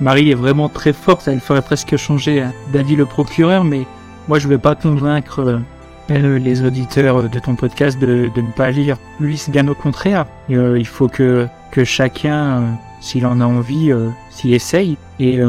Marie 0.00 0.30
est 0.30 0.34
vraiment 0.34 0.68
très 0.68 0.92
forte, 0.92 1.28
elle 1.28 1.40
ferait 1.40 1.62
presque 1.62 1.96
changer 1.96 2.40
hein, 2.42 2.52
d'avis 2.72 2.96
le 2.96 3.04
procureur, 3.06 3.64
mais 3.64 3.82
moi 4.30 4.38
je 4.38 4.46
vais 4.46 4.58
pas 4.58 4.76
convaincre 4.76 5.60
euh, 6.08 6.38
les 6.38 6.64
auditeurs 6.64 7.28
de 7.28 7.38
ton 7.40 7.56
podcast 7.56 7.98
de, 7.98 8.30
ne 8.36 8.52
pas 8.52 8.70
lire. 8.70 8.96
C'est 9.34 9.50
bien 9.50 9.66
au 9.66 9.74
contraire. 9.74 10.24
Euh, 10.50 10.78
il 10.78 10.86
faut 10.86 11.08
que, 11.08 11.48
que 11.72 11.82
chacun, 11.82 12.44
euh, 12.44 12.70
s'il 13.00 13.26
en 13.26 13.40
a 13.40 13.44
envie, 13.44 13.92
s'y 14.30 14.54
essaye, 14.54 14.96
et 15.18 15.40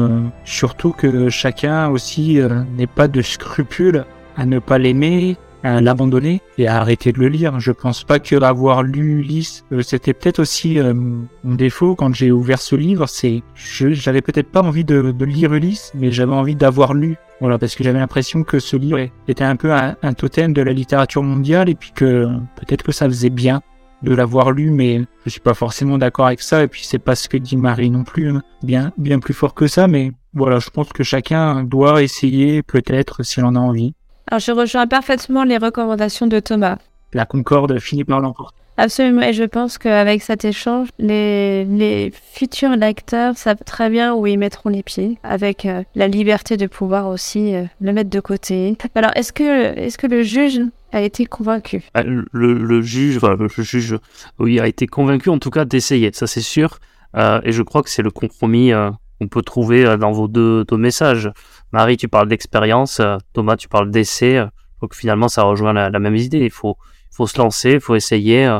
surtout 0.44 0.90
que 0.90 1.28
chacun 1.28 1.90
aussi 1.90 2.40
n'ait 2.76 2.88
pas 2.88 3.06
de 3.06 3.22
scrupules 3.22 4.04
à 4.36 4.46
ne 4.46 4.58
pas 4.58 4.78
l'aimer, 4.78 5.36
à 5.62 5.80
l'abandonner 5.80 6.40
et 6.58 6.66
à 6.66 6.80
arrêter 6.80 7.12
de 7.12 7.20
le 7.20 7.28
lire. 7.28 7.60
Je 7.60 7.70
pense 7.70 8.02
pas 8.02 8.18
que 8.18 8.42
avoir 8.42 8.82
lu 8.82 9.20
Ulysse, 9.20 9.64
c'était 9.82 10.14
peut-être 10.14 10.40
aussi 10.40 10.78
mon 10.80 11.54
défaut 11.54 11.94
quand 11.94 12.14
j'ai 12.14 12.32
ouvert 12.32 12.60
ce 12.60 12.74
livre, 12.74 13.06
c'est 13.06 13.42
j'avais 13.54 14.22
peut-être 14.22 14.50
pas 14.50 14.62
envie 14.62 14.84
de, 14.84 15.12
de 15.12 15.24
lire 15.24 15.52
Ulysse, 15.52 15.92
mais 15.94 16.10
j'avais 16.10 16.34
envie 16.34 16.56
d'avoir 16.56 16.94
lu. 16.94 17.16
Voilà, 17.42 17.58
parce 17.58 17.74
que 17.74 17.84
j'avais 17.84 17.98
l'impression 17.98 18.44
que 18.44 18.58
ce 18.58 18.76
livre 18.76 19.00
était 19.28 19.44
un 19.44 19.56
peu 19.56 19.72
un, 19.72 19.96
un 20.02 20.12
totem 20.14 20.52
de 20.54 20.62
la 20.62 20.72
littérature 20.72 21.22
mondiale 21.22 21.68
et 21.68 21.74
puis 21.74 21.90
que 21.92 22.26
peut-être 22.56 22.84
que 22.84 22.92
ça 22.92 23.06
faisait 23.06 23.30
bien. 23.30 23.60
de 24.02 24.14
l'avoir 24.14 24.50
lu, 24.50 24.70
mais 24.70 25.02
je 25.24 25.30
suis 25.30 25.40
pas 25.40 25.54
forcément 25.54 25.96
d'accord 25.98 26.26
avec 26.26 26.40
ça. 26.40 26.62
Et 26.62 26.68
puis 26.68 26.82
c'est 26.84 26.98
pas 26.98 27.14
ce 27.14 27.28
que 27.28 27.36
dit 27.36 27.56
Marie 27.56 27.90
non 27.90 28.04
plus, 28.04 28.30
hein. 28.30 28.42
bien 28.62 28.92
bien 28.96 29.18
plus 29.20 29.34
fort 29.34 29.54
que 29.54 29.66
ça. 29.66 29.86
Mais 29.86 30.12
voilà, 30.34 30.58
je 30.58 30.70
pense 30.70 30.88
que 30.92 31.02
chacun 31.04 31.62
doit 31.64 32.02
essayer, 32.02 32.62
peut-être 32.62 33.22
s'il 33.22 33.44
en 33.44 33.54
a 33.54 33.60
envie. 33.60 33.94
Alors 34.28 34.40
je 34.40 34.52
rejoins 34.52 34.86
parfaitement 34.86 35.44
les 35.44 35.58
recommandations 35.58 36.26
de 36.26 36.40
Thomas. 36.40 36.78
La 37.12 37.26
Concorde 37.26 37.78
finit 37.78 38.04
par 38.04 38.20
l'emporter. 38.20 38.61
Absolument, 38.78 39.22
et 39.22 39.32
je 39.32 39.44
pense 39.44 39.76
qu'avec 39.76 40.22
cet 40.22 40.44
échange, 40.44 40.88
les, 40.98 42.12
futurs 42.32 42.76
lecteurs 42.76 43.36
savent 43.36 43.62
très 43.64 43.90
bien 43.90 44.14
où 44.14 44.26
ils 44.26 44.38
mettront 44.38 44.70
les 44.70 44.82
pieds, 44.82 45.18
avec 45.22 45.66
euh, 45.66 45.82
la 45.94 46.08
liberté 46.08 46.56
de 46.56 46.66
pouvoir 46.66 47.08
aussi 47.08 47.54
euh, 47.54 47.64
le 47.80 47.92
mettre 47.92 48.08
de 48.08 48.20
côté. 48.20 48.76
Alors, 48.94 49.10
est-ce 49.14 49.32
que, 49.32 49.78
est-ce 49.78 49.98
que 49.98 50.06
le 50.06 50.22
juge 50.22 50.60
a 50.90 51.02
été 51.02 51.26
convaincu? 51.26 51.82
Ah, 51.94 52.02
Le, 52.02 52.82
juge, 52.82 53.20
le 53.20 53.48
juge, 53.48 53.98
oui, 54.38 54.58
a 54.58 54.66
été 54.66 54.86
convaincu 54.86 55.28
en 55.28 55.38
tout 55.38 55.50
cas 55.50 55.64
d'essayer, 55.64 56.10
ça 56.12 56.26
c'est 56.26 56.40
sûr. 56.40 56.78
Euh, 57.14 57.40
et 57.44 57.52
je 57.52 57.62
crois 57.62 57.82
que 57.82 57.90
c'est 57.90 58.02
le 58.02 58.10
compromis 58.10 58.72
qu'on 59.20 59.28
peut 59.28 59.42
trouver 59.42 59.96
dans 59.98 60.12
vos 60.12 60.28
deux, 60.28 60.64
messages. 60.72 61.30
Marie, 61.72 61.98
tu 61.98 62.08
parles 62.08 62.28
d'expérience, 62.28 63.02
Thomas, 63.34 63.56
tu 63.56 63.68
parles 63.68 63.90
d'essai. 63.90 64.42
donc 64.80 64.94
finalement, 64.94 65.28
ça 65.28 65.42
rejoint 65.42 65.74
la, 65.74 65.90
la 65.90 65.98
même 65.98 66.16
idée. 66.16 66.40
Il 66.40 66.50
faut, 66.50 66.76
faut 67.12 67.26
se 67.26 67.38
lancer, 67.38 67.78
faut 67.78 67.94
essayer. 67.94 68.46
euh, 68.46 68.58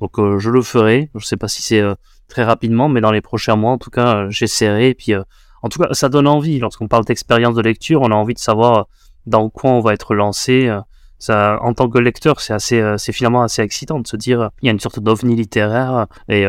donc 0.00 0.18
euh, 0.18 0.38
je 0.38 0.50
le 0.50 0.62
ferai. 0.62 1.10
Je 1.14 1.24
sais 1.24 1.36
pas 1.36 1.48
si 1.48 1.62
c'est 1.62 1.80
euh, 1.80 1.94
très 2.28 2.44
rapidement, 2.44 2.88
mais 2.88 3.00
dans 3.00 3.10
les 3.10 3.20
prochains 3.20 3.56
mois, 3.56 3.72
en 3.72 3.78
tout 3.78 3.90
cas, 3.90 4.28
j'essaierai. 4.28 4.90
Et 4.90 4.94
puis, 4.94 5.14
en 5.62 5.68
tout 5.68 5.80
cas, 5.80 5.88
ça 5.92 6.08
donne 6.08 6.28
envie. 6.28 6.58
Lorsqu'on 6.58 6.88
parle 6.88 7.04
d'expérience 7.04 7.54
de 7.54 7.62
lecture, 7.62 8.02
on 8.02 8.10
a 8.10 8.14
envie 8.14 8.34
de 8.34 8.38
savoir 8.38 8.86
dans 9.26 9.48
quoi 9.48 9.70
on 9.70 9.80
va 9.80 9.94
être 9.94 10.14
lancé. 10.14 10.70
ça, 11.18 11.58
en 11.62 11.72
tant 11.74 11.88
que 11.88 11.98
lecteur, 11.98 12.40
c'est 12.40 12.52
assez, 12.52 12.82
c'est 12.98 13.12
finalement 13.12 13.42
assez 13.42 13.62
excitant 13.62 14.00
de 14.00 14.06
se 14.06 14.16
dire, 14.16 14.50
il 14.62 14.66
y 14.66 14.68
a 14.68 14.72
une 14.72 14.80
sorte 14.80 15.00
d'ovni 15.00 15.36
littéraire 15.36 16.06
et 16.28 16.44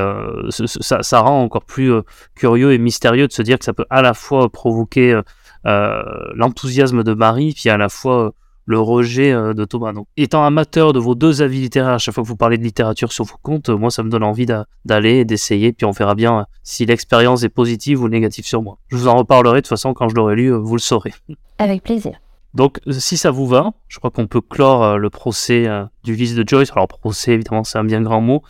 ça, 0.50 1.04
ça 1.04 1.20
rend 1.20 1.44
encore 1.44 1.66
plus 1.66 1.94
curieux 2.36 2.74
et 2.74 2.78
mystérieux 2.78 3.28
de 3.28 3.34
se 3.34 3.42
dire 3.42 3.60
que 3.60 3.66
ça 3.66 3.74
peut 3.74 3.86
à 3.90 4.02
la 4.02 4.14
fois 4.14 4.50
provoquer 4.50 5.22
l'enthousiasme 5.64 7.04
de 7.04 7.14
Marie, 7.14 7.54
puis 7.54 7.70
à 7.70 7.78
la 7.78 7.90
fois 7.90 8.34
le 8.68 8.80
rejet 8.80 9.32
euh, 9.32 9.54
de 9.54 9.64
Thomas. 9.66 9.94
Donc, 9.94 10.08
étant 10.18 10.44
amateur 10.44 10.92
de 10.94 11.00
vos 11.00 11.14
deux 11.16 11.42
avis 11.42 11.62
littéraires, 11.62 11.94
à 11.94 11.98
chaque 12.00 12.16
fois 12.16 12.24
que 12.24 12.28
vous 12.28 12.36
parlez 12.36 12.58
de 12.58 12.64
littérature 12.64 13.12
sur 13.12 13.24
vos 13.24 13.38
comptes, 13.42 13.70
euh, 13.70 13.78
moi, 13.78 13.92
ça 13.92 14.02
me 14.04 14.10
donne 14.10 14.24
envie 14.24 14.46
d'a- 14.48 14.66
d'aller 14.86 15.18
et 15.18 15.26
d'essayer, 15.26 15.72
puis 15.72 15.86
on 15.86 15.92
verra 15.92 16.16
bien 16.16 16.40
euh, 16.40 16.44
si 16.64 16.86
l'expérience 16.86 17.44
est 17.44 17.50
positive 17.50 18.02
ou 18.02 18.10
négative 18.10 18.46
sur 18.46 18.62
moi. 18.64 18.78
Je 18.88 18.98
vous 18.98 19.08
en 19.08 19.16
reparlerai 19.18 19.58
de 19.58 19.62
toute 19.62 19.68
façon 19.70 19.94
quand 19.94 20.10
je 20.10 20.16
l'aurai 20.16 20.36
lu, 20.36 20.52
vous 20.52 20.76
le 20.76 20.82
saurez. 20.82 21.14
Avec 21.60 21.84
plaisir. 21.84 22.14
Donc, 22.56 22.80
si 22.90 23.18
ça 23.18 23.32
vous 23.32 23.46
va, 23.48 23.74
je 23.88 23.98
crois 24.00 24.12
qu'on 24.12 24.28
peut 24.28 24.42
clore 24.42 24.98
le 24.98 25.10
procès 25.10 25.68
du 26.06 26.14
vice 26.14 26.36
de 26.36 26.44
Joyce. 26.48 26.72
Alors, 26.72 26.88
procès, 26.88 27.34
évidemment, 27.34 27.66
c'est 27.66 27.78
un 27.78 27.84
bien 27.84 28.02
grand 28.02 28.22
mot, 28.22 28.44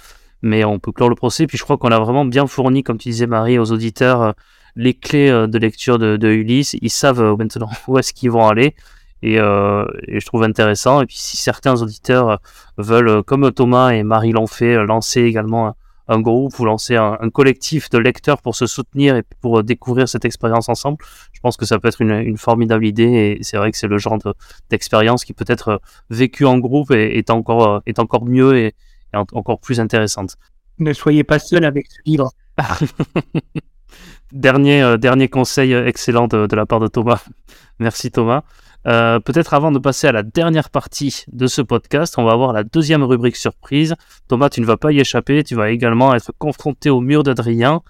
mais 0.44 0.64
on 0.64 0.78
peut 0.78 0.92
clore 0.92 1.10
le 1.10 1.16
procès. 1.16 1.48
Puis, 1.48 1.58
je 1.58 1.64
crois 1.64 1.78
qu'on 1.78 1.90
a 1.90 2.00
vraiment 2.00 2.24
bien 2.24 2.46
fourni, 2.46 2.84
comme 2.84 3.00
tu 3.00 3.10
disais, 3.10 3.26
Marie, 3.26 3.58
aux 3.58 3.72
auditeurs, 3.72 4.36
les 4.76 4.94
clés 4.94 5.30
de 5.48 5.58
lecture 5.58 5.98
de, 5.98 6.18
de 6.18 6.28
Ulysse. 6.28 6.76
Ils 6.82 6.92
savent 6.92 7.36
maintenant 7.38 7.70
où 7.88 7.98
est-ce 7.98 8.14
qu'ils 8.14 8.30
vont 8.30 8.48
aller. 8.48 8.76
Et, 9.28 9.40
euh, 9.40 9.86
et 10.08 10.20
je 10.20 10.26
trouve 10.26 10.44
intéressant. 10.44 11.02
Et 11.02 11.06
puis, 11.08 11.18
si 11.18 11.36
certains 11.38 11.82
auditeurs 11.82 12.40
veulent, 12.78 13.10
euh, 13.10 13.24
comme 13.24 13.52
Thomas 13.52 13.90
et 13.92 14.04
Marie 14.04 14.32
l'ont 14.34 14.46
fait, 14.48 14.76
euh, 14.76 14.86
lancer 14.86 15.22
également 15.22 15.68
un, 15.70 15.76
un 16.08 16.20
groupe 16.22 16.60
ou 16.60 16.66
lancer 16.66 16.96
un, 16.96 17.18
un 17.20 17.30
collectif 17.32 17.90
de 17.90 17.98
lecteurs 17.98 18.40
pour 18.44 18.56
se 18.56 18.68
soutenir 18.68 19.16
et 19.16 19.24
pour 19.42 19.64
découvrir 19.64 20.08
cette 20.08 20.26
expérience 20.26 20.70
ensemble, 20.70 20.98
je 21.34 21.40
pense 21.40 21.58
que 21.58 21.66
ça 21.66 21.80
peut 21.80 21.88
être 21.88 22.02
une, 22.02 22.12
une 22.12 22.38
formidable 22.38 22.86
idée 22.86 23.38
et 23.40 23.44
c'est 23.44 23.58
vrai 23.58 23.72
que 23.72 23.78
c'est 23.78 23.88
le 23.88 23.98
genre 23.98 24.20
de- 24.20 24.36
d'expérience 24.70 25.26
qui 25.26 25.34
peut 25.34 25.46
être 25.48 25.82
vécue 26.12 26.46
en 26.46 26.60
groupe 26.60 26.92
et 26.92 27.18
est 27.18 27.32
encore, 27.32 27.82
est 27.88 27.98
encore 27.98 28.26
mieux 28.26 28.56
et, 28.58 28.68
et 29.14 29.18
en- 29.18 29.26
encore 29.34 29.60
plus 29.60 29.80
intéressante. 29.80 30.36
Ne 30.78 30.94
soyez 30.94 31.24
pas 31.24 31.40
seul 31.40 31.66
avec 31.66 31.88
ce 31.88 31.98
livre. 32.06 32.30
Dernier, 34.32 34.82
euh, 34.84 34.98
dernier 34.98 35.30
conseil 35.30 35.74
excellent 35.74 36.28
de, 36.28 36.48
de 36.48 36.56
la 36.56 36.66
part 36.66 36.80
de 36.80 36.88
Thomas. 36.88 37.24
Merci 37.80 38.12
Thomas. 38.12 38.44
Euh, 38.88 39.20
Peut-être 39.20 39.54
avant 39.54 39.72
de 39.72 39.80
passer 39.80 40.08
à 40.08 40.12
la 40.12 40.24
dernière 40.24 40.70
partie 40.70 41.26
de 41.32 41.48
ce 41.48 41.62
podcast, 41.62 42.16
on 42.18 42.24
va 42.24 42.34
avoir 42.34 42.54
la 42.54 42.64
deuxième 42.64 43.04
rubrique 43.04 43.36
surprise. 43.36 43.96
Thomas, 44.28 44.50
tu 44.50 44.62
ne 44.62 44.66
vas 44.66 44.78
pas 44.78 44.92
y 44.92 45.00
échapper, 45.00 45.44
tu 45.44 45.56
vas 45.56 45.72
également 45.72 46.14
être 46.14 46.32
confronté 46.38 46.90
au 46.90 47.02
mur 47.02 47.24
d'Adrien. 47.24 47.82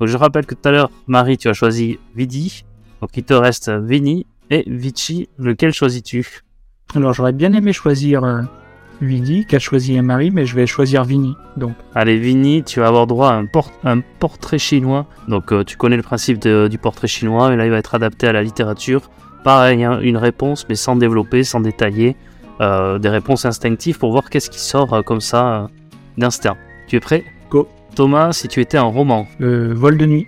Je 0.00 0.16
rappelle 0.16 0.46
que 0.46 0.54
tout 0.54 0.68
à 0.68 0.72
l'heure, 0.72 0.90
Marie, 1.06 1.38
tu 1.38 1.48
as 1.48 1.52
choisi 1.52 1.98
Vidi. 2.14 2.64
Donc 3.00 3.10
il 3.16 3.24
te 3.24 3.34
reste 3.34 3.70
Vini 3.70 4.26
et 4.50 4.64
Vici. 4.66 5.28
Lequel 5.38 5.72
choisis-tu? 5.72 6.42
Alors 6.94 7.14
j'aurais 7.14 7.32
bien 7.32 7.52
aimé 7.52 7.72
choisir 7.72 8.24
euh, 9.02 9.06
Vidi, 9.06 9.44
qu'a 9.46 9.58
choisi 9.58 10.00
Marie, 10.00 10.30
mais 10.30 10.46
je 10.46 10.54
vais 10.56 10.66
choisir 10.66 11.04
Vini. 11.04 11.34
Donc 11.56 11.72
Allez, 11.94 12.18
Vini, 12.18 12.62
tu 12.62 12.80
vas 12.80 12.86
avoir 12.88 13.06
droit 13.06 13.30
à 13.30 13.34
un, 13.34 13.46
por- 13.46 13.72
un 13.84 14.00
portrait 14.18 14.58
chinois. 14.58 15.06
Donc, 15.28 15.52
euh, 15.52 15.64
tu 15.64 15.76
connais 15.76 15.96
le 15.96 16.02
principe 16.02 16.38
de- 16.40 16.68
du 16.68 16.78
portrait 16.78 17.08
chinois, 17.08 17.50
mais 17.50 17.56
là, 17.56 17.64
il 17.64 17.70
va 17.70 17.78
être 17.78 17.94
adapté 17.94 18.26
à 18.28 18.32
la 18.32 18.42
littérature. 18.42 19.10
Pareil, 19.44 19.82
hein, 19.84 19.98
une 20.02 20.16
réponse, 20.16 20.66
mais 20.68 20.74
sans 20.76 20.96
développer, 20.96 21.42
sans 21.44 21.60
détailler. 21.60 22.16
Euh, 22.60 22.98
des 22.98 23.08
réponses 23.08 23.44
instinctives 23.44 23.98
pour 23.98 24.12
voir 24.12 24.30
qu'est-ce 24.30 24.50
qui 24.50 24.60
sort 24.60 24.92
euh, 24.94 25.02
comme 25.02 25.20
ça 25.20 25.68
d'instinct. 26.16 26.56
Tu 26.86 26.96
es 26.96 27.00
prêt? 27.00 27.24
Go. 27.50 27.66
Thomas, 27.96 28.32
si 28.32 28.46
tu 28.48 28.60
étais 28.60 28.78
un 28.78 28.82
roman, 28.84 29.26
Vol 29.40 29.98
de 29.98 30.06
nuit, 30.06 30.26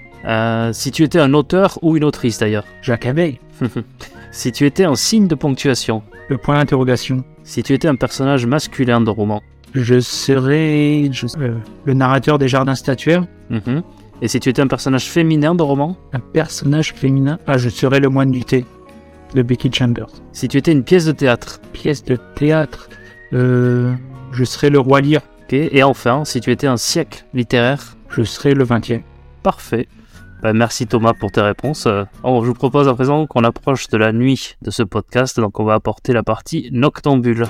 si 0.72 0.91
tu 0.91 1.03
étais 1.03 1.18
un 1.18 1.33
auteur 1.33 1.79
ou 1.83 1.97
une 1.97 2.05
autrice 2.05 2.39
d'ailleurs, 2.39 2.64
Jacques 2.83 3.07
Abeille, 3.07 3.39
si 4.33 4.53
tu 4.53 4.66
étais 4.66 4.85
un 4.85 4.95
signe 4.97 5.29
de 5.29 5.35
ponctuation, 5.35 6.03
le 6.29 6.37
point 6.39 6.57
d'interrogation. 6.59 7.25
Si 7.45 7.63
tu 7.63 7.73
étais 7.73 7.89
un 7.89 7.95
personnage 7.97 8.47
masculin 8.47 9.01
de 9.01 9.11
roman, 9.11 9.43
Je 9.75 9.99
serai 10.01 11.09
je- 11.13 11.27
euh, 11.39 11.55
le 11.85 11.95
narrateur 11.95 12.39
des 12.39 12.47
jardins 12.49 12.75
statuaires, 12.77 13.27
mhm, 13.51 13.83
et 14.23 14.29
si 14.29 14.39
tu 14.41 14.49
étais 14.49 14.63
un 14.63 14.67
personnage 14.69 15.07
féminin 15.11 15.55
de 15.55 15.63
roman, 15.63 15.97
un 16.13 16.21
personnage 16.21 16.93
féminin. 16.95 17.39
Ah, 17.47 17.59
je 17.59 17.69
serai 17.69 17.99
le 18.01 18.09
moine 18.09 18.31
du 18.31 18.45
thé 18.45 18.65
de 19.35 19.43
Becky 19.43 19.71
Chambers. 19.73 20.11
si 20.33 20.47
tu 20.49 20.57
étais 20.59 20.71
une 20.73 20.85
pièce 20.85 21.07
de 21.07 21.13
théâtre, 21.13 21.61
Pièce 21.73 22.05
de 22.05 22.17
théâtre. 22.37 22.89
Euh, 23.33 23.93
je 24.33 24.45
serai 24.45 24.71
le 24.71 24.79
roi 24.79 25.01
Lear. 25.01 25.23
Ok, 25.47 25.53
Et 25.55 25.83
enfin, 25.83 26.25
si 26.25 26.41
tu 26.41 26.51
étais 26.53 26.69
un 26.69 26.77
siècle 26.77 27.25
littéraire, 27.35 27.97
Je 28.11 28.23
serai 28.23 28.55
le 28.55 28.65
20e. 28.65 29.03
parfait. 29.43 29.89
Bah, 30.45 30.53
merci 30.53 30.87
Thomas 30.87 31.15
pour 31.15 31.33
tes 31.33 31.41
réponses. 31.41 31.87
Euh, 31.87 32.05
je 32.23 32.29
vous 32.29 32.53
propose 32.53 32.87
à 32.87 32.93
présent 32.93 33.27
qu'on 33.27 33.45
approche 33.45 33.89
de 33.89 33.97
la 33.97 34.13
nuit 34.13 34.57
de 34.61 34.71
ce 34.71 34.83
podcast, 34.83 35.41
donc 35.41 35.59
on 35.59 35.65
va 35.65 35.73
apporter 35.73 36.13
la 36.13 36.23
partie 36.23 36.69
noctambule. 36.71 37.47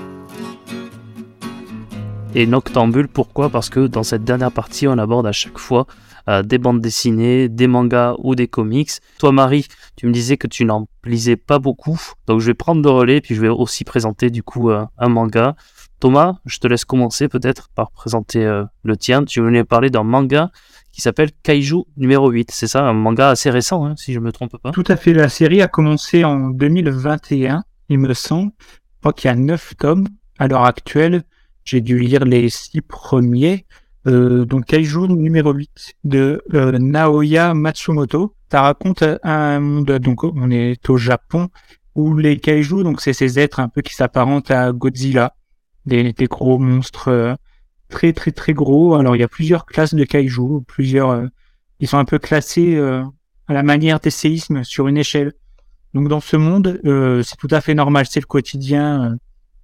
Et 2.37 2.47
noctambule, 2.47 3.09
pourquoi? 3.09 3.51
Parce 3.51 3.69
que 3.69 3.89
dans 3.89 4.05
cette 4.05 4.23
dernière 4.23 4.53
partie, 4.53 4.87
on 4.87 4.97
aborde 4.97 5.27
à 5.27 5.33
chaque 5.33 5.59
fois 5.59 5.89
euh, 6.29 6.45
des 6.45 6.59
bandes 6.59 6.81
dessinées, 6.81 7.49
des 7.49 7.67
mangas 7.67 8.15
ou 8.19 8.37
des 8.37 8.47
comics. 8.47 8.93
Toi, 9.19 9.33
Marie, 9.33 9.67
tu 9.97 10.07
me 10.07 10.13
disais 10.13 10.37
que 10.37 10.47
tu 10.47 10.65
n'en 10.65 10.87
lisais 11.05 11.35
pas 11.35 11.59
beaucoup, 11.59 12.01
donc 12.29 12.39
je 12.39 12.47
vais 12.47 12.55
prendre 12.55 12.81
le 12.81 12.91
relais, 12.91 13.21
puis 13.21 13.35
je 13.35 13.41
vais 13.41 13.49
aussi 13.49 13.83
présenter 13.83 14.31
du 14.31 14.45
coup 14.45 14.71
euh, 14.71 14.85
un 14.99 15.09
manga. 15.09 15.57
Thomas, 15.99 16.37
je 16.47 16.59
te 16.59 16.69
laisse 16.69 16.85
commencer 16.85 17.27
peut-être 17.27 17.71
par 17.75 17.91
présenter 17.91 18.63
le 18.83 18.97
tien. 18.97 19.25
Tu 19.25 19.41
venais 19.41 19.65
parler 19.65 19.91
d'un 19.91 20.03
manga 20.05 20.51
qui 20.95 21.01
s'appelle 21.01 21.31
Kaiju 21.43 21.87
numéro 21.97 22.31
8. 22.31 22.53
C'est 22.53 22.69
ça, 22.69 22.87
un 22.87 22.93
manga 22.93 23.31
assez 23.31 23.51
récent, 23.51 23.85
hein, 23.85 23.95
si 23.97 24.13
je 24.13 24.21
me 24.21 24.31
trompe 24.31 24.57
pas. 24.59 24.71
Tout 24.71 24.85
à 24.87 24.95
fait. 24.95 25.13
La 25.13 25.29
série 25.29 25.61
a 25.61 25.67
commencé 25.67 26.23
en 26.23 26.51
2021, 26.51 27.65
il 27.89 27.99
me 27.99 28.15
semble. 28.15 28.53
Je 28.61 29.01
crois 29.01 29.13
qu'il 29.13 29.29
y 29.29 29.33
a 29.33 29.35
neuf 29.35 29.75
tomes 29.77 30.07
à 30.39 30.47
l'heure 30.47 30.65
actuelle. 30.65 31.25
J'ai 31.65 31.81
dû 31.81 31.99
lire 31.99 32.25
les 32.25 32.49
six 32.49 32.81
premiers. 32.81 33.67
Euh, 34.07 34.45
donc 34.45 34.67
Kaiju 34.67 35.09
numéro 35.09 35.53
8 35.53 35.95
de 36.05 36.45
euh, 36.55 36.79
Naoya 36.79 37.55
Matsumoto. 37.55 38.37
Ça 38.53 38.63
raconte 38.63 39.03
un 39.25 39.59
monde, 39.59 39.91
donc 39.99 40.23
on 40.23 40.49
est 40.53 40.89
au 40.89 40.97
Japon, 40.97 41.49
où 41.97 42.17
les 42.17 42.39
Kaiju, 42.39 42.85
donc 42.85 43.01
c'est 43.01 43.13
ces 43.13 43.41
êtres 43.41 43.59
un 43.59 43.69
peu 43.69 43.83
qui 43.83 43.95
s'apparentent 43.95 44.53
à 44.53 44.71
Godzilla, 44.71 45.35
des, 45.87 46.13
des 46.13 46.27
gros 46.27 46.61
monstres 46.61 47.09
euh, 47.09 47.35
très 47.89 48.13
très 48.13 48.33
très 48.33 48.53
gros. 48.53 48.95
Alors 48.95 49.17
il 49.17 49.21
y 49.21 49.25
a 49.25 49.29
plusieurs 49.29 49.67
classes 49.67 49.95
de 49.95 50.05
Kaiju, 50.05 50.63
plusieurs, 50.67 51.11
euh, 51.11 51.27
ils 51.81 51.89
sont 51.89 51.99
un 51.99 52.05
peu 52.05 52.19
classés 52.19 52.77
euh, 52.77 53.03
à 53.47 53.53
la 53.53 53.63
manière 53.63 54.01
des 54.01 54.11
séismes 54.11 54.65
sur 54.65 54.89
une 54.89 54.97
échelle. 54.97 55.33
Donc 55.93 56.09
dans 56.09 56.21
ce 56.21 56.37
monde, 56.37 56.81
euh, 56.85 57.23
c'est 57.23 57.37
tout 57.37 57.49
à 57.51 57.61
fait 57.61 57.75
normal, 57.75 58.07
c'est 58.09 58.21
le 58.21 58.27
quotidien 58.27 59.17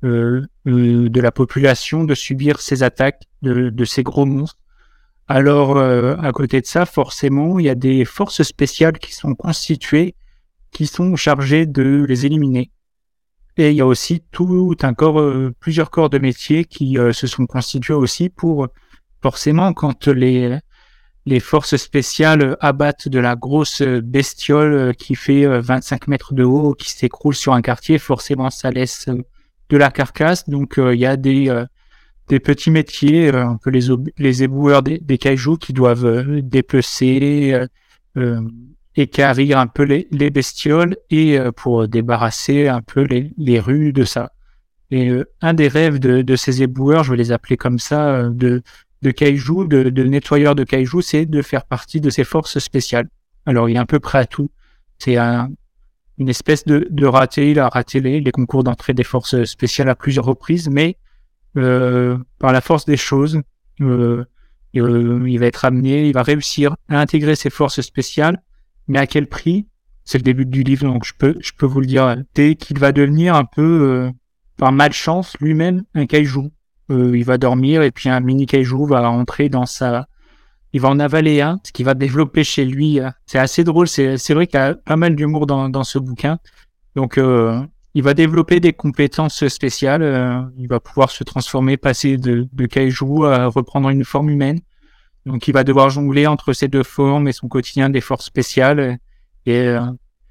euh, 0.05 0.43
de 0.65 1.21
la 1.21 1.33
population 1.33 2.05
de 2.05 2.15
subir 2.15 2.61
ces 2.61 2.83
attaques 2.83 3.23
de, 3.43 3.71
de 3.71 3.85
ces 3.85 4.03
gros 4.03 4.27
monstres. 4.27 4.59
Alors 5.27 5.79
à 5.79 6.33
côté 6.33 6.61
de 6.61 6.67
ça, 6.67 6.87
forcément, 6.87 7.61
il 7.61 7.67
y 7.67 7.69
a 7.69 7.77
des 7.77 8.05
forces 8.05 8.43
spéciales 8.43 8.99
qui 8.99 9.13
sont 9.13 9.37
constituées, 9.37 10.17
qui 10.73 10.87
sont 10.87 11.15
chargées 11.15 11.67
de 11.67 12.05
les 12.09 12.27
éliminer. 12.27 12.73
Et 13.61 13.73
il 13.73 13.77
y 13.77 13.83
a 13.83 13.87
aussi 13.87 14.23
tout 14.33 14.75
un 14.81 14.95
corps, 14.95 15.21
euh, 15.21 15.55
plusieurs 15.61 15.91
corps 15.91 16.09
de 16.09 16.17
métier 16.17 16.65
qui 16.65 16.97
euh, 16.97 17.13
se 17.13 17.27
sont 17.27 17.45
constitués 17.45 17.93
aussi 17.93 18.31
pour 18.31 18.69
forcément 19.21 19.75
quand 19.75 20.09
les 20.09 20.59
les 21.27 21.41
forces 21.41 21.77
spéciales 21.77 22.57
abattent 22.61 23.09
de 23.09 23.19
la 23.19 23.37
grosse 23.37 23.83
bestiole 23.83 24.73
euh, 24.73 24.93
qui 24.95 25.15
fait 25.15 25.45
euh, 25.45 25.61
25 25.61 26.09
mètres 26.09 26.33
de 26.33 26.43
haut, 26.43 26.73
qui 26.73 26.89
s'écroule 26.89 27.35
sur 27.35 27.53
un 27.53 27.61
quartier, 27.61 27.99
forcément 27.99 28.49
ça 28.49 28.71
laisse 28.71 29.11
de 29.69 29.77
la 29.77 29.91
carcasse. 29.91 30.49
Donc 30.49 30.77
il 30.79 30.99
y 30.99 31.05
a 31.05 31.19
des, 31.19 31.55
des 32.29 32.41
petits 32.41 32.71
métiers, 32.71 33.29
un 33.29 33.59
peu 33.59 33.69
les, 33.69 33.89
les 34.17 34.43
éboueurs 34.43 34.83
des, 34.83 35.01
des 35.01 35.19
cailloux 35.19 35.59
qui 35.59 35.75
doivent 35.75 36.41
dépecer, 36.41 37.67
écarrir 39.01 39.59
un 39.59 39.67
peu 39.67 39.83
les, 39.83 40.09
les 40.11 40.31
bestioles 40.31 40.97
et 41.11 41.39
pour 41.57 41.89
débarrasser 41.89 42.69
un 42.69 42.83
peu 42.83 43.03
les, 43.03 43.33
les 43.37 43.61
rues 43.61 43.93
de 43.93 44.05
ça. 44.05 44.33
Et 44.91 45.13
un 45.41 45.55
des 45.55 45.69
rêves 45.69 45.99
de, 45.99 46.23
de, 46.23 46.37
ces 46.37 46.63
éboueurs, 46.63 47.05
je 47.05 47.11
vais 47.13 47.17
les 47.17 47.33
appeler 47.33 47.57
comme 47.57 47.79
ça, 47.79 48.25
de, 48.25 48.63
de 49.03 49.11
kaiju, 49.11 49.67
de, 49.67 49.91
de 49.91 50.05
nettoyeur 50.05 50.55
de 50.55 50.65
kaiju, 50.65 51.03
c'est 51.03 51.27
de 51.27 51.43
faire 51.43 51.65
partie 51.65 52.01
de 52.01 52.11
ces 52.11 52.25
forces 52.25 52.59
spéciales. 52.59 53.09
Alors, 53.47 53.69
il 53.69 53.77
est 53.77 53.81
un 53.81 53.87
peu 53.87 54.01
prêt 54.01 54.19
à 54.19 54.27
tout. 54.27 54.51
C'est 54.99 55.17
un, 55.17 55.51
une 56.19 56.29
espèce 56.29 56.65
de, 56.65 56.87
de 56.91 57.07
raté. 57.07 57.51
Il 57.51 57.59
a 57.59 57.69
raté 57.69 58.01
les, 58.01 58.21
les 58.21 58.31
concours 58.31 58.63
d'entrée 58.63 58.93
des 58.93 59.05
forces 59.05 59.45
spéciales 59.45 59.89
à 59.89 59.95
plusieurs 59.95 60.27
reprises, 60.27 60.69
mais 60.69 60.97
euh, 61.57 62.19
par 62.39 62.53
la 62.53 62.61
force 62.61 62.85
des 62.85 62.99
choses, 62.99 63.41
euh, 63.81 64.25
euh, 64.77 65.25
il 65.27 65.39
va 65.39 65.47
être 65.47 65.65
amené, 65.65 66.07
il 66.07 66.13
va 66.13 66.23
réussir 66.23 66.77
à 66.89 67.01
intégrer 67.01 67.35
ces 67.35 67.51
forces 67.51 67.81
spéciales, 67.81 68.43
mais 68.89 68.99
à 68.99 69.07
quel 69.07 69.27
prix? 69.27 69.67
C'est 70.05 70.19
le 70.19 70.25
début 70.25 70.47
du 70.47 70.63
livre, 70.63 70.87
donc 70.87 71.05
je 71.05 71.13
peux, 71.17 71.37
je 71.41 71.53
peux 71.57 71.67
vous 71.67 71.81
le 71.81 71.87
dire. 71.87 72.17
Dès 72.35 72.57
qu'il 72.57 72.79
va 72.79 72.93
devenir 72.93 73.35
un 73.35 73.45
peu, 73.45 73.63
euh, 73.63 74.11
par 74.61 74.73
malchance, 74.73 75.37
lui-même 75.41 75.85
un 75.95 76.07
kaiju. 76.07 76.51
Euh, 76.91 77.17
il 77.17 77.25
va 77.25 77.39
dormir 77.39 77.83
et 77.83 77.91
puis 77.91 78.09
un 78.09 78.21
mini 78.21 78.47
kaiju 78.47 78.87
va 78.87 79.09
entrer 79.11 79.49
dans 79.49 79.65
sa, 79.65 80.07
il 80.73 80.81
va 80.81 80.91
en 80.91 81.01
avaler 81.01 81.41
un, 81.41 81.59
ce 81.65 81.73
qui 81.73 81.83
va 81.83 81.95
développer 81.95 82.45
chez 82.45 82.65
lui. 82.67 83.01
Euh, 83.01 83.09
c'est 83.25 83.39
assez 83.39 83.65
drôle. 83.65 83.89
C'est, 83.89 84.17
vrai 84.35 84.47
qu'il 84.47 84.59
a 84.59 84.75
pas 84.75 84.97
mal 84.97 85.17
d'humour 85.17 85.47
dans, 85.47 85.71
dans 85.71 85.85
ce 85.85 85.99
bouquin. 85.99 86.39
Donc, 86.95 87.17
euh, 87.17 87.59
il 87.95 88.03
va 88.03 88.13
développer 88.13 88.61
des 88.61 88.73
compétences 88.73 89.49
spéciales. 89.49 90.51
il 90.59 90.69
va 90.69 90.79
pouvoir 90.79 91.11
se 91.11 91.25
transformer, 91.25 91.77
passer 91.77 92.19
de, 92.19 92.47
de 92.53 93.27
à 93.27 93.47
reprendre 93.47 93.89
une 93.89 94.05
forme 94.05 94.31
humaine. 94.31 94.61
Donc, 95.27 95.49
il 95.49 95.53
va 95.53 95.65
devoir 95.65 95.91
jongler 95.91 96.27
entre 96.27 96.53
ces 96.53 96.69
deux 96.69 96.83
formes 96.83 97.29
et 97.29 97.33
son 97.33 97.49
quotidien 97.49 97.91
des 97.91 98.01
forces 98.01 98.27
spéciales. 98.27 98.99
Et 99.47 99.75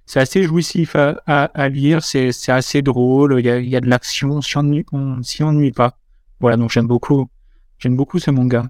c'est 0.05 0.19
assez 0.19 0.43
jouissif 0.43 0.95
à, 0.95 1.69
lire. 1.69 2.03
C'est, 2.03 2.31
c'est 2.31 2.51
assez 2.51 2.81
drôle. 2.81 3.35
Il 3.39 3.45
y 3.45 3.49
a, 3.49 3.59
il 3.59 3.69
y 3.69 3.75
a 3.75 3.81
de 3.81 3.89
l'action. 3.89 4.41
Si 4.41 4.57
on 4.57 5.21
s'y 5.21 5.43
ennuie 5.43 5.71
pas. 5.71 5.97
Voilà, 6.39 6.57
donc 6.57 6.71
j'aime 6.71 6.87
beaucoup, 6.87 7.29
j'aime 7.77 7.95
beaucoup 7.95 8.19
ce 8.19 8.31
manga. 8.31 8.63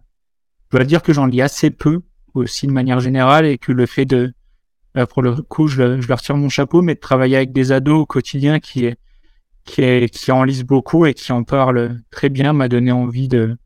Je 0.72 0.78
dois 0.78 0.86
dire 0.86 1.02
que 1.02 1.14
j'en 1.14 1.26
lis 1.26 1.42
assez 1.42 1.70
peu 1.70 2.02
aussi 2.34 2.68
de 2.68 2.72
manière 2.72 3.00
générale 3.00 3.46
et 3.46 3.58
que 3.58 3.72
le 3.72 3.86
fait 3.86 4.06
de, 4.06 4.34
euh, 4.98 5.06
pour 5.06 5.22
le 5.22 5.36
coup, 5.36 5.68
je, 5.68 6.02
je 6.02 6.08
leur 6.08 6.22
tire 6.22 6.36
mon 6.36 6.50
chapeau, 6.50 6.82
mais 6.82 6.96
de 6.96 7.00
travailler 7.00 7.38
avec 7.38 7.52
des 7.52 7.72
ados 7.72 8.02
au 8.02 8.06
quotidien 8.06 8.60
qui 8.60 8.94
qui 9.66 10.10
qui 10.10 10.32
en 10.32 10.44
lisent 10.44 10.64
beaucoup 10.64 11.06
et 11.06 11.14
qui 11.14 11.32
en 11.32 11.44
parlent 11.44 12.02
très 12.10 12.30
bien 12.30 12.54
m'a 12.54 12.68
donné 12.68 12.92
envie 12.92 13.28
de, 13.28 13.58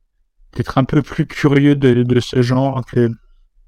d'être 0.56 0.78
un 0.78 0.84
peu 0.84 1.02
plus 1.02 1.26
curieux 1.26 1.76
de, 1.76 2.20
ce 2.20 2.42
genre 2.42 2.84
que, 2.86 3.10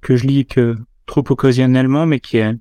que 0.01 0.15
je 0.15 0.27
lis 0.27 0.45
que 0.45 0.75
trop 1.05 1.23
occasionnellement, 1.29 2.05
mais 2.05 2.19
qui 2.19 2.37
est, 2.37 2.53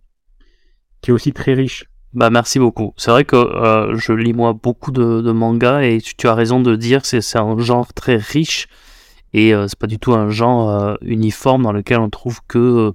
qui 1.01 1.11
est 1.11 1.15
aussi 1.15 1.33
très 1.33 1.55
riche. 1.55 1.85
Bah 2.13 2.31
merci 2.31 2.59
beaucoup. 2.59 2.95
C'est 2.97 3.11
vrai 3.11 3.25
que 3.25 3.35
euh, 3.35 3.97
je 3.97 4.13
lis 4.13 4.33
moi 4.33 4.53
beaucoup 4.53 4.93
de, 4.93 5.21
de 5.21 5.33
mangas 5.33 5.83
et 5.83 5.99
tu, 6.01 6.29
as 6.29 6.35
raison 6.35 6.61
de 6.61 6.77
dire 6.77 7.03
que 7.03 7.21
c'est 7.21 7.39
un 7.39 7.59
genre 7.59 7.93
très 7.93 8.17
riche 8.17 8.69
et 9.35 9.53
euh, 9.53 9.67
c'est 9.67 9.79
pas 9.79 9.89
du 9.89 9.99
tout 9.99 10.15
un 10.15 10.31
genre 10.31 10.71
euh, 10.71 10.95
uniforme 11.03 11.65
dans 11.65 11.73
lequel 11.73 11.99
on 11.99 12.09
trouve 12.09 12.39
que 12.47 12.93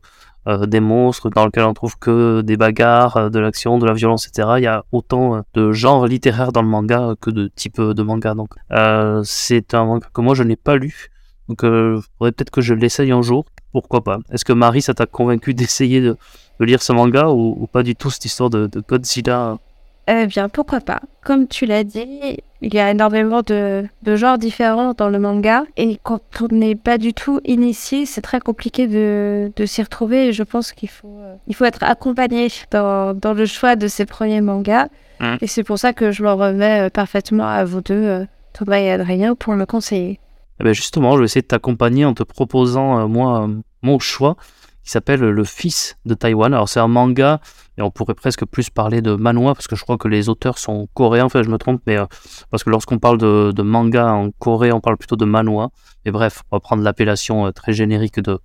euh, 0.47 0.65
des 0.65 0.79
monstres, 0.79 1.29
dans 1.29 1.45
lequel 1.45 1.65
on 1.65 1.73
trouve 1.73 1.99
que 1.99 2.39
des 2.41 2.55
bagarres, 2.55 3.29
de 3.29 3.39
l'action, 3.39 3.77
de 3.77 3.85
la 3.85 3.93
violence, 3.93 4.25
etc. 4.25 4.47
Il 4.57 4.63
y 4.63 4.67
a 4.67 4.85
autant 4.93 5.43
de 5.53 5.73
genres 5.73 6.07
littéraires 6.07 6.53
dans 6.53 6.61
le 6.61 6.69
manga 6.69 7.13
que 7.19 7.29
de 7.29 7.49
types 7.53 7.81
de 7.81 8.03
manga. 8.03 8.33
Donc 8.33 8.55
c'est 9.25 9.73
un 9.73 9.85
manga 9.85 10.07
que 10.13 10.21
moi 10.21 10.33
je 10.33 10.43
n'ai 10.43 10.55
pas 10.55 10.77
lu. 10.77 11.09
Donc 11.49 11.59
il 11.63 11.99
faudrait 12.17 12.31
peut-être 12.31 12.51
que 12.51 12.61
je 12.61 12.73
l'essaye 12.73 13.11
un 13.11 13.21
jour. 13.21 13.45
Pourquoi 13.73 14.03
pas 14.03 14.19
Est-ce 14.31 14.45
que 14.45 14.53
Marie 14.53 14.81
ça 14.81 14.93
t'a 14.93 15.05
convaincu 15.05 15.53
d'essayer 15.53 15.99
de 15.99 16.15
de 16.59 16.65
lire 16.65 16.81
ce 16.81 16.93
manga 16.93 17.29
ou, 17.29 17.67
pas 17.71 17.83
du 17.83 17.95
tout 17.95 18.09
cette 18.09 18.25
histoire 18.25 18.49
de, 18.49 18.67
de 18.67 18.81
Godzilla? 18.81 19.57
Eh 20.07 20.25
bien, 20.25 20.49
pourquoi 20.49 20.81
pas 20.81 21.01
Comme 21.23 21.47
tu 21.47 21.65
l'as 21.67 21.83
dit, 21.83 22.37
il 22.61 22.73
y 22.73 22.79
a 22.79 22.89
énormément 22.89 23.41
de, 23.43 23.85
de, 24.01 24.15
genres 24.15 24.39
différents 24.39 24.93
dans 24.93 25.07
le 25.07 25.19
manga 25.19 25.65
et 25.77 25.99
quand 26.01 26.19
on 26.41 26.53
n'est 26.53 26.75
pas 26.75 26.97
du 26.97 27.13
tout 27.13 27.39
initié, 27.45 28.07
c'est 28.07 28.21
très 28.21 28.39
compliqué 28.39 28.87
de, 28.87 29.51
de 29.55 29.65
s'y 29.67 29.83
retrouver 29.83 30.27
et 30.27 30.33
je 30.33 30.41
pense 30.41 30.71
qu'il 30.71 30.89
faut, 30.89 31.19
euh, 31.21 31.35
il 31.47 31.53
faut 31.53 31.65
être 31.65 31.83
accompagné 31.83 32.47
dans, 32.71 33.13
dans 33.13 33.33
le 33.33 33.45
choix 33.45 33.75
de 33.75 33.87
ces 33.87 34.07
premiers 34.07 34.41
mangas. 34.41 34.87
Mmh. 35.19 35.35
Et 35.41 35.47
c'est 35.47 35.63
pour 35.63 35.77
ça 35.77 35.93
que 35.93 36.11
je 36.11 36.23
m'en 36.23 36.35
remets 36.35 36.87
euh, 36.87 36.89
parfaitement 36.89 37.47
à 37.47 37.63
vous 37.63 37.81
deux, 37.81 37.93
euh, 37.93 38.25
Thomas 38.53 38.79
et 38.79 38.91
Adrien, 38.91 39.35
pour 39.35 39.53
me 39.53 39.65
conseiller. 39.65 40.19
Eh 40.59 40.63
bien 40.63 40.73
justement, 40.73 41.13
je 41.13 41.19
vais 41.19 41.25
essayer 41.25 41.41
de 41.41 41.47
t'accompagner 41.47 42.05
en 42.05 42.13
te 42.13 42.23
proposant, 42.23 43.07
moi, 43.07 43.49
mon 43.81 43.99
choix 43.99 44.35
qui 44.83 44.91
s'appelle 44.91 45.19
Le 45.19 45.43
Fils 45.43 45.97
de 46.05 46.13
Taïwan. 46.15 46.53
Alors 46.53 46.67
c'est 46.67 46.79
un 46.79 46.87
manga, 46.87 47.41
et 47.77 47.81
on 47.81 47.91
pourrait 47.91 48.15
presque 48.15 48.45
plus 48.45 48.69
parler 48.69 49.01
de 49.01 49.13
manhwa, 49.13 49.53
parce 49.53 49.67
que 49.67 49.75
je 49.75 49.83
crois 49.83 49.97
que 49.97 50.07
les 50.07 50.29
auteurs 50.29 50.57
sont 50.57 50.87
coréens, 50.93 51.25
enfin 51.25 51.43
je 51.43 51.49
me 51.49 51.57
trompe, 51.57 51.81
mais 51.85 51.97
euh, 51.97 52.05
parce 52.49 52.63
que 52.63 52.69
lorsqu'on 52.69 52.97
parle 52.97 53.17
de, 53.19 53.61
manga 53.61 54.11
en 54.11 54.31
Corée, 54.31 54.71
on 54.71 54.81
parle 54.81 54.97
plutôt 54.97 55.15
de 55.15 55.25
manhwa. 55.25 55.69
Mais 56.05 56.11
bref, 56.11 56.41
on 56.49 56.55
va 56.55 56.59
prendre 56.59 56.81
l'appellation 56.81 57.45
euh, 57.45 57.51
très 57.51 57.71
générique 57.71 58.19
de, 58.19 58.39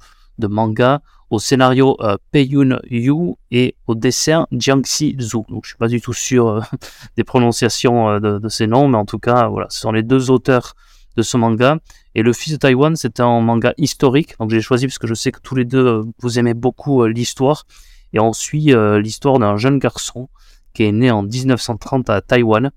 manga. 0.47 1.01
Au 1.31 1.39
scénario 1.39 1.97
euh, 2.01 2.17
Peiyun 2.31 2.79
Yu 2.91 3.35
et 3.51 3.77
au 3.87 3.95
dessin 3.95 4.47
Jiangxi 4.53 5.17
Zhu. 5.19 5.39
Donc 5.49 5.65
je 5.65 5.71
suis 5.71 5.79
pas 5.79 5.89
du 5.89 6.01
tout 6.01 6.13
sûr 6.13 6.47
euh, 6.47 6.61
des 7.17 7.25
prononciations 7.25 8.21
de, 8.21 8.39
de, 8.39 8.49
ces 8.49 8.67
noms, 8.67 8.89
mais 8.89 8.99
en 8.99 9.07
tout 9.07 9.19
cas 9.19 9.49
voilà, 9.49 9.67
ce 9.71 9.81
sont 9.81 9.93
les 9.93 10.03
deux 10.03 10.31
auteurs 10.31 10.75
de 11.17 11.23
ce 11.23 11.37
manga. 11.37 11.79
Et 12.15 12.23
Le 12.23 12.33
Fils 12.33 12.53
de 12.53 12.59
Taïwan, 12.59 12.97
c'est 12.97 13.21
un 13.21 13.41
manga 13.41 13.75
historique. 13.77 14.37
Donc 14.39 14.51
j'ai 14.51 14.61
choisi 14.61 14.87
parce 14.87 14.99
que 14.99 15.07
je 15.07 15.15
sais 15.15 15.33
que 15.33 15.41
tous 15.41 15.55
les 15.55 15.65
deux, 15.65 15.87
euh, 15.87 16.03
vous 16.21 16.39
aimez 16.39 16.55
beaucoup 16.55 17.03
euh, 17.03 17.09
l'histoire. 17.09 17.67
Et 18.13 18.21
on 18.21 18.33
suit 18.33 18.73
euh, 18.73 19.01
l'histoire 19.01 19.39
d'un 19.39 19.57
jeune 19.57 19.79
garçon 19.79 20.29
qui 20.73 20.85
est 20.85 20.93
né 20.93 21.11
en 21.11 21.23
1930 21.23 22.11
à 22.11 22.21
Taïwan. 22.21 22.71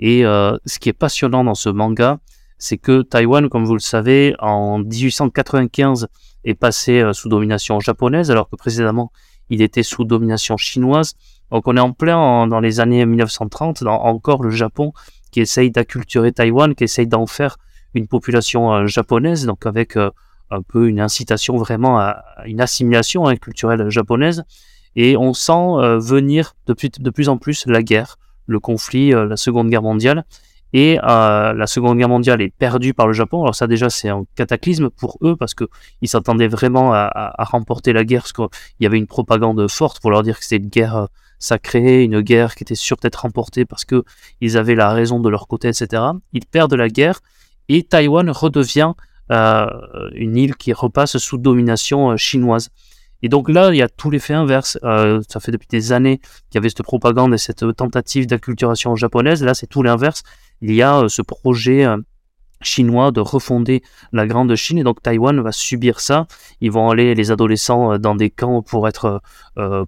Et 0.00 0.22
ce 0.22 0.78
qui 0.80 0.88
est 0.88 0.92
passionnant 0.94 1.44
dans 1.44 1.54
ce 1.54 1.68
manga, 1.68 2.18
c'est 2.58 2.76
que 2.76 3.02
Taïwan, 3.02 3.48
comme 3.48 3.64
vous 3.64 3.74
le 3.74 3.78
savez, 3.78 4.34
en 4.40 4.80
1895 4.80 6.08
est 6.42 6.54
passé 6.54 7.08
sous 7.12 7.28
domination 7.28 7.78
japonaise, 7.78 8.28
alors 8.32 8.48
que 8.48 8.56
précédemment, 8.56 9.12
il 9.48 9.62
était 9.62 9.84
sous 9.84 10.02
domination 10.02 10.56
chinoise. 10.56 11.14
Donc 11.52 11.68
on 11.68 11.76
est 11.76 11.80
en 11.80 11.92
plein 11.92 12.48
dans 12.48 12.58
les 12.58 12.80
années 12.80 13.06
1930, 13.06 13.84
dans 13.84 14.00
encore 14.00 14.42
le 14.42 14.50
Japon 14.50 14.92
qui 15.32 15.40
essaye 15.40 15.70
d'acculturer 15.70 16.32
Taïwan, 16.32 16.74
qui 16.74 16.84
essaye 16.84 17.06
d'en 17.06 17.26
faire 17.26 17.58
une 17.94 18.06
population 18.06 18.72
euh, 18.72 18.86
japonaise, 18.86 19.46
donc 19.46 19.66
avec 19.66 19.96
euh, 19.96 20.10
un 20.50 20.62
peu 20.62 20.88
une 20.88 21.00
incitation 21.00 21.56
vraiment 21.56 21.98
à, 21.98 22.24
une 22.46 22.60
assimilation 22.60 23.26
hein, 23.26 23.36
culturelle 23.36 23.88
japonaise. 23.90 24.44
Et 24.94 25.16
on 25.16 25.32
sent 25.32 25.52
euh, 25.52 25.98
venir 25.98 26.54
de 26.66 26.74
plus, 26.74 27.28
en 27.28 27.38
plus 27.38 27.66
la 27.66 27.82
guerre, 27.82 28.18
le 28.46 28.60
conflit, 28.60 29.10
la 29.10 29.36
Seconde 29.36 29.70
Guerre 29.70 29.82
mondiale. 29.82 30.24
Et 30.74 30.96
la 31.02 31.66
Seconde 31.66 31.98
Guerre 31.98 32.08
mondiale 32.08 32.40
est 32.40 32.48
perdue 32.48 32.94
par 32.94 33.06
le 33.06 33.12
Japon. 33.12 33.42
Alors 33.42 33.54
ça 33.54 33.66
déjà 33.66 33.90
c'est 33.90 34.08
un 34.08 34.24
cataclysme 34.36 34.88
pour 34.88 35.18
eux 35.22 35.36
parce 35.36 35.52
que 35.52 35.64
ils 36.00 36.08
s'attendaient 36.08 36.48
vraiment 36.48 36.94
à, 36.94 37.10
à, 37.12 37.44
remporter 37.44 37.92
la 37.92 38.04
guerre 38.04 38.22
parce 38.22 38.32
qu'il 38.32 38.48
y 38.80 38.86
avait 38.86 38.96
une 38.96 39.06
propagande 39.06 39.70
forte 39.70 40.00
pour 40.00 40.10
leur 40.10 40.22
dire 40.22 40.38
que 40.38 40.44
c'était 40.44 40.64
une 40.64 40.70
guerre 40.70 41.08
sacrée, 41.38 42.04
une 42.04 42.20
guerre 42.20 42.54
qui 42.54 42.64
était 42.64 42.74
sûre 42.74 42.96
d'être 43.02 43.16
remportée 43.16 43.66
parce 43.66 43.84
que 43.84 44.04
ils 44.40 44.56
avaient 44.56 44.74
la 44.74 44.92
raison 44.92 45.20
de 45.20 45.28
leur 45.28 45.46
côté, 45.46 45.68
etc. 45.68 46.02
Ils 46.32 46.46
perdent 46.46 46.74
la 46.74 46.88
guerre 46.88 47.20
et 47.68 47.82
Taïwan 47.82 48.30
redevient 48.30 48.92
euh, 49.30 49.66
une 50.14 50.36
île 50.36 50.56
qui 50.56 50.72
repasse 50.72 51.16
sous 51.16 51.38
domination 51.38 52.10
euh, 52.10 52.16
chinoise. 52.16 52.68
Et 53.22 53.28
donc 53.28 53.48
là, 53.48 53.70
il 53.72 53.76
y 53.76 53.82
a 53.82 53.88
tout 53.88 54.10
l'effet 54.10 54.34
inverse. 54.34 54.78
Euh, 54.82 55.22
ça 55.28 55.40
fait 55.40 55.52
depuis 55.52 55.68
des 55.70 55.92
années 55.92 56.18
qu'il 56.18 56.56
y 56.56 56.58
avait 56.58 56.68
cette 56.68 56.82
propagande 56.82 57.32
et 57.32 57.38
cette 57.38 57.64
tentative 57.76 58.26
d'acculturation 58.26 58.94
japonaise. 58.96 59.42
Là, 59.42 59.54
c'est 59.54 59.68
tout 59.68 59.82
l'inverse. 59.82 60.22
Il 60.60 60.74
y 60.74 60.82
a 60.82 61.08
ce 61.08 61.22
projet 61.22 61.86
chinois 62.60 63.10
de 63.10 63.20
refonder 63.20 63.82
la 64.12 64.26
grande 64.26 64.54
Chine 64.54 64.78
et 64.78 64.84
donc 64.84 65.02
Taïwan 65.02 65.40
va 65.40 65.52
subir 65.52 66.00
ça. 66.00 66.26
Ils 66.60 66.70
vont 66.70 66.90
aller 66.90 67.14
les 67.14 67.30
adolescents 67.30 67.98
dans 67.98 68.14
des 68.14 68.30
camps 68.30 68.62
pour 68.62 68.86
être 68.86 69.22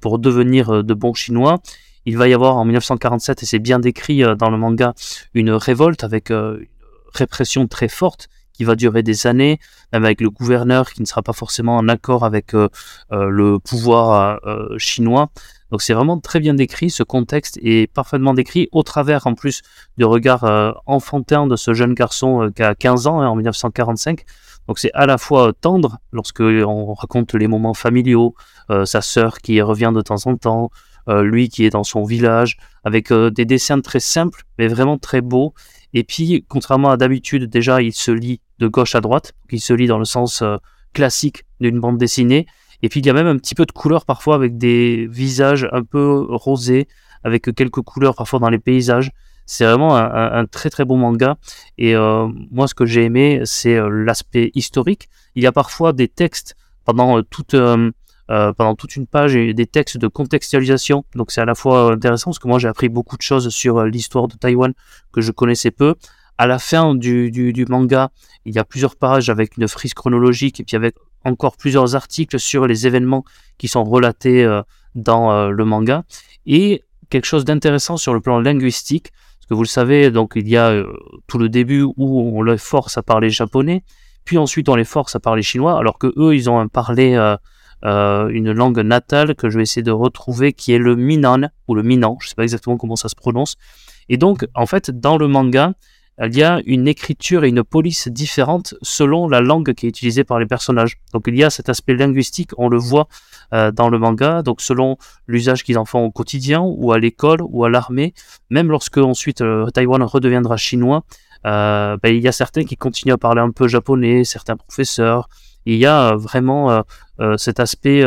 pour 0.00 0.18
devenir 0.18 0.82
de 0.82 0.94
bons 0.94 1.14
chinois. 1.14 1.60
Il 2.06 2.16
va 2.16 2.28
y 2.28 2.34
avoir 2.34 2.56
en 2.56 2.64
1947 2.64 3.42
et 3.42 3.46
c'est 3.46 3.58
bien 3.60 3.78
décrit 3.78 4.22
dans 4.38 4.50
le 4.50 4.58
manga 4.58 4.94
une 5.34 5.50
révolte 5.50 6.02
avec 6.02 6.32
répression 7.14 7.66
très 7.66 7.88
forte 7.88 8.28
qui 8.54 8.64
va 8.64 8.76
durer 8.76 9.02
des 9.02 9.26
années, 9.26 9.58
même 9.92 10.04
avec 10.04 10.20
le 10.20 10.30
gouverneur 10.30 10.90
qui 10.90 11.02
ne 11.02 11.06
sera 11.06 11.22
pas 11.22 11.32
forcément 11.32 11.76
en 11.76 11.88
accord 11.88 12.24
avec 12.24 12.54
euh, 12.54 12.68
euh, 13.12 13.28
le 13.28 13.58
pouvoir 13.58 14.40
euh, 14.46 14.78
chinois. 14.78 15.28
Donc 15.70 15.82
c'est 15.82 15.92
vraiment 15.92 16.20
très 16.20 16.38
bien 16.38 16.54
décrit, 16.54 16.88
ce 16.88 17.02
contexte 17.02 17.58
est 17.60 17.92
parfaitement 17.92 18.32
décrit 18.32 18.68
au 18.70 18.84
travers 18.84 19.26
en 19.26 19.34
plus 19.34 19.62
du 19.98 20.04
regard 20.04 20.44
enfantin 20.86 21.48
de 21.48 21.56
ce 21.56 21.74
jeune 21.74 21.94
garçon 21.94 22.52
qui 22.54 22.62
a 22.62 22.76
15 22.76 23.08
ans 23.08 23.20
hein, 23.20 23.28
en 23.28 23.34
1945. 23.34 24.24
Donc 24.68 24.78
c'est 24.78 24.92
à 24.92 25.04
la 25.06 25.18
fois 25.18 25.52
tendre 25.52 25.98
lorsque 26.12 26.42
on 26.42 26.94
raconte 26.94 27.34
les 27.34 27.48
moments 27.48 27.74
familiaux, 27.74 28.36
sa 28.84 29.00
sœur 29.00 29.38
qui 29.38 29.60
revient 29.62 29.90
de 29.92 30.00
temps 30.00 30.26
en 30.26 30.36
temps, 30.36 30.70
lui 31.08 31.48
qui 31.48 31.64
est 31.64 31.70
dans 31.70 31.84
son 31.84 32.04
village, 32.04 32.56
avec 32.84 33.12
des 33.12 33.44
dessins 33.44 33.80
très 33.80 34.00
simples 34.00 34.42
mais 34.58 34.68
vraiment 34.68 34.98
très 34.98 35.20
beaux 35.20 35.54
et 35.94 36.02
puis, 36.02 36.44
contrairement 36.48 36.90
à 36.90 36.96
d'habitude, 36.96 37.48
déjà, 37.48 37.80
il 37.80 37.92
se 37.92 38.10
lit 38.10 38.40
de 38.58 38.66
gauche 38.66 38.96
à 38.96 39.00
droite, 39.00 39.32
qui 39.48 39.60
se 39.60 39.72
lit 39.72 39.86
dans 39.86 39.98
le 39.98 40.04
sens 40.04 40.42
classique 40.92 41.44
d'une 41.60 41.80
bande 41.80 41.98
dessinée. 41.98 42.46
Et 42.82 42.88
puis 42.88 43.00
il 43.00 43.06
y 43.06 43.10
a 43.10 43.12
même 43.12 43.26
un 43.26 43.36
petit 43.36 43.54
peu 43.54 43.64
de 43.64 43.72
couleur 43.72 44.04
parfois 44.04 44.34
avec 44.34 44.58
des 44.58 45.06
visages 45.10 45.68
un 45.72 45.82
peu 45.82 46.26
rosés, 46.28 46.88
avec 47.22 47.54
quelques 47.54 47.80
couleurs 47.80 48.14
parfois 48.14 48.40
dans 48.40 48.50
les 48.50 48.58
paysages. 48.58 49.10
C'est 49.46 49.64
vraiment 49.64 49.94
un, 49.96 50.46
très 50.46 50.70
très 50.70 50.84
beau 50.84 50.96
manga. 50.96 51.36
Et 51.78 51.94
euh, 51.94 52.28
moi, 52.50 52.66
ce 52.66 52.74
que 52.74 52.86
j'ai 52.86 53.04
aimé, 53.04 53.42
c'est 53.44 53.76
euh, 53.76 53.88
l'aspect 53.88 54.50
historique. 54.54 55.08
Il 55.34 55.42
y 55.42 55.46
a 55.46 55.52
parfois 55.52 55.92
des 55.92 56.08
textes 56.08 56.56
pendant 56.84 57.18
euh, 57.18 57.90
toute 58.28 58.56
pendant 58.56 58.74
toute 58.74 58.96
une 58.96 59.06
page 59.06 59.36
et 59.36 59.54
des 59.54 59.66
textes 59.66 59.98
de 59.98 60.08
contextualisation. 60.08 61.04
Donc 61.14 61.30
c'est 61.30 61.40
à 61.40 61.44
la 61.44 61.54
fois 61.54 61.92
intéressant 61.92 62.30
parce 62.30 62.38
que 62.38 62.48
moi 62.48 62.58
j'ai 62.58 62.68
appris 62.68 62.88
beaucoup 62.88 63.16
de 63.16 63.22
choses 63.22 63.48
sur 63.50 63.84
l'histoire 63.84 64.28
de 64.28 64.34
Taïwan 64.34 64.72
que 65.12 65.20
je 65.20 65.32
connaissais 65.32 65.70
peu. 65.70 65.94
À 66.36 66.46
la 66.46 66.58
fin 66.58 66.94
du, 66.94 67.30
du, 67.30 67.64
manga, 67.68 68.10
il 68.44 68.54
y 68.54 68.58
a 68.58 68.64
plusieurs 68.64 68.96
pages 68.96 69.30
avec 69.30 69.56
une 69.56 69.68
frise 69.68 69.94
chronologique 69.94 70.58
et 70.58 70.64
puis 70.64 70.76
avec 70.76 70.96
encore 71.24 71.56
plusieurs 71.56 71.94
articles 71.94 72.38
sur 72.40 72.66
les 72.66 72.86
événements 72.86 73.24
qui 73.56 73.68
sont 73.68 73.84
relatés 73.84 74.44
dans 74.94 75.48
le 75.48 75.64
manga. 75.64 76.04
Et 76.46 76.82
quelque 77.10 77.26
chose 77.26 77.44
d'intéressant 77.44 77.96
sur 77.96 78.14
le 78.14 78.20
plan 78.20 78.40
linguistique, 78.40 79.12
parce 79.12 79.46
que 79.48 79.54
vous 79.54 79.62
le 79.62 79.68
savez, 79.68 80.10
donc 80.10 80.32
il 80.36 80.48
y 80.48 80.56
a 80.56 80.70
euh, 80.70 80.92
tout 81.26 81.38
le 81.38 81.48
début 81.48 81.82
où 81.82 82.38
on 82.38 82.42
les 82.42 82.58
force 82.58 82.98
à 82.98 83.02
parler 83.02 83.30
japonais, 83.30 83.84
puis 84.24 84.38
ensuite 84.38 84.68
on 84.68 84.74
les 84.74 84.84
force 84.84 85.14
à 85.14 85.20
parler 85.20 85.42
chinois, 85.42 85.78
alors 85.78 85.98
que 85.98 86.12
eux 86.16 86.34
ils 86.34 86.48
ont 86.48 86.58
un 86.58 86.68
parler 86.68 87.14
euh, 87.84 87.94
euh, 87.94 88.28
une 88.28 88.52
langue 88.52 88.80
natale 88.80 89.34
que 89.34 89.50
je 89.50 89.56
vais 89.56 89.62
essayer 89.62 89.82
de 89.82 89.90
retrouver, 89.90 90.52
qui 90.52 90.72
est 90.72 90.78
le 90.78 90.96
Minan 90.96 91.48
ou 91.68 91.74
le 91.74 91.82
Minan, 91.82 92.16
je 92.20 92.28
sais 92.28 92.34
pas 92.34 92.42
exactement 92.42 92.76
comment 92.76 92.96
ça 92.96 93.08
se 93.08 93.14
prononce. 93.14 93.56
Et 94.08 94.16
donc 94.16 94.46
en 94.54 94.66
fait 94.66 94.90
dans 94.90 95.16
le 95.16 95.28
manga, 95.28 95.72
il 96.22 96.36
y 96.36 96.44
a 96.44 96.60
une 96.64 96.86
écriture 96.86 97.42
et 97.44 97.48
une 97.48 97.64
police 97.64 98.06
différente 98.06 98.74
selon 98.82 99.28
la 99.28 99.40
langue 99.40 99.74
qui 99.74 99.86
est 99.86 99.88
utilisée 99.88 100.22
par 100.22 100.38
les 100.38 100.46
personnages. 100.46 100.98
Donc 101.12 101.24
il 101.26 101.36
y 101.36 101.42
a 101.42 101.50
cet 101.50 101.68
aspect 101.68 101.94
linguistique, 101.94 102.50
on 102.56 102.68
le 102.68 102.78
voit 102.78 103.08
euh, 103.52 103.72
dans 103.72 103.88
le 103.88 103.98
manga, 103.98 104.42
donc 104.42 104.60
selon 104.60 104.96
l'usage 105.26 105.64
qu'ils 105.64 105.78
en 105.78 105.84
font 105.84 106.04
au 106.04 106.10
quotidien 106.12 106.60
ou 106.60 106.92
à 106.92 106.98
l'école 106.98 107.40
ou 107.42 107.64
à 107.64 107.70
l'armée, 107.70 108.14
même 108.50 108.70
lorsque 108.70 108.98
ensuite 108.98 109.40
euh, 109.40 109.66
Taïwan 109.70 110.02
redeviendra 110.04 110.56
chinois, 110.56 111.04
euh, 111.46 111.96
ben, 112.02 112.14
il 112.14 112.22
y 112.22 112.28
a 112.28 112.32
certains 112.32 112.64
qui 112.64 112.76
continuent 112.76 113.14
à 113.14 113.18
parler 113.18 113.40
un 113.40 113.50
peu 113.50 113.66
japonais, 113.66 114.24
certains 114.24 114.56
professeurs. 114.56 115.28
Il 115.66 115.76
y 115.76 115.86
a 115.86 116.14
vraiment 116.16 116.82
cet 117.36 117.60
aspect 117.60 118.04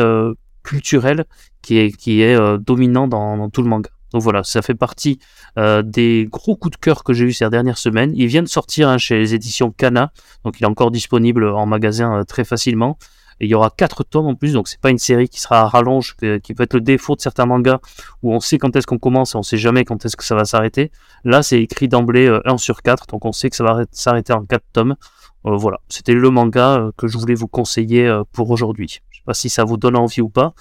culturel 0.62 1.24
qui 1.62 1.78
est, 1.78 2.58
dominant 2.58 3.08
dans 3.08 3.50
tout 3.50 3.62
le 3.62 3.68
manga. 3.68 3.90
Donc 4.12 4.22
voilà, 4.22 4.42
ça 4.42 4.62
fait 4.62 4.74
partie 4.74 5.18
euh, 5.58 5.82
des 5.82 6.26
gros 6.30 6.56
coups 6.56 6.76
de 6.76 6.80
cœur 6.80 7.04
que 7.04 7.12
j'ai 7.12 7.26
eu 7.26 7.32
ces 7.32 7.48
dernières 7.50 7.78
semaines. 7.78 8.12
Il 8.14 8.26
vient 8.26 8.42
de 8.42 8.48
sortir 8.48 8.88
hein, 8.88 8.98
chez 8.98 9.18
les 9.18 9.34
éditions 9.34 9.70
Kana, 9.70 10.12
donc 10.44 10.60
il 10.60 10.64
est 10.64 10.66
encore 10.66 10.90
disponible 10.90 11.46
en 11.46 11.66
magasin 11.66 12.20
euh, 12.20 12.24
très 12.24 12.44
facilement. 12.44 12.98
Il 13.40 13.48
y 13.48 13.54
aura 13.54 13.70
quatre 13.70 14.02
tomes 14.02 14.26
en 14.26 14.34
plus, 14.34 14.54
donc 14.54 14.66
c'est 14.66 14.80
pas 14.80 14.90
une 14.90 14.98
série 14.98 15.28
qui 15.28 15.40
sera 15.40 15.60
à 15.60 15.68
rallonge, 15.68 16.16
qui 16.42 16.54
peut 16.54 16.64
être 16.64 16.74
le 16.74 16.80
défaut 16.80 17.14
de 17.14 17.20
certains 17.20 17.46
mangas 17.46 17.78
où 18.24 18.34
on 18.34 18.40
sait 18.40 18.58
quand 18.58 18.74
est-ce 18.74 18.86
qu'on 18.86 18.98
commence 18.98 19.34
et 19.34 19.38
on 19.38 19.44
sait 19.44 19.58
jamais 19.58 19.84
quand 19.84 20.04
est-ce 20.04 20.16
que 20.16 20.24
ça 20.24 20.34
va 20.34 20.44
s'arrêter. 20.44 20.90
Là, 21.22 21.44
c'est 21.44 21.62
écrit 21.62 21.86
d'emblée 21.86 22.26
1 22.26 22.30
euh, 22.30 22.56
sur 22.56 22.82
4, 22.82 23.06
donc 23.06 23.24
on 23.24 23.30
sait 23.30 23.48
que 23.48 23.54
ça 23.54 23.62
va 23.62 23.84
s'arrêter 23.92 24.32
en 24.32 24.44
4 24.44 24.64
tomes. 24.72 24.96
Voilà, 25.44 25.80
c'était 25.88 26.14
le 26.14 26.30
manga 26.30 26.90
que 26.96 27.08
je 27.08 27.16
voulais 27.16 27.34
vous 27.34 27.48
conseiller 27.48 28.12
pour 28.32 28.50
aujourd'hui. 28.50 29.00
Je 29.10 29.18
sais 29.18 29.22
pas 29.24 29.34
si 29.34 29.48
ça 29.48 29.64
vous 29.64 29.76
donne 29.76 29.96
envie 29.96 30.20
ou 30.20 30.28
pas. 30.28 30.54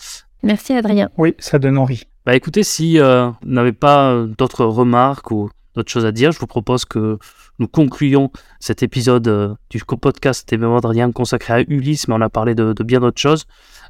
Merci 0.43 0.73
Adrien. 0.73 1.09
Oui, 1.17 1.36
ça 1.39 1.59
donne 1.59 1.78
envie. 1.78 2.03
Bah 2.25 2.36
écoutez, 2.36 2.63
si 2.63 2.99
euh, 2.99 3.30
vous 3.30 3.51
n'avez 3.51 3.71
pas 3.71 4.11
euh, 4.11 4.28
d'autres 4.28 4.65
remarques 4.65 5.32
ou 5.32 5.49
d'autres 5.78 5.91
choses 5.91 6.05
à 6.05 6.11
dire, 6.11 6.32
je 6.32 6.39
vous 6.39 6.47
propose 6.47 6.84
que 6.84 7.17
nous 7.59 7.67
concluions 7.67 8.32
cet 8.59 8.84
épisode 8.84 9.28
euh, 9.28 9.55
du 9.69 9.80
podcast 9.80 10.47
des 10.49 10.57
mémoires 10.57 10.82
d'Adrien 10.82 11.11
consacré 11.11 11.53
à 11.53 11.59
Ulysse, 11.61 12.07
mais 12.07 12.15
on 12.15 12.21
a 12.21 12.30
parlé 12.30 12.53
de, 12.53 12.73
bien 12.84 12.99
d'autres 12.99 13.21
choses. 13.21 13.45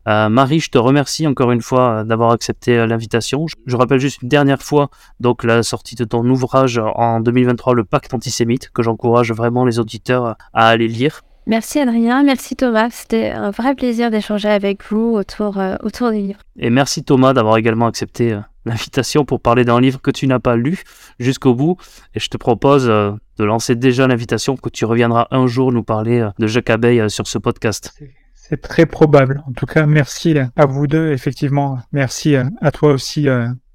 Marie, 0.06 0.62
je 0.62 0.70
te 0.70 0.78
remercie 0.78 1.28
encore 1.28 1.52
une 1.52 1.62
fois 1.62 2.06
d'avoir 2.06 2.32
accepté 2.32 2.88
l'invitation. 2.88 3.46
Je, 3.66 3.76
rappelle 3.76 4.00
juste 4.00 4.22
une 4.22 4.30
dernière 4.30 4.62
fois 4.62 4.90
donc 5.20 5.44
la 5.44 5.64
sortie 5.64 5.96
de 5.96 6.06
ton 6.06 6.24
ouvrage 6.30 6.80
en 6.96 7.20
2023, 7.20 7.74
Le 7.74 7.84
Pacte 7.84 8.14
antisémite, 8.14 8.70
que 8.70 8.84
j'encourage 8.84 9.34
vraiment 9.34 9.66
les 9.66 9.80
auditeurs 9.80 10.38
à 10.54 10.70
aller 10.70 10.88
lire. 10.88 11.24
Merci 11.48 11.80
Adrien, 11.80 12.24
merci 12.24 12.58
Thomas. 12.58 12.90
C'était 12.92 13.30
un 13.30 13.52
vrai 13.52 13.74
plaisir 13.74 14.12
d'échanger 14.12 14.50
avec 14.50 14.84
vous 14.92 15.14
autour, 15.14 15.58
euh, 15.58 15.78
autour 15.82 16.12
des 16.12 16.22
livres. 16.22 16.40
Et 16.60 16.70
merci 16.70 17.06
Thomas 17.06 17.32
d'avoir 17.32 17.56
également 17.56 17.88
accepté 17.88 18.34
euh, 18.34 18.42
l'invitation 18.68 19.26
pour 19.26 19.42
parler 19.42 19.66
d'un 19.66 19.80
livre 19.80 20.02
que 20.02 20.12
tu 20.12 20.28
n'as 20.28 20.40
pas 20.40 20.56
lu 20.56 20.84
jusqu'au 21.20 21.56
bout. 21.56 21.78
Et 22.14 22.20
je 22.20 22.30
te 22.30 22.38
propose 22.38 22.88
euh, 22.88 23.12
de 23.38 23.44
lancer 23.44 23.76
déjà 23.76 24.08
l'invitation 24.08 24.56
que 24.56 24.70
tu 24.70 24.86
reviendras 24.86 25.28
un 25.32 25.48
jour 25.48 25.72
nous 25.72 25.84
parler 25.84 26.28
de 26.38 26.48
Jacques 26.48 26.70
Abeille 26.70 27.10
sur 27.10 27.28
ce 27.28 27.38
podcast. 27.38 27.94
C'est 28.34 28.62
très 28.62 28.86
probable. 28.86 29.44
En 29.48 29.52
tout 29.52 29.66
cas, 29.66 29.86
merci 29.86 30.36
à 30.56 30.66
vous 30.66 30.88
deux. 30.88 31.12
Effectivement, 31.12 31.80
merci 31.92 32.36
à 32.36 32.72
toi 32.72 32.94
aussi, 32.94 33.28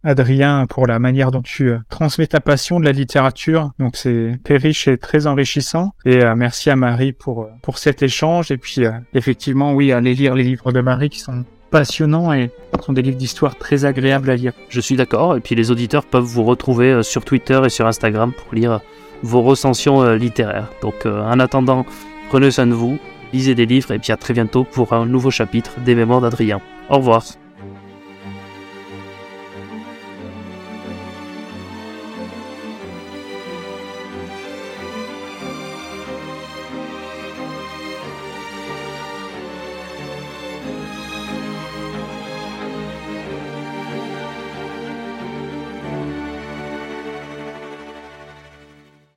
Adrien, 0.04 0.66
pour 0.66 0.86
la 0.86 0.98
manière 0.98 1.30
dont 1.30 1.42
tu 1.42 1.68
euh, 1.68 1.78
transmets 1.88 2.26
ta 2.26 2.40
passion 2.40 2.80
de 2.80 2.84
la 2.84 2.92
littérature. 2.92 3.70
Donc 3.78 3.96
c'est 3.96 4.40
très 4.42 4.56
riche 4.56 4.88
et 4.88 4.98
très 4.98 5.26
enrichissant. 5.26 5.92
Et 6.04 6.24
euh, 6.24 6.34
merci 6.34 6.70
à 6.70 6.76
Marie 6.76 7.12
pour, 7.12 7.42
euh, 7.42 7.50
pour 7.62 7.78
cet 7.78 8.02
échange. 8.02 8.50
Et 8.50 8.58
puis 8.58 8.80
effectivement, 9.14 9.74
oui, 9.74 9.92
allez 9.92 10.14
lire 10.14 10.34
les 10.34 10.42
livres 10.42 10.72
de 10.72 10.80
Marie 10.80 11.08
qui 11.08 11.20
sont 11.20 11.44
passionnants 11.72 12.32
et 12.32 12.50
sont 12.84 12.92
des 12.92 13.02
livres 13.02 13.16
d'histoire 13.16 13.56
très 13.56 13.84
agréables 13.84 14.30
à 14.30 14.36
lire. 14.36 14.52
Je 14.68 14.80
suis 14.80 14.94
d'accord. 14.94 15.36
Et 15.36 15.40
puis 15.40 15.56
les 15.56 15.72
auditeurs 15.72 16.04
peuvent 16.04 16.22
vous 16.22 16.44
retrouver 16.44 17.02
sur 17.02 17.24
Twitter 17.24 17.60
et 17.64 17.68
sur 17.68 17.86
Instagram 17.86 18.32
pour 18.32 18.54
lire 18.54 18.80
vos 19.22 19.42
recensions 19.42 20.14
littéraires. 20.14 20.70
Donc 20.82 21.06
en 21.06 21.40
attendant, 21.40 21.84
prenez 22.28 22.50
soin 22.50 22.66
de 22.66 22.74
vous, 22.74 22.98
lisez 23.32 23.54
des 23.54 23.66
livres 23.66 23.92
et 23.92 23.98
puis 23.98 24.12
à 24.12 24.16
très 24.16 24.34
bientôt 24.34 24.64
pour 24.64 24.92
un 24.92 25.06
nouveau 25.06 25.30
chapitre 25.30 25.72
des 25.84 25.94
Mémoires 25.94 26.20
d'Adrien. 26.20 26.60
Au 26.88 26.98
revoir. 26.98 27.41